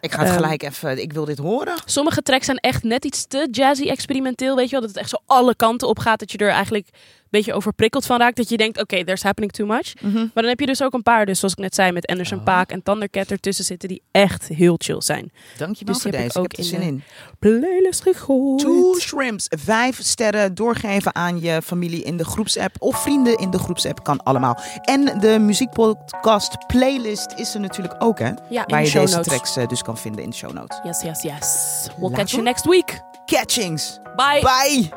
Ik 0.03 0.11
ga 0.11 0.19
het 0.19 0.27
Ehm, 0.27 0.35
gelijk 0.37 0.63
even... 0.63 1.01
Ik 1.01 1.13
wil 1.13 1.25
dit 1.25 1.37
horen. 1.37 1.73
Sommige 1.85 2.21
tracks 2.21 2.45
zijn 2.45 2.57
echt 2.57 2.83
net 2.83 3.05
iets 3.05 3.25
te 3.27 3.47
jazzy 3.51 3.87
experimenteel, 3.89 4.55
weet 4.55 4.65
je 4.65 4.71
wel. 4.71 4.79
Dat 4.81 4.89
het 4.89 4.99
echt 4.99 5.09
zo 5.09 5.17
alle 5.25 5.55
kanten 5.55 5.87
op 5.87 5.99
gaat. 5.99 6.19
Dat 6.19 6.31
je 6.31 6.37
er 6.37 6.49
eigenlijk 6.49 6.87
een 6.91 7.39
beetje 7.41 7.53
overprikkeld 7.53 8.05
van 8.05 8.19
raakt. 8.19 8.37
Dat 8.37 8.49
je 8.49 8.57
denkt, 8.57 8.81
oké, 8.81 9.03
there's 9.03 9.23
happening 9.23 9.51
too 9.53 9.65
much. 9.67 9.93
Mhm. 10.01 10.15
Maar 10.15 10.29
dan 10.33 10.45
heb 10.45 10.59
je 10.59 10.65
dus 10.65 10.81
ook 10.83 10.93
een 10.93 11.03
paar, 11.03 11.25
dus 11.25 11.39
zoals 11.39 11.53
ik 11.53 11.59
net 11.59 11.75
zei, 11.75 11.91
met 11.91 12.05
Anderson 12.07 12.37
Oh. 12.37 12.43
Paak 12.43 12.71
en 12.71 12.83
Thundercat 12.83 13.31
ertussen 13.31 13.65
zitten. 13.65 13.89
Die 13.89 14.01
echt 14.11 14.47
heel 14.47 14.75
chill 14.77 15.01
zijn. 15.01 15.31
Dankjewel 15.57 15.93
Dus 15.93 16.03
voor 16.03 16.11
deze. 16.11 16.23
ik 16.23 16.29
Ik, 16.31 16.37
ook 16.37 16.43
heb 16.43 16.51
er 16.51 16.57
in 16.59 16.63
zin 16.65 16.81
in. 16.81 17.03
Playlist 17.39 18.01
gegooid. 18.01 18.59
Two 18.59 18.95
Shrimps. 18.99 19.45
Vijf 19.49 19.99
sterren 20.01 20.55
doorgeven 20.55 21.15
aan 21.15 21.39
je 21.41 21.61
familie 21.61 22.03
in 22.03 22.17
de 22.17 22.25
groepsapp. 22.25 22.75
Of 22.79 23.01
vrienden 23.01 23.37
in 23.37 23.49
de 23.51 23.59
groepsapp. 23.59 24.03
Kan 24.03 24.23
allemaal. 24.23 24.59
En 24.81 25.19
de 25.19 25.39
muziekpodcast 25.39 26.67
playlist 26.67 27.33
is 27.35 27.53
er 27.53 27.59
natuurlijk 27.59 27.95
ook, 27.99 28.19
hè? 28.19 28.31
Ja, 28.49 28.63
Waar 28.67 28.83
je 28.83 28.91
deze 28.91 29.15
notes. 29.15 29.27
tracks 29.33 29.55
eh, 29.55 29.67
dus 29.67 29.81
kan 29.81 29.92
vinden 29.97 30.23
in 30.23 30.29
de 30.29 30.35
show 30.35 30.53
notes. 30.53 30.79
Yes, 30.83 31.01
yes, 31.01 31.21
yes. 31.23 31.87
We'll 31.97 32.09
Laten 32.09 32.17
catch 32.17 32.31
you 32.33 32.43
next 32.43 32.65
week. 32.65 33.01
Catchings. 33.25 33.99
Bye. 34.15 34.41
Bye. 34.41 34.89